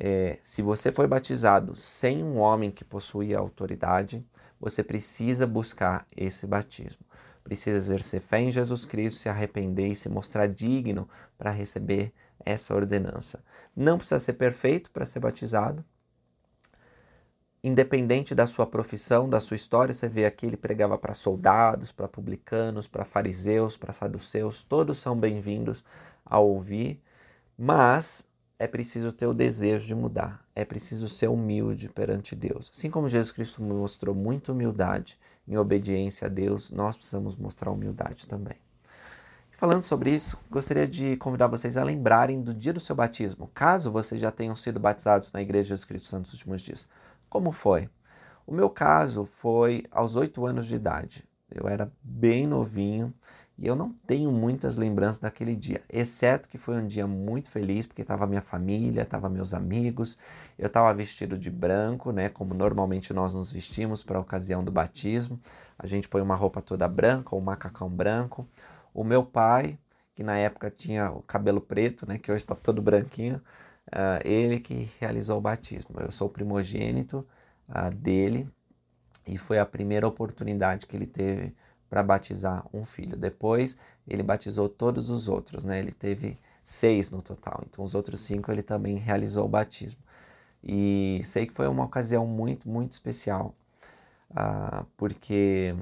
é, 0.00 0.38
se 0.40 0.62
você 0.62 0.92
foi 0.92 1.08
batizado 1.08 1.74
sem 1.74 2.22
um 2.22 2.38
homem 2.38 2.70
que 2.70 2.84
possuía 2.84 3.36
autoridade, 3.36 4.24
você 4.60 4.84
precisa 4.84 5.44
buscar 5.44 6.06
esse 6.16 6.46
batismo. 6.46 7.04
Precisa 7.42 7.76
exercer 7.76 8.20
fé 8.20 8.38
em 8.38 8.52
Jesus 8.52 8.84
Cristo, 8.84 9.18
se 9.18 9.28
arrepender 9.28 9.88
e 9.88 9.96
se 9.96 10.08
mostrar 10.08 10.46
digno 10.46 11.08
para 11.36 11.50
receber 11.50 12.12
essa 12.44 12.76
ordenança. 12.76 13.42
Não 13.74 13.98
precisa 13.98 14.20
ser 14.20 14.34
perfeito 14.34 14.88
para 14.92 15.04
ser 15.04 15.18
batizado. 15.18 15.84
Independente 17.64 18.36
da 18.36 18.46
sua 18.46 18.66
profissão, 18.66 19.28
da 19.28 19.40
sua 19.40 19.56
história, 19.56 19.92
você 19.92 20.08
vê 20.08 20.24
aqui 20.24 20.46
ele 20.46 20.56
pregava 20.56 20.96
para 20.96 21.12
soldados, 21.12 21.90
para 21.90 22.06
publicanos, 22.06 22.86
para 22.86 23.04
fariseus, 23.04 23.76
para 23.76 23.92
saduceus, 23.92 24.62
todos 24.62 24.98
são 24.98 25.18
bem-vindos 25.18 25.82
a 26.24 26.38
ouvir, 26.38 27.02
mas 27.58 28.27
é 28.58 28.66
preciso 28.66 29.12
ter 29.12 29.26
o 29.26 29.34
desejo 29.34 29.86
de 29.86 29.94
mudar, 29.94 30.44
é 30.54 30.64
preciso 30.64 31.08
ser 31.08 31.28
humilde 31.28 31.88
perante 31.88 32.34
Deus. 32.34 32.70
Assim 32.74 32.90
como 32.90 33.08
Jesus 33.08 33.30
Cristo 33.30 33.62
mostrou 33.62 34.14
muita 34.14 34.52
humildade 34.52 35.18
em 35.46 35.56
obediência 35.56 36.26
a 36.26 36.28
Deus, 36.28 36.70
nós 36.70 36.96
precisamos 36.96 37.36
mostrar 37.36 37.70
humildade 37.70 38.26
também. 38.26 38.56
Falando 39.52 39.82
sobre 39.82 40.10
isso, 40.10 40.38
gostaria 40.50 40.86
de 40.86 41.16
convidar 41.16 41.48
vocês 41.48 41.76
a 41.76 41.84
lembrarem 41.84 42.40
do 42.40 42.54
dia 42.54 42.72
do 42.72 42.80
seu 42.80 42.94
batismo, 42.94 43.50
caso 43.54 43.90
vocês 43.90 44.20
já 44.20 44.30
tenham 44.30 44.54
sido 44.54 44.78
batizados 44.78 45.32
na 45.32 45.42
Igreja 45.42 45.62
de 45.62 45.68
Jesus 45.70 45.84
Cristo 45.84 46.18
nos 46.18 46.32
últimos 46.32 46.60
dias. 46.60 46.86
Como 47.28 47.52
foi? 47.52 47.88
O 48.46 48.54
meu 48.54 48.70
caso 48.70 49.24
foi 49.24 49.84
aos 49.90 50.16
oito 50.16 50.46
anos 50.46 50.66
de 50.66 50.74
idade. 50.74 51.24
Eu 51.50 51.68
era 51.68 51.90
bem 52.02 52.46
novinho 52.46 53.12
e 53.58 53.66
eu 53.66 53.74
não 53.74 53.92
tenho 54.06 54.30
muitas 54.30 54.76
lembranças 54.76 55.18
daquele 55.18 55.56
dia, 55.56 55.82
exceto 55.88 56.48
que 56.48 56.56
foi 56.56 56.76
um 56.76 56.86
dia 56.86 57.08
muito 57.08 57.50
feliz 57.50 57.86
porque 57.86 58.02
estava 58.02 58.26
minha 58.26 58.40
família, 58.40 59.02
estava 59.02 59.28
meus 59.28 59.52
amigos, 59.52 60.16
eu 60.56 60.68
estava 60.68 60.94
vestido 60.94 61.36
de 61.36 61.50
branco, 61.50 62.12
né, 62.12 62.28
como 62.28 62.54
normalmente 62.54 63.12
nós 63.12 63.34
nos 63.34 63.50
vestimos 63.50 64.04
para 64.04 64.18
a 64.18 64.20
ocasião 64.20 64.62
do 64.62 64.70
batismo. 64.70 65.40
A 65.76 65.86
gente 65.86 66.08
põe 66.08 66.22
uma 66.22 66.36
roupa 66.36 66.62
toda 66.62 66.86
branca, 66.86 67.34
um 67.34 67.40
macacão 67.40 67.88
branco. 67.88 68.46
O 68.94 69.02
meu 69.02 69.24
pai, 69.24 69.78
que 70.14 70.22
na 70.22 70.36
época 70.36 70.70
tinha 70.70 71.10
o 71.10 71.22
cabelo 71.22 71.60
preto, 71.60 72.06
né, 72.06 72.16
que 72.18 72.30
hoje 72.30 72.42
está 72.42 72.54
todo 72.54 72.80
branquinho, 72.80 73.42
uh, 73.88 74.20
ele 74.24 74.60
que 74.60 74.88
realizou 75.00 75.38
o 75.38 75.40
batismo. 75.40 75.96
Eu 76.00 76.10
sou 76.10 76.28
o 76.28 76.30
primogênito 76.30 77.26
uh, 77.68 77.94
dele 77.94 78.48
e 79.26 79.36
foi 79.36 79.58
a 79.58 79.66
primeira 79.66 80.06
oportunidade 80.06 80.86
que 80.86 80.96
ele 80.96 81.06
teve 81.06 81.54
para 81.88 82.02
batizar 82.02 82.66
um 82.72 82.84
filho. 82.84 83.16
Depois 83.16 83.76
ele 84.06 84.22
batizou 84.22 84.68
todos 84.68 85.10
os 85.10 85.28
outros, 85.28 85.64
né? 85.64 85.78
Ele 85.78 85.92
teve 85.92 86.38
seis 86.64 87.10
no 87.10 87.22
total. 87.22 87.62
Então 87.68 87.84
os 87.84 87.94
outros 87.94 88.20
cinco 88.20 88.50
ele 88.50 88.62
também 88.62 88.96
realizou 88.96 89.44
o 89.44 89.48
batismo. 89.48 90.00
E 90.62 91.20
sei 91.24 91.46
que 91.46 91.52
foi 91.54 91.68
uma 91.68 91.84
ocasião 91.84 92.26
muito, 92.26 92.68
muito 92.68 92.92
especial, 92.92 93.54
uh, 94.32 94.84
porque 94.96 95.74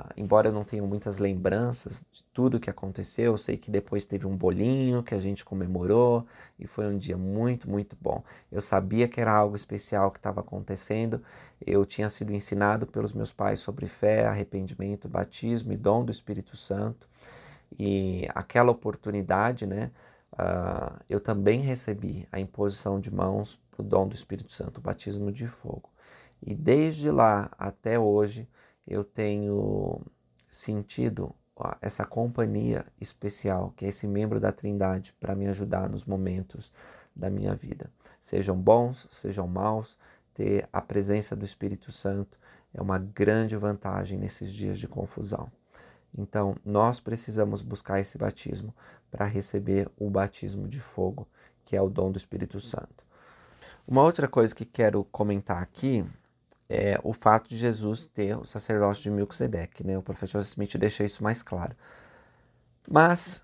ah, 0.00 0.12
embora 0.16 0.46
eu 0.48 0.52
não 0.52 0.62
tenha 0.62 0.82
muitas 0.84 1.18
lembranças 1.18 2.06
de 2.08 2.22
tudo 2.32 2.60
que 2.60 2.70
aconteceu, 2.70 3.32
eu 3.32 3.38
sei 3.38 3.56
que 3.56 3.68
depois 3.68 4.06
teve 4.06 4.28
um 4.28 4.36
bolinho 4.36 5.02
que 5.02 5.12
a 5.12 5.18
gente 5.18 5.44
comemorou 5.44 6.24
e 6.56 6.68
foi 6.68 6.86
um 6.86 6.96
dia 6.96 7.16
muito, 7.16 7.68
muito 7.68 7.96
bom. 8.00 8.22
Eu 8.52 8.60
sabia 8.60 9.08
que 9.08 9.20
era 9.20 9.32
algo 9.32 9.56
especial 9.56 10.12
que 10.12 10.20
estava 10.20 10.38
acontecendo, 10.40 11.20
eu 11.66 11.84
tinha 11.84 12.08
sido 12.08 12.32
ensinado 12.32 12.86
pelos 12.86 13.12
meus 13.12 13.32
pais 13.32 13.58
sobre 13.58 13.86
fé, 13.88 14.24
arrependimento, 14.26 15.08
batismo 15.08 15.72
e 15.72 15.76
dom 15.76 16.04
do 16.04 16.12
Espírito 16.12 16.56
Santo, 16.56 17.08
e 17.76 18.24
aquela 18.36 18.70
oportunidade, 18.70 19.66
né, 19.66 19.90
uh, 20.34 20.96
eu 21.10 21.18
também 21.18 21.60
recebi 21.60 22.28
a 22.30 22.38
imposição 22.38 23.00
de 23.00 23.12
mãos 23.12 23.60
para 23.72 23.82
o 23.82 23.84
dom 23.84 24.06
do 24.06 24.14
Espírito 24.14 24.52
Santo, 24.52 24.78
o 24.78 24.80
batismo 24.80 25.32
de 25.32 25.48
fogo. 25.48 25.90
E 26.40 26.54
desde 26.54 27.10
lá 27.10 27.50
até 27.58 27.98
hoje, 27.98 28.48
eu 28.88 29.04
tenho 29.04 30.00
sentido 30.50 31.34
essa 31.82 32.04
companhia 32.04 32.86
especial, 33.00 33.72
que 33.76 33.84
é 33.84 33.88
esse 33.88 34.06
membro 34.06 34.40
da 34.40 34.50
Trindade, 34.50 35.14
para 35.20 35.34
me 35.34 35.46
ajudar 35.48 35.88
nos 35.88 36.04
momentos 36.04 36.72
da 37.14 37.28
minha 37.28 37.54
vida. 37.54 37.90
Sejam 38.18 38.56
bons, 38.56 39.06
sejam 39.10 39.46
maus, 39.46 39.98
ter 40.32 40.68
a 40.72 40.80
presença 40.80 41.36
do 41.36 41.44
Espírito 41.44 41.90
Santo 41.92 42.38
é 42.72 42.80
uma 42.80 42.98
grande 42.98 43.56
vantagem 43.56 44.18
nesses 44.18 44.52
dias 44.52 44.78
de 44.78 44.86
confusão. 44.86 45.50
Então, 46.16 46.56
nós 46.64 47.00
precisamos 47.00 47.60
buscar 47.60 48.00
esse 48.00 48.16
batismo 48.16 48.74
para 49.10 49.26
receber 49.26 49.90
o 49.98 50.08
batismo 50.08 50.68
de 50.68 50.80
fogo, 50.80 51.26
que 51.64 51.76
é 51.76 51.82
o 51.82 51.90
dom 51.90 52.10
do 52.10 52.18
Espírito 52.18 52.60
Santo. 52.60 53.04
Uma 53.86 54.02
outra 54.02 54.28
coisa 54.28 54.54
que 54.54 54.64
quero 54.64 55.04
comentar 55.04 55.62
aqui 55.62 56.04
é 56.68 57.00
o 57.02 57.12
fato 57.12 57.48
de 57.48 57.56
Jesus 57.56 58.06
ter 58.06 58.36
o 58.36 58.44
sacerdócio 58.44 59.02
de 59.02 59.10
Melquisedeque, 59.10 59.86
né? 59.86 59.96
O 59.96 60.02
profeta 60.02 60.32
Joseph 60.32 60.50
Smith 60.50 60.76
deixa 60.76 61.04
isso 61.04 61.22
mais 61.22 61.42
claro. 61.42 61.74
Mas 62.88 63.42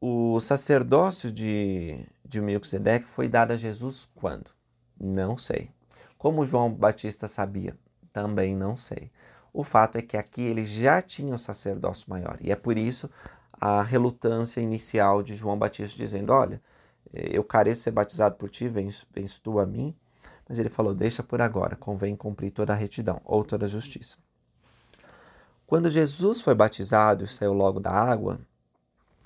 o 0.00 0.38
sacerdócio 0.40 1.30
de, 1.30 2.04
de 2.24 2.40
Melquisedeque 2.40 3.06
foi 3.06 3.28
dado 3.28 3.52
a 3.52 3.56
Jesus 3.56 4.08
quando? 4.14 4.50
Não 4.98 5.36
sei. 5.36 5.70
Como 6.16 6.44
João 6.44 6.72
Batista 6.72 7.28
sabia? 7.28 7.76
Também 8.12 8.56
não 8.56 8.76
sei. 8.76 9.10
O 9.52 9.62
fato 9.62 9.96
é 9.96 10.02
que 10.02 10.16
aqui 10.16 10.42
ele 10.42 10.64
já 10.64 11.00
tinha 11.00 11.34
o 11.34 11.38
sacerdócio 11.38 12.10
maior. 12.10 12.38
E 12.40 12.50
é 12.50 12.56
por 12.56 12.76
isso 12.76 13.08
a 13.52 13.82
relutância 13.82 14.60
inicial 14.60 15.22
de 15.22 15.34
João 15.34 15.58
Batista 15.58 15.96
dizendo: 15.96 16.32
Olha, 16.32 16.60
eu 17.12 17.42
careço 17.44 17.82
ser 17.82 17.90
batizado 17.90 18.36
por 18.36 18.50
ti, 18.50 18.68
vens, 18.68 19.06
vens 19.12 19.38
tu 19.38 19.58
a 19.58 19.66
mim. 19.66 19.94
Mas 20.48 20.58
ele 20.58 20.70
falou: 20.70 20.94
Deixa 20.94 21.22
por 21.22 21.42
agora, 21.42 21.76
convém 21.76 22.16
cumprir 22.16 22.50
toda 22.50 22.72
a 22.72 22.76
retidão 22.76 23.20
ou 23.24 23.44
toda 23.44 23.66
a 23.66 23.68
justiça. 23.68 24.16
Quando 25.66 25.90
Jesus 25.90 26.40
foi 26.40 26.54
batizado 26.54 27.24
e 27.24 27.28
saiu 27.28 27.52
logo 27.52 27.78
da 27.78 27.90
água, 27.90 28.40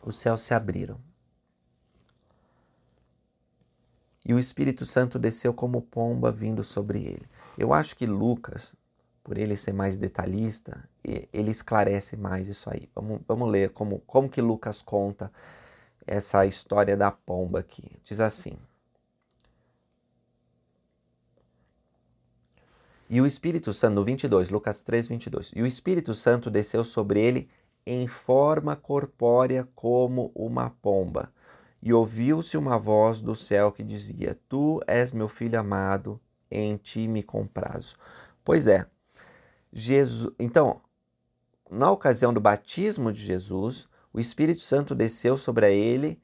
os 0.03 0.17
céus 0.19 0.41
se 0.41 0.53
abriram. 0.53 0.99
E 4.25 4.35
o 4.35 4.39
Espírito 4.39 4.85
Santo 4.85 5.19
desceu 5.19 5.55
como 5.55 5.83
pomba 5.83 6.33
vindo 6.33 6.65
sobre 6.65 7.05
ele. 7.05 7.27
Eu 7.57 7.73
acho 7.73 7.95
que 7.95 8.07
Lucas, 8.07 8.75
por 9.23 9.39
ele 9.39 9.57
ser 9.57 9.73
mais 9.73 9.97
detalhista, 9.97 10.89
ele 11.05 11.51
esclarece 11.51 12.17
mais 12.17 12.49
isso 12.49 12.69
aí. 12.71 12.89
Vamos, 12.95 13.21
vamos 13.27 13.49
ler 13.49 13.71
como, 13.71 14.01
como 14.01 14.29
que 14.29 14.41
Lucas 14.41 14.83
conta 14.83 15.31
essa 16.05 16.45
história 16.47 16.97
da 16.97 17.11
pomba 17.11 17.61
aqui. 17.61 17.85
Diz 18.05 18.21
assim. 18.21 18.57
E 23.13 23.21
o 23.21 23.27
Espírito 23.27 23.75
Santo, 23.75 23.97
no 23.97 24.05
22, 24.05 24.49
Lucas 24.49 24.83
3, 24.83 25.07
22. 25.09 25.53
E 25.55 25.61
o 25.61 25.67
Espírito 25.67 26.15
Santo 26.15 26.51
desceu 26.51 26.83
sobre 26.83 27.21
ele 27.21 27.47
em 27.85 28.07
forma 28.07 28.75
corpórea 28.75 29.69
como 29.75 30.33
uma 30.35 30.71
pomba. 30.71 31.31
E 31.83 31.93
ouviu-se 31.93 32.57
uma 32.57 32.79
voz 32.79 33.21
do 33.21 33.37
céu 33.37 33.71
que 33.71 33.83
dizia: 33.83 34.41
Tu 34.49 34.81
és 34.87 35.13
meu 35.13 35.29
filho 35.29 35.61
amado, 35.61 36.19
em 36.51 36.79
ti 36.79 37.07
me 37.07 37.23
comprazo. 37.23 37.97
Pois 38.43 38.67
é, 38.67 38.87
Jesus. 39.71 40.35
Então, 40.39 40.81
na 41.71 41.91
ocasião 41.91 42.33
do 42.33 42.41
batismo 42.41 43.13
de 43.13 43.23
Jesus, 43.23 43.87
o 44.11 44.21
Espírito 44.21 44.63
Santo 44.63 44.95
desceu 44.95 45.37
sobre 45.37 45.71
ele 45.77 46.19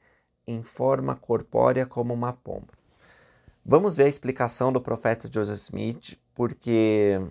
em 0.47 0.63
forma 0.63 1.15
corpórea 1.15 1.85
como 1.85 2.15
uma 2.15 2.33
pomba. 2.33 2.78
Vamos 3.69 3.95
ver 3.95 4.05
a 4.05 4.07
explicação 4.07 4.73
do 4.73 4.81
profeta 4.81 5.29
Joseph 5.31 5.59
Smith 5.59 6.19
porque, 6.33 7.21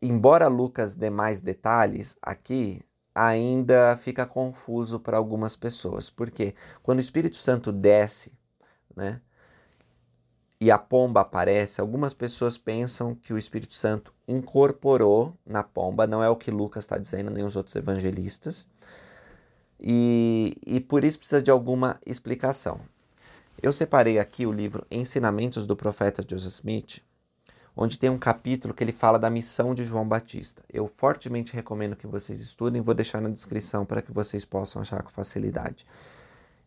embora 0.00 0.48
Lucas 0.48 0.94
dê 0.94 1.10
mais 1.10 1.42
detalhes 1.42 2.16
aqui, 2.22 2.80
ainda 3.14 3.98
fica 3.98 4.24
confuso 4.24 4.98
para 4.98 5.18
algumas 5.18 5.56
pessoas. 5.56 6.08
Porque 6.08 6.54
quando 6.82 7.00
o 7.00 7.02
Espírito 7.02 7.36
Santo 7.36 7.70
desce, 7.70 8.32
né? 8.96 9.20
E 10.58 10.70
a 10.70 10.78
pomba 10.78 11.20
aparece, 11.20 11.82
algumas 11.82 12.14
pessoas 12.14 12.56
pensam 12.56 13.14
que 13.14 13.34
o 13.34 13.36
Espírito 13.36 13.74
Santo 13.74 14.14
incorporou 14.26 15.34
na 15.44 15.62
pomba, 15.62 16.06
não 16.06 16.24
é 16.24 16.30
o 16.30 16.36
que 16.36 16.50
Lucas 16.50 16.84
está 16.84 16.96
dizendo, 16.96 17.30
nem 17.30 17.44
os 17.44 17.56
outros 17.56 17.76
evangelistas, 17.76 18.66
e, 19.78 20.54
e 20.66 20.80
por 20.80 21.04
isso 21.04 21.18
precisa 21.18 21.42
de 21.42 21.50
alguma 21.50 22.00
explicação. 22.06 22.80
Eu 23.62 23.72
separei 23.72 24.18
aqui 24.18 24.46
o 24.46 24.52
livro 24.52 24.86
Ensinamentos 24.90 25.66
do 25.66 25.76
Profeta 25.76 26.24
Joseph 26.26 26.54
Smith, 26.54 27.02
onde 27.76 27.98
tem 27.98 28.08
um 28.08 28.18
capítulo 28.18 28.72
que 28.72 28.82
ele 28.82 28.92
fala 28.92 29.18
da 29.18 29.28
missão 29.28 29.74
de 29.74 29.84
João 29.84 30.08
Batista. 30.08 30.64
Eu 30.72 30.90
fortemente 30.96 31.52
recomendo 31.52 31.94
que 31.94 32.06
vocês 32.06 32.40
estudem, 32.40 32.80
vou 32.80 32.94
deixar 32.94 33.20
na 33.20 33.28
descrição 33.28 33.84
para 33.84 34.00
que 34.00 34.12
vocês 34.12 34.46
possam 34.46 34.80
achar 34.80 35.02
com 35.02 35.10
facilidade. 35.10 35.86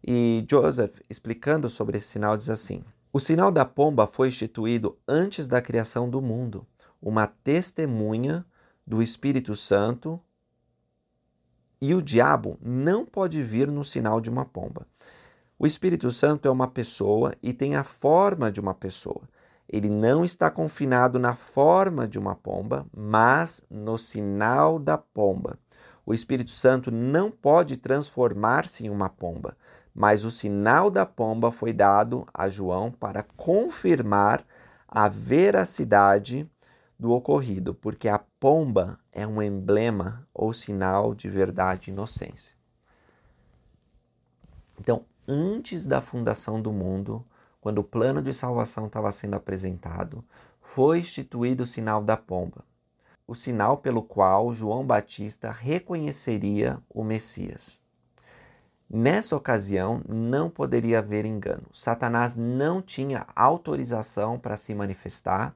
E 0.06 0.46
Joseph, 0.48 1.00
explicando 1.10 1.68
sobre 1.68 1.98
esse 1.98 2.10
sinal, 2.10 2.38
diz 2.38 2.52
assim: 2.52 2.84
O 3.12 3.20
sinal 3.20 3.52
da 3.52 3.66
pomba 3.66 4.06
foi 4.06 4.28
instituído 4.28 4.96
antes 5.08 5.48
da 5.48 5.64
criação 5.64 6.08
do 6.08 6.22
mundo, 6.22 6.64
uma 7.02 7.26
testemunha 7.26 8.46
do 8.86 9.02
Espírito 9.02 9.56
Santo, 9.56 10.22
e 11.82 11.96
o 11.96 12.04
diabo 12.04 12.60
não 12.62 13.04
pode 13.04 13.42
vir 13.42 13.68
no 13.68 13.84
sinal 13.84 14.22
de 14.22 14.30
uma 14.30 14.46
pomba. 14.46 14.86
O 15.64 15.66
Espírito 15.66 16.12
Santo 16.12 16.46
é 16.46 16.52
uma 16.52 16.68
pessoa 16.68 17.34
e 17.42 17.54
tem 17.54 17.78
a 17.78 17.86
forma 17.86 18.52
de 18.52 18.60
uma 18.60 18.74
pessoa. 18.74 19.22
Ele 19.66 19.90
não 19.90 20.26
está 20.26 20.52
confinado 20.52 21.18
na 21.18 21.36
forma 21.36 22.06
de 22.06 22.20
uma 22.20 22.36
pomba, 22.36 22.86
mas 22.94 23.64
no 23.70 23.98
sinal 23.98 24.78
da 24.78 24.98
pomba. 24.98 25.58
O 26.06 26.14
Espírito 26.14 26.52
Santo 26.52 26.92
não 26.92 27.32
pode 27.32 27.78
transformar-se 27.78 28.86
em 28.86 28.90
uma 28.90 29.08
pomba, 29.08 29.56
mas 29.96 30.26
o 30.26 30.32
sinal 30.32 30.92
da 30.92 31.06
pomba 31.06 31.50
foi 31.50 31.72
dado 31.72 32.26
a 32.34 32.50
João 32.50 32.92
para 32.92 33.24
confirmar 33.24 34.46
a 34.86 35.08
veracidade 35.08 36.46
do 37.00 37.14
ocorrido, 37.14 37.74
porque 37.74 38.10
a 38.10 38.20
pomba 38.38 39.00
é 39.14 39.26
um 39.26 39.42
emblema 39.42 40.28
ou 40.34 40.52
sinal 40.52 41.16
de 41.16 41.30
verdade 41.30 41.90
e 41.90 41.94
inocência. 41.94 42.54
Então, 44.78 45.06
antes 45.28 45.86
da 45.86 46.02
fundação 46.02 46.62
do 46.62 46.72
mundo, 46.72 47.26
quando 47.62 47.80
o 47.80 47.84
plano 47.84 48.22
de 48.22 48.34
salvação 48.34 48.88
estava 48.88 49.12
sendo 49.12 49.36
apresentado, 49.36 50.24
foi 50.62 51.00
instituído 51.00 51.64
o 51.64 51.68
sinal 51.68 52.04
da 52.04 52.18
pomba, 52.18 52.64
o 53.28 53.34
sinal 53.34 53.78
pelo 53.78 54.02
qual 54.02 54.54
João 54.54 54.86
Batista 54.86 55.52
reconheceria 55.52 56.80
o 56.90 57.04
Messias. 57.04 57.82
Nessa 58.90 59.36
ocasião, 59.36 60.02
não 60.08 60.50
poderia 60.50 61.00
haver 61.00 61.26
engano. 61.26 61.64
Satanás 61.72 62.36
não 62.36 62.82
tinha 62.82 63.26
autorização 63.36 64.38
para 64.38 64.58
se 64.58 64.76
manifestar 64.76 65.56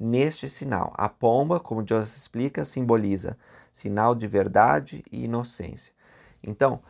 neste 0.00 0.48
sinal. 0.48 0.92
A 0.96 1.08
pomba, 1.08 1.60
como 1.60 1.82
Deus 1.82 2.16
explica, 2.16 2.64
simboliza 2.64 3.36
sinal 3.70 4.14
de 4.14 4.26
verdade 4.26 5.04
e 5.12 5.24
inocência. 5.24 5.94
Então, 6.42 6.80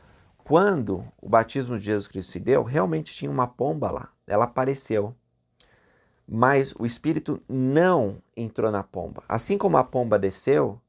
quando 0.45 1.05
o 1.21 1.29
batismo 1.29 1.79
de 1.79 1.85
Jesus 1.85 2.09
Cristo 2.09 2.33
se 2.33 2.41
deu, 2.41 2.63
realmente 2.63 3.15
tinha 3.15 3.31
uma 3.31 3.47
pomba 3.47 3.91
lá. 3.91 4.09
Ela 4.27 4.45
apareceu. 4.45 5.15
Mas 6.27 6.75
o 6.79 6.87
Espírito 6.87 7.43
não 7.49 8.23
entrou 8.37 8.71
na 8.71 8.83
pomba. 8.83 9.23
Assim 9.29 9.59
como 9.59 9.77
a 9.77 9.85
pomba 9.85 10.19
desceu, 10.19 10.81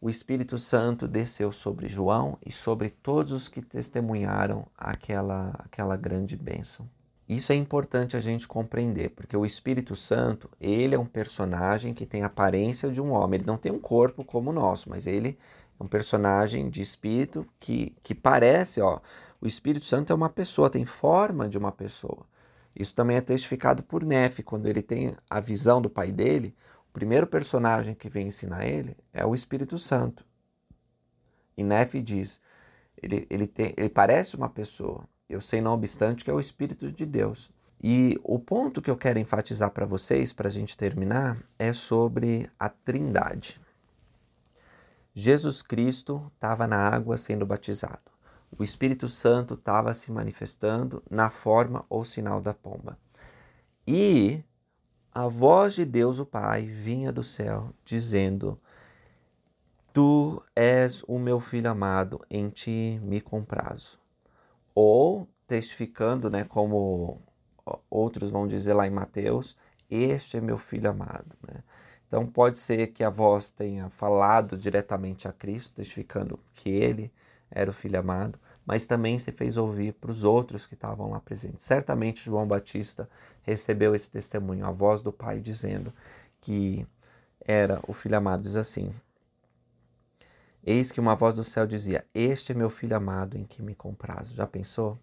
o 0.00 0.10
Espírito 0.10 0.58
Santo 0.58 1.08
desceu 1.08 1.50
sobre 1.50 1.88
João 1.88 2.38
e 2.44 2.52
sobre 2.52 2.90
todos 2.90 3.32
os 3.32 3.48
que 3.48 3.62
testemunharam 3.62 4.66
aquela, 4.76 5.54
aquela 5.58 5.96
grande 5.96 6.36
bênção. 6.36 6.88
Isso 7.26 7.52
é 7.52 7.54
importante 7.54 8.16
a 8.16 8.20
gente 8.20 8.46
compreender, 8.46 9.10
porque 9.10 9.34
o 9.34 9.46
Espírito 9.46 9.96
Santo, 9.96 10.50
ele 10.60 10.94
é 10.94 10.98
um 10.98 11.06
personagem 11.06 11.94
que 11.94 12.04
tem 12.04 12.22
a 12.22 12.26
aparência 12.26 12.90
de 12.90 13.00
um 13.00 13.12
homem. 13.12 13.38
Ele 13.38 13.46
não 13.46 13.56
tem 13.56 13.72
um 13.72 13.78
corpo 13.78 14.22
como 14.22 14.50
o 14.50 14.52
nosso, 14.52 14.90
mas 14.90 15.06
ele 15.06 15.38
um 15.80 15.86
personagem 15.86 16.68
de 16.70 16.80
espírito 16.80 17.46
que, 17.58 17.92
que 18.02 18.14
parece, 18.14 18.80
ó, 18.80 19.00
o 19.40 19.46
Espírito 19.46 19.84
Santo 19.84 20.12
é 20.12 20.16
uma 20.16 20.30
pessoa, 20.30 20.70
tem 20.70 20.84
forma 20.84 21.48
de 21.48 21.58
uma 21.58 21.70
pessoa. 21.70 22.26
Isso 22.74 22.94
também 22.94 23.16
é 23.16 23.20
testificado 23.20 23.82
por 23.82 24.04
Nefe, 24.04 24.42
quando 24.42 24.66
ele 24.66 24.82
tem 24.82 25.14
a 25.28 25.38
visão 25.38 25.80
do 25.82 25.90
pai 25.90 26.10
dele, 26.10 26.54
o 26.88 26.92
primeiro 26.92 27.26
personagem 27.26 27.94
que 27.94 28.08
vem 28.08 28.28
ensinar 28.28 28.66
ele 28.66 28.96
é 29.12 29.24
o 29.24 29.34
Espírito 29.34 29.76
Santo. 29.76 30.24
E 31.56 31.62
Nefe 31.62 32.00
diz, 32.00 32.40
ele, 33.00 33.26
ele, 33.30 33.46
tem, 33.46 33.74
ele 33.76 33.88
parece 33.88 34.34
uma 34.34 34.48
pessoa, 34.48 35.06
eu 35.28 35.40
sei, 35.40 35.60
não 35.60 35.72
obstante, 35.72 36.24
que 36.24 36.30
é 36.30 36.34
o 36.34 36.40
Espírito 36.40 36.90
de 36.90 37.04
Deus. 37.04 37.50
E 37.82 38.18
o 38.24 38.38
ponto 38.38 38.80
que 38.80 38.90
eu 38.90 38.96
quero 38.96 39.18
enfatizar 39.18 39.70
para 39.70 39.84
vocês, 39.84 40.32
para 40.32 40.48
a 40.48 40.50
gente 40.50 40.76
terminar, 40.76 41.36
é 41.58 41.72
sobre 41.72 42.50
a 42.58 42.68
Trindade. 42.68 43.60
Jesus 45.14 45.62
Cristo 45.62 46.30
estava 46.34 46.66
na 46.66 46.76
água 46.76 47.16
sendo 47.16 47.46
batizado. 47.46 48.12
O 48.56 48.62
Espírito 48.62 49.08
Santo 49.08 49.54
estava 49.54 49.94
se 49.94 50.10
manifestando 50.10 51.02
na 51.10 51.30
forma 51.30 51.84
ou 51.88 52.04
sinal 52.04 52.40
da 52.40 52.52
pomba. 52.52 52.98
E 53.86 54.42
a 55.12 55.28
voz 55.28 55.74
de 55.74 55.84
Deus, 55.84 56.18
o 56.18 56.26
Pai, 56.26 56.66
vinha 56.66 57.12
do 57.12 57.22
céu, 57.22 57.72
dizendo: 57.84 58.60
Tu 59.92 60.42
és 60.54 61.02
o 61.06 61.18
meu 61.18 61.38
filho 61.38 61.70
amado, 61.70 62.20
em 62.28 62.48
ti 62.48 63.00
me 63.02 63.20
comprazo 63.20 64.04
ou 64.74 65.28
testificando, 65.46 66.28
né, 66.28 66.44
como 66.44 67.22
outros 67.88 68.30
vão 68.30 68.46
dizer 68.46 68.74
lá 68.74 68.86
em 68.86 68.90
Mateus, 68.90 69.56
este 69.88 70.36
é 70.36 70.40
meu 70.40 70.58
filho 70.58 70.90
amado. 70.90 71.36
Né? 71.46 71.62
Então 72.14 72.28
pode 72.28 72.60
ser 72.60 72.92
que 72.92 73.02
a 73.02 73.10
voz 73.10 73.50
tenha 73.50 73.88
falado 73.88 74.56
diretamente 74.56 75.26
a 75.26 75.32
Cristo, 75.32 75.74
testificando 75.74 76.38
que 76.54 76.70
ele 76.70 77.12
era 77.50 77.68
o 77.68 77.74
filho 77.74 77.98
amado, 77.98 78.38
mas 78.64 78.86
também 78.86 79.18
se 79.18 79.32
fez 79.32 79.56
ouvir 79.56 79.94
para 79.94 80.12
os 80.12 80.22
outros 80.22 80.64
que 80.64 80.74
estavam 80.74 81.10
lá 81.10 81.18
presentes. 81.18 81.64
Certamente 81.64 82.24
João 82.24 82.46
Batista 82.46 83.10
recebeu 83.42 83.96
esse 83.96 84.08
testemunho, 84.08 84.64
a 84.64 84.70
voz 84.70 85.02
do 85.02 85.12
Pai 85.12 85.40
dizendo 85.40 85.92
que 86.40 86.86
era 87.40 87.80
o 87.88 87.92
filho 87.92 88.16
amado. 88.16 88.44
Diz 88.44 88.54
assim: 88.54 88.94
Eis 90.64 90.92
que 90.92 91.00
uma 91.00 91.16
voz 91.16 91.34
do 91.34 91.42
céu 91.42 91.66
dizia: 91.66 92.06
Este 92.14 92.52
é 92.52 92.54
meu 92.54 92.70
filho 92.70 92.96
amado 92.96 93.36
em 93.36 93.42
que 93.42 93.60
me 93.60 93.74
comprazo. 93.74 94.36
Já 94.36 94.46
pensou? 94.46 94.96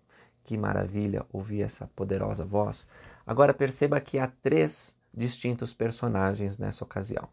Que 0.45 0.57
maravilha 0.57 1.25
ouvir 1.33 1.63
essa 1.63 1.87
poderosa 1.93 2.45
voz. 2.45 2.87
Agora 3.27 3.53
perceba 3.53 3.99
que 3.99 4.17
há 4.17 4.27
três 4.27 4.95
distintos 5.13 5.73
personagens 5.73 6.57
nessa 6.57 6.83
ocasião. 6.83 7.27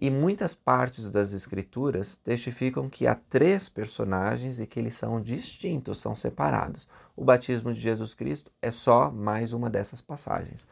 E 0.00 0.10
muitas 0.10 0.54
partes 0.54 1.08
das 1.08 1.32
escrituras 1.32 2.16
testificam 2.16 2.88
que 2.88 3.06
há 3.06 3.14
três 3.14 3.68
personagens 3.68 4.58
e 4.58 4.66
que 4.66 4.80
eles 4.80 4.94
são 4.94 5.20
distintos, 5.20 6.00
são 6.00 6.16
separados. 6.16 6.88
O 7.16 7.24
batismo 7.24 7.72
de 7.72 7.80
Jesus 7.80 8.12
Cristo 8.12 8.50
é 8.60 8.70
só 8.70 9.10
mais 9.10 9.52
uma 9.52 9.70
dessas 9.70 10.00
passagens. 10.00 10.66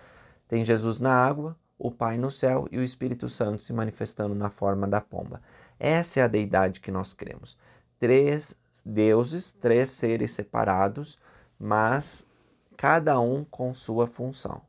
Tem 0.49 0.65
Jesus 0.65 0.99
na 0.99 1.15
água, 1.15 1.57
o 1.79 1.91
Pai 1.91 2.19
no 2.19 2.31
céu 2.31 2.67
e 2.71 2.79
o 2.79 2.83
Espírito 2.83 3.29
Santo 3.29 3.63
se 3.63 3.73
manifestando 3.73 4.35
na 4.35 4.51
forma 4.51 4.89
da 4.89 5.01
pomba. 5.01 5.41
Essa 5.79 6.21
é 6.21 6.23
a 6.25 6.29
deidade 6.29 6.81
que 6.81 6.91
nós 6.91 7.13
cremos. 7.13 7.57
Três 7.99 8.57
deuses, 8.85 9.53
três 9.53 9.91
seres 9.93 10.33
separados, 10.33 11.19
mas 11.59 12.25
cada 12.77 13.21
um 13.21 13.45
com 13.45 13.73
sua 13.73 14.09
função. 14.09 14.63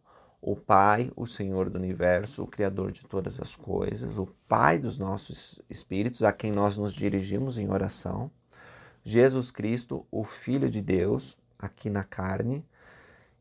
O 0.45 0.57
Pai, 0.57 1.09
o 1.15 1.25
Senhor 1.25 1.69
do 1.69 1.79
universo, 1.79 2.43
o 2.43 2.47
Criador 2.47 2.91
de 2.91 3.05
todas 3.05 3.39
as 3.39 3.55
coisas, 3.55 4.17
o 4.17 4.27
Pai 4.45 4.77
dos 4.77 4.97
nossos 4.97 5.57
espíritos, 5.69 6.21
a 6.21 6.33
quem 6.33 6.51
nós 6.51 6.77
nos 6.77 6.93
dirigimos 6.93 7.57
em 7.57 7.71
oração. 7.71 8.29
Jesus 9.01 9.51
Cristo, 9.51 10.05
o 10.11 10.25
Filho 10.25 10.69
de 10.69 10.81
Deus, 10.81 11.37
aqui 11.57 11.89
na 11.89 12.03
carne, 12.03 12.61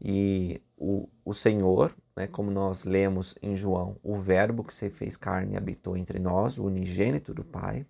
e 0.01 0.63
o, 0.79 1.09
o 1.25 1.35
Senhor, 1.35 1.93
né, 2.15 2.29
como 2.29 2.53
nós 2.53 2.85
lemos 2.85 3.35
em 3.43 3.57
João, 3.57 3.97
o 4.01 4.15
Verbo 4.15 4.63
que 4.63 4.73
se 4.73 4.89
fez 4.89 5.17
carne 5.17 5.55
e 5.55 5.57
habitou 5.57 5.97
entre 5.97 6.21
nós, 6.21 6.57
o 6.57 6.67
unigênito 6.67 7.35
do 7.35 7.43
Pai, 7.43 7.85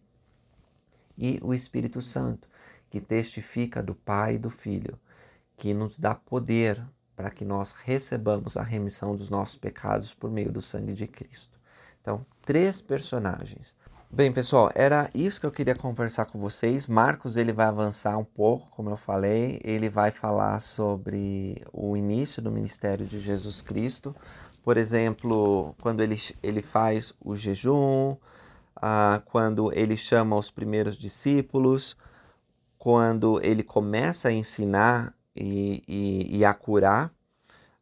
e 1.19 1.39
o 1.43 1.53
Espírito 1.53 2.01
Santo, 2.01 2.49
que 2.89 2.99
testifica 2.99 3.83
do 3.83 3.95
Pai 3.95 4.37
e 4.37 4.39
do 4.39 4.49
Filho, 4.49 4.99
que 5.55 5.75
nos 5.75 5.99
dá 5.99 6.15
poder 6.15 6.83
para 7.23 7.31
que 7.31 7.45
nós 7.45 7.71
recebamos 7.71 8.57
a 8.57 8.65
remissão 8.65 9.15
dos 9.15 9.31
nossos 9.31 9.55
pecados 9.55 10.13
por 10.13 10.29
meio 10.29 10.51
do 10.51 10.61
sangue 10.61 10.93
de 10.93 11.07
Cristo. 11.07 11.57
Então, 12.01 12.27
três 12.45 12.81
personagens. 12.81 13.77
Bem, 14.11 14.33
pessoal, 14.33 14.73
era 14.75 15.09
isso 15.15 15.39
que 15.39 15.47
eu 15.47 15.53
queria 15.53 15.77
conversar 15.77 16.25
com 16.25 16.41
vocês. 16.41 16.89
Marcos 16.89 17.37
ele 17.37 17.53
vai 17.53 17.67
avançar 17.67 18.19
um 18.19 18.25
pouco, 18.25 18.69
como 18.71 18.91
eu 18.91 18.97
falei, 18.97 19.61
ele 19.63 19.89
vai 19.89 20.11
falar 20.11 20.59
sobre 20.59 21.63
o 21.73 21.97
início 21.97 22.43
do 22.43 22.51
ministério 22.51 23.07
de 23.07 23.21
Jesus 23.21 23.63
Cristo. 23.63 24.13
Por 24.61 24.77
exemplo, 24.77 25.77
quando 25.81 26.01
ele, 26.01 26.21
ele 26.43 26.61
faz 26.61 27.15
o 27.21 27.37
jejum, 27.37 28.17
ah, 28.75 29.23
quando 29.27 29.73
ele 29.73 29.97
chama 29.97 30.37
os 30.37 30.51
primeiros 30.51 30.97
discípulos, 30.97 31.97
quando 32.77 33.41
ele 33.45 33.63
começa 33.63 34.29
a 34.29 34.33
ensinar 34.33 35.15
e, 35.35 35.83
e, 35.89 36.39
e 36.39 36.45
a 36.45 36.55
curar. 36.55 37.13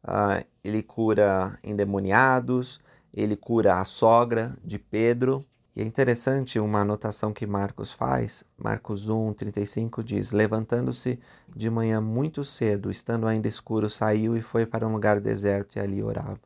Ah, 0.03 0.43
ele 0.63 0.81
cura 0.81 1.59
endemoniados, 1.63 2.79
ele 3.13 3.35
cura 3.35 3.79
a 3.79 3.85
sogra 3.85 4.57
de 4.63 4.79
Pedro 4.79 5.45
e 5.73 5.81
é 5.81 5.85
interessante 5.85 6.59
uma 6.59 6.81
anotação 6.81 7.31
que 7.31 7.47
Marcos 7.47 7.93
faz. 7.93 8.43
Marcos 8.57 9.07
1, 9.07 9.33
35 9.33 10.03
diz: 10.03 10.31
Levantando-se 10.31 11.17
de 11.55 11.69
manhã 11.69 12.01
muito 12.01 12.43
cedo, 12.43 12.91
estando 12.91 13.25
ainda 13.25 13.47
escuro, 13.47 13.89
saiu 13.89 14.35
e 14.35 14.41
foi 14.41 14.65
para 14.65 14.85
um 14.85 14.91
lugar 14.91 15.21
deserto 15.21 15.77
e 15.77 15.79
ali 15.79 16.03
orava. 16.03 16.39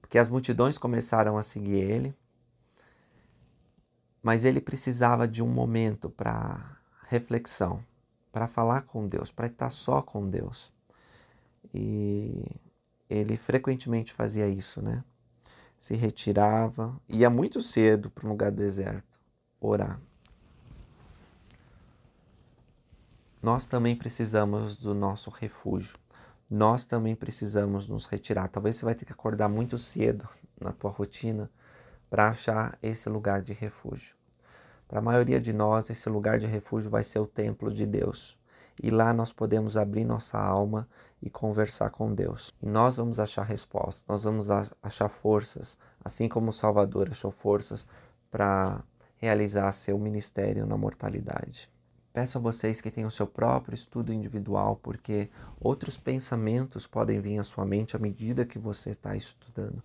Porque 0.00 0.18
as 0.18 0.28
multidões 0.28 0.78
começaram 0.78 1.36
a 1.36 1.42
seguir 1.42 1.80
ele, 1.80 2.14
mas 4.22 4.44
ele 4.44 4.60
precisava 4.60 5.26
de 5.26 5.42
um 5.42 5.48
momento 5.48 6.08
para 6.08 6.78
reflexão, 7.08 7.84
para 8.32 8.48
falar 8.48 8.82
com 8.82 9.06
Deus, 9.06 9.30
para 9.30 9.46
estar 9.46 9.70
só 9.70 10.00
com 10.02 10.28
Deus. 10.28 10.72
E 11.74 12.44
ele 13.08 13.36
frequentemente 13.36 14.12
fazia 14.12 14.48
isso, 14.48 14.80
né? 14.80 15.04
se 15.80 15.94
retirava, 15.94 16.94
ia 17.08 17.30
muito 17.30 17.62
cedo 17.62 18.10
para 18.10 18.26
um 18.26 18.28
lugar 18.28 18.50
deserto 18.52 19.18
orar. 19.58 19.98
Nós 23.42 23.64
também 23.64 23.96
precisamos 23.96 24.76
do 24.76 24.94
nosso 24.94 25.30
refúgio. 25.30 25.98
Nós 26.50 26.84
também 26.84 27.16
precisamos 27.16 27.88
nos 27.88 28.04
retirar. 28.04 28.48
Talvez 28.48 28.76
você 28.76 28.84
vai 28.84 28.94
ter 28.94 29.06
que 29.06 29.12
acordar 29.12 29.48
muito 29.48 29.78
cedo 29.78 30.28
na 30.60 30.70
tua 30.70 30.90
rotina 30.90 31.50
para 32.10 32.28
achar 32.28 32.78
esse 32.82 33.08
lugar 33.08 33.40
de 33.40 33.54
refúgio. 33.54 34.14
Para 34.90 34.98
a 34.98 35.02
maioria 35.02 35.40
de 35.40 35.52
nós, 35.52 35.88
esse 35.88 36.08
lugar 36.08 36.40
de 36.40 36.48
refúgio 36.48 36.90
vai 36.90 37.04
ser 37.04 37.20
o 37.20 37.26
templo 37.26 37.72
de 37.72 37.86
Deus. 37.86 38.36
e 38.82 38.90
lá 38.90 39.12
nós 39.12 39.32
podemos 39.32 39.76
abrir 39.76 40.04
nossa 40.04 40.38
alma 40.38 40.88
e 41.22 41.30
conversar 41.30 41.90
com 41.90 42.12
Deus. 42.12 42.52
E 42.60 42.66
nós 42.66 42.96
vamos 42.96 43.20
achar 43.20 43.42
respostas, 43.42 44.04
nós 44.08 44.24
vamos 44.24 44.48
achar 44.82 45.08
forças, 45.08 45.78
assim 46.04 46.28
como 46.28 46.48
o 46.50 46.52
Salvador 46.52 47.08
achou 47.10 47.30
forças 47.30 47.86
para 48.30 48.82
realizar 49.16 49.70
seu 49.72 49.98
ministério 49.98 50.66
na 50.66 50.76
mortalidade. 50.76 51.70
Peço 52.12 52.38
a 52.38 52.40
vocês 52.40 52.80
que 52.80 52.90
tenham 52.90 53.10
seu 53.10 53.26
próprio 53.26 53.74
estudo 53.74 54.12
individual, 54.12 54.76
porque 54.82 55.28
outros 55.60 55.96
pensamentos 55.96 56.86
podem 56.86 57.20
vir 57.20 57.38
à 57.38 57.44
sua 57.44 57.64
mente 57.64 57.94
à 57.94 57.98
medida 57.98 58.46
que 58.46 58.58
você 58.58 58.90
está 58.90 59.14
estudando. 59.14 59.82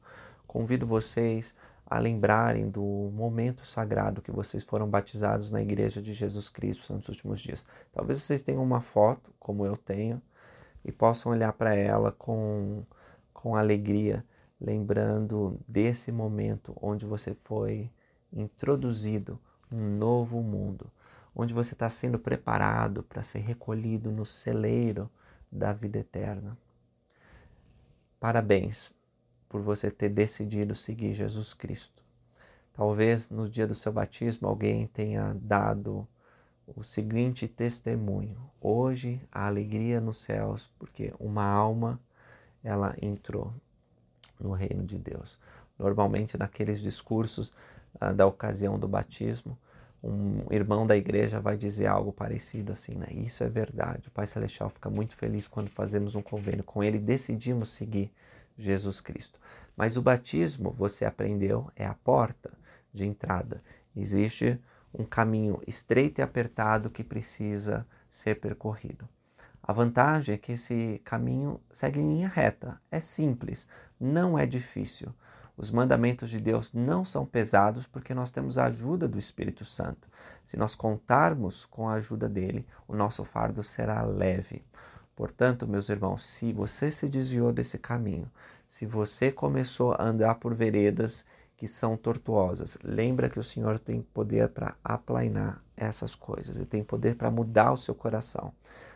Convido 0.47 0.87
vocês 0.87 1.53
a 1.85 1.99
lembrarem 1.99 2.69
do 2.69 3.11
momento 3.13 3.65
sagrado 3.65 4.21
que 4.21 4.31
vocês 4.31 4.63
foram 4.63 4.89
batizados 4.89 5.51
na 5.51 5.61
Igreja 5.61 6.01
de 6.01 6.13
Jesus 6.13 6.49
Cristo 6.49 6.93
nos 6.93 7.07
últimos 7.09 7.39
dias. 7.39 7.65
Talvez 7.93 8.21
vocês 8.21 8.41
tenham 8.41 8.63
uma 8.63 8.81
foto, 8.81 9.33
como 9.39 9.65
eu 9.65 9.77
tenho, 9.77 10.21
e 10.83 10.91
possam 10.91 11.31
olhar 11.31 11.53
para 11.53 11.75
ela 11.75 12.11
com, 12.11 12.83
com 13.33 13.55
alegria, 13.55 14.25
lembrando 14.59 15.59
desse 15.67 16.11
momento 16.11 16.75
onde 16.81 17.05
você 17.05 17.35
foi 17.43 17.91
introduzido 18.33 19.39
num 19.69 19.97
novo 19.97 20.41
mundo 20.41 20.91
onde 21.35 21.53
você 21.53 21.73
está 21.73 21.89
sendo 21.89 22.17
preparado 22.17 23.03
para 23.03 23.21
ser 23.21 23.39
recolhido 23.39 24.09
no 24.09 24.25
celeiro 24.25 25.11
da 25.51 25.73
vida 25.73 25.99
eterna. 25.99 26.57
Parabéns 28.19 28.93
por 29.47 29.61
você 29.61 29.89
ter 29.91 30.09
decidido 30.09 30.75
seguir 30.75 31.13
Jesus 31.13 31.53
Cristo. 31.53 32.03
Talvez 32.73 33.29
no 33.29 33.47
dia 33.47 33.65
do 33.65 33.73
seu 33.73 33.91
batismo 33.91 34.47
alguém 34.47 34.87
tenha 34.87 35.35
dado 35.39 36.07
o 36.67 36.83
seguinte 36.83 37.47
testemunho: 37.47 38.37
hoje 38.59 39.21
a 39.31 39.47
alegria 39.47 40.01
nos 40.01 40.19
céus, 40.19 40.69
porque 40.77 41.13
uma 41.19 41.45
alma 41.45 41.99
ela 42.63 42.95
entrou 43.01 43.53
no 44.39 44.51
reino 44.51 44.83
de 44.83 44.97
Deus. 44.97 45.39
Normalmente 45.77 46.37
naqueles 46.37 46.81
discursos 46.81 47.53
ah, 47.99 48.11
da 48.11 48.25
ocasião 48.25 48.77
do 48.77 48.87
batismo, 48.87 49.57
um 50.03 50.51
irmão 50.51 50.85
da 50.85 50.95
igreja 50.95 51.39
vai 51.39 51.57
dizer 51.57 51.87
algo 51.87 52.11
parecido 52.11 52.71
assim, 52.71 52.93
né? 52.95 53.07
Isso 53.11 53.43
é 53.43 53.49
verdade. 53.49 54.07
O 54.07 54.11
Pai 54.11 54.27
Celestial 54.27 54.69
fica 54.69 54.89
muito 54.89 55.15
feliz 55.15 55.47
quando 55.47 55.69
fazemos 55.69 56.15
um 56.15 56.21
convênio 56.21 56.63
com 56.63 56.83
Ele 56.83 56.97
e 56.97 57.01
decidimos 57.01 57.69
seguir 57.69 58.11
Jesus 58.57 59.01
Cristo. 59.01 59.39
Mas 59.75 59.97
o 59.97 60.01
batismo, 60.01 60.71
você 60.71 61.05
aprendeu, 61.05 61.69
é 61.75 61.85
a 61.85 61.93
porta 61.93 62.51
de 62.93 63.05
entrada. 63.05 63.61
Existe 63.95 64.59
um 64.93 65.03
caminho 65.03 65.61
estreito 65.67 66.21
e 66.21 66.23
apertado 66.23 66.89
que 66.89 67.03
precisa 67.03 67.85
ser 68.09 68.35
percorrido. 68.35 69.07
A 69.61 69.73
vantagem 69.73 70.35
é 70.35 70.37
que 70.37 70.53
esse 70.53 71.01
caminho 71.03 71.59
segue 71.73 71.99
em 71.99 72.07
linha 72.07 72.27
reta, 72.27 72.79
é 72.91 72.99
simples, 72.99 73.67
não 73.99 74.37
é 74.37 74.45
difícil. 74.45 75.13
Os 75.57 75.71
mandamentos 75.71 76.29
de 76.29 76.39
Deus 76.39 76.71
não 76.73 77.05
são 77.05 77.25
pesados 77.25 77.87
porque 77.87 78.13
nós 78.13 78.29
temos 78.29 78.57
a 78.57 78.65
ajuda 78.65 79.07
do 79.07 79.17
Espírito 79.17 79.63
Santo. 79.63 80.07
Se 80.45 80.57
nós 80.57 80.75
contarmos 80.75 81.65
com 81.65 81.87
a 81.87 81.93
ajuda 81.93 82.27
dele, 82.29 82.67
o 82.87 82.95
nosso 82.95 83.23
fardo 83.23 83.63
será 83.63 84.03
leve. 84.03 84.63
Portanto, 85.15 85.67
meus 85.67 85.89
irmãos, 85.89 86.25
se 86.25 86.51
você 86.51 86.91
se 86.91 87.07
desviou 87.07 87.53
desse 87.53 87.77
caminho, 87.77 88.29
se 88.67 88.85
você 88.85 89.31
começou 89.31 89.93
a 89.93 90.03
andar 90.03 90.35
por 90.35 90.53
veredas 90.53 91.25
que 91.55 91.67
são 91.67 91.95
tortuosas, 91.95 92.77
lembra 92.83 93.29
que 93.29 93.39
o 93.39 93.43
Senhor 93.43 93.79
tem 93.79 94.01
poder 94.01 94.49
para 94.49 94.75
aplainar 94.83 95.63
essas 95.77 96.15
coisas 96.15 96.59
e 96.59 96.65
tem 96.65 96.83
poder 96.83 97.15
para 97.15 97.31
mudar 97.31 97.71
o 97.71 97.77
seu 97.77 97.95
coração. 97.95 98.51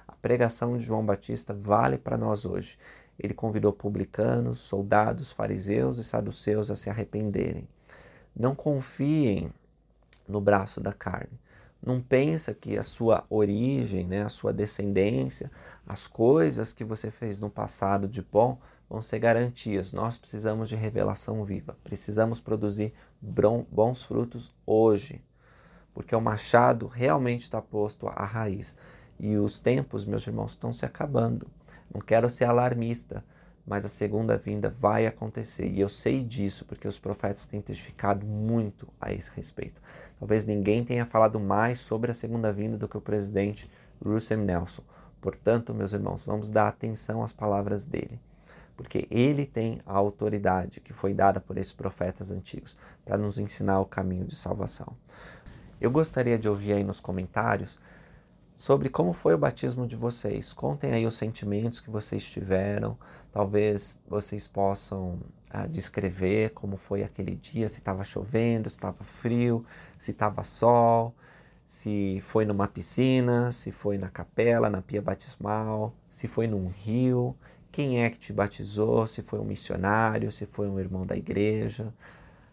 A 0.05 0.13
pregação 0.15 0.77
de 0.77 0.83
João 0.83 1.05
Batista 1.05 1.53
vale 1.53 1.97
para 1.97 2.17
nós 2.17 2.45
hoje 2.45 2.77
ele 3.19 3.33
convidou 3.33 3.73
publicanos, 3.73 4.59
soldados, 4.59 5.31
fariseus 5.31 5.97
e 5.97 6.03
saduceus 6.03 6.71
a 6.71 6.75
se 6.75 6.89
arrependerem. 6.89 7.67
Não 8.33 8.55
confiem 8.55 9.51
no 10.25 10.39
braço 10.39 10.79
da 10.79 10.93
carne. 10.93 11.37
Não 11.81 12.01
pensa 12.01 12.53
que 12.53 12.77
a 12.77 12.83
sua 12.83 13.25
origem, 13.29 14.05
né, 14.05 14.23
a 14.23 14.29
sua 14.29 14.51
descendência, 14.51 15.49
as 15.87 16.07
coisas 16.07 16.73
que 16.73 16.83
você 16.83 17.09
fez 17.09 17.39
no 17.39 17.49
passado 17.49 18.07
de 18.07 18.21
bom 18.21 18.59
vão 18.89 19.01
ser 19.01 19.19
garantias. 19.19 19.93
Nós 19.93 20.17
precisamos 20.17 20.67
de 20.67 20.75
revelação 20.75 21.43
viva. 21.43 21.77
Precisamos 21.83 22.39
produzir 22.39 22.93
bons 23.21 24.03
frutos 24.03 24.51
hoje, 24.65 25.23
porque 25.93 26.15
o 26.15 26.21
machado 26.21 26.87
realmente 26.87 27.43
está 27.43 27.61
posto 27.61 28.07
à 28.07 28.25
raiz. 28.25 28.75
E 29.19 29.37
os 29.37 29.59
tempos, 29.59 30.05
meus 30.05 30.25
irmãos, 30.25 30.51
estão 30.51 30.73
se 30.73 30.85
acabando. 30.85 31.47
Não 31.93 32.01
quero 32.01 32.29
ser 32.29 32.45
alarmista, 32.45 33.23
mas 33.65 33.85
a 33.85 33.89
segunda 33.89 34.37
vinda 34.37 34.69
vai 34.69 35.05
acontecer. 35.05 35.67
E 35.67 35.79
eu 35.79 35.89
sei 35.89 36.23
disso 36.23 36.65
porque 36.65 36.87
os 36.87 36.99
profetas 36.99 37.45
têm 37.45 37.61
testificado 37.61 38.25
muito 38.25 38.87
a 38.99 39.13
esse 39.13 39.29
respeito. 39.31 39.81
Talvez 40.17 40.45
ninguém 40.45 40.83
tenha 40.83 41.05
falado 41.05 41.39
mais 41.39 41.79
sobre 41.79 42.11
a 42.11 42.13
segunda 42.13 42.51
vinda 42.51 42.77
do 42.77 42.87
que 42.87 42.97
o 42.97 43.01
presidente 43.01 43.69
Russell 44.03 44.39
Nelson. 44.39 44.83
Portanto, 45.21 45.73
meus 45.73 45.93
irmãos, 45.93 46.23
vamos 46.23 46.49
dar 46.49 46.67
atenção 46.67 47.23
às 47.23 47.33
palavras 47.33 47.85
dele, 47.85 48.19
porque 48.77 49.07
ele 49.11 49.45
tem 49.45 49.81
a 49.85 49.93
autoridade 49.93 50.79
que 50.79 50.93
foi 50.93 51.13
dada 51.13 51.41
por 51.41 51.57
esses 51.57 51.73
profetas 51.73 52.31
antigos 52.31 52.75
para 53.03 53.17
nos 53.17 53.37
ensinar 53.37 53.81
o 53.81 53.85
caminho 53.85 54.25
de 54.25 54.35
salvação. 54.35 54.95
Eu 55.79 55.91
gostaria 55.91 56.37
de 56.37 56.47
ouvir 56.47 56.73
aí 56.73 56.83
nos 56.83 56.99
comentários 56.99 57.77
sobre 58.55 58.89
como 58.89 59.13
foi 59.13 59.33
o 59.33 59.37
batismo 59.37 59.87
de 59.87 59.95
vocês. 59.95 60.51
Contem 60.51 60.91
aí 60.91 61.05
os 61.05 61.15
sentimentos 61.15 61.79
que 61.79 61.89
vocês 61.89 62.23
tiveram. 62.23 62.97
Talvez 63.31 64.01
vocês 64.07 64.47
possam 64.47 65.19
ah, 65.49 65.67
descrever 65.67 66.51
como 66.51 66.77
foi 66.77 67.03
aquele 67.03 67.35
dia, 67.35 67.69
se 67.69 67.79
estava 67.79 68.03
chovendo, 68.03 68.69
se 68.69 68.75
estava 68.75 69.03
frio, 69.03 69.65
se 69.97 70.11
estava 70.11 70.43
sol, 70.43 71.13
se 71.65 72.19
foi 72.21 72.45
numa 72.45 72.67
piscina, 72.67 73.51
se 73.51 73.71
foi 73.71 73.97
na 73.97 74.09
capela, 74.09 74.69
na 74.69 74.81
pia 74.81 75.01
batismal, 75.01 75.93
se 76.09 76.27
foi 76.27 76.47
num 76.47 76.67
rio, 76.67 77.35
quem 77.71 78.03
é 78.03 78.09
que 78.09 78.17
te 78.17 78.33
batizou, 78.33 79.05
se 79.05 79.21
foi 79.21 79.39
um 79.39 79.45
missionário, 79.45 80.31
se 80.31 80.45
foi 80.45 80.67
um 80.67 80.79
irmão 80.79 81.05
da 81.05 81.15
igreja. 81.15 81.93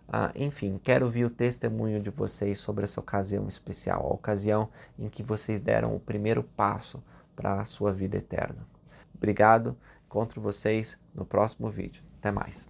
Ah, 0.08 0.30
enfim, 0.36 0.78
quero 0.82 1.06
ouvir 1.06 1.24
o 1.24 1.30
testemunho 1.30 2.00
de 2.00 2.10
vocês 2.10 2.60
sobre 2.60 2.84
essa 2.84 3.00
ocasião 3.00 3.48
especial, 3.48 4.06
a 4.06 4.14
ocasião 4.14 4.68
em 4.98 5.08
que 5.08 5.22
vocês 5.22 5.60
deram 5.60 5.96
o 5.96 6.00
primeiro 6.00 6.42
passo 6.42 7.02
para 7.34 7.60
a 7.60 7.64
sua 7.64 7.92
vida 7.92 8.18
eterna. 8.18 8.66
Obrigado, 9.14 9.76
Encontro 10.16 10.40
vocês 10.40 10.98
no 11.14 11.26
próximo 11.26 11.68
vídeo. 11.68 12.02
Até 12.18 12.32
mais! 12.32 12.66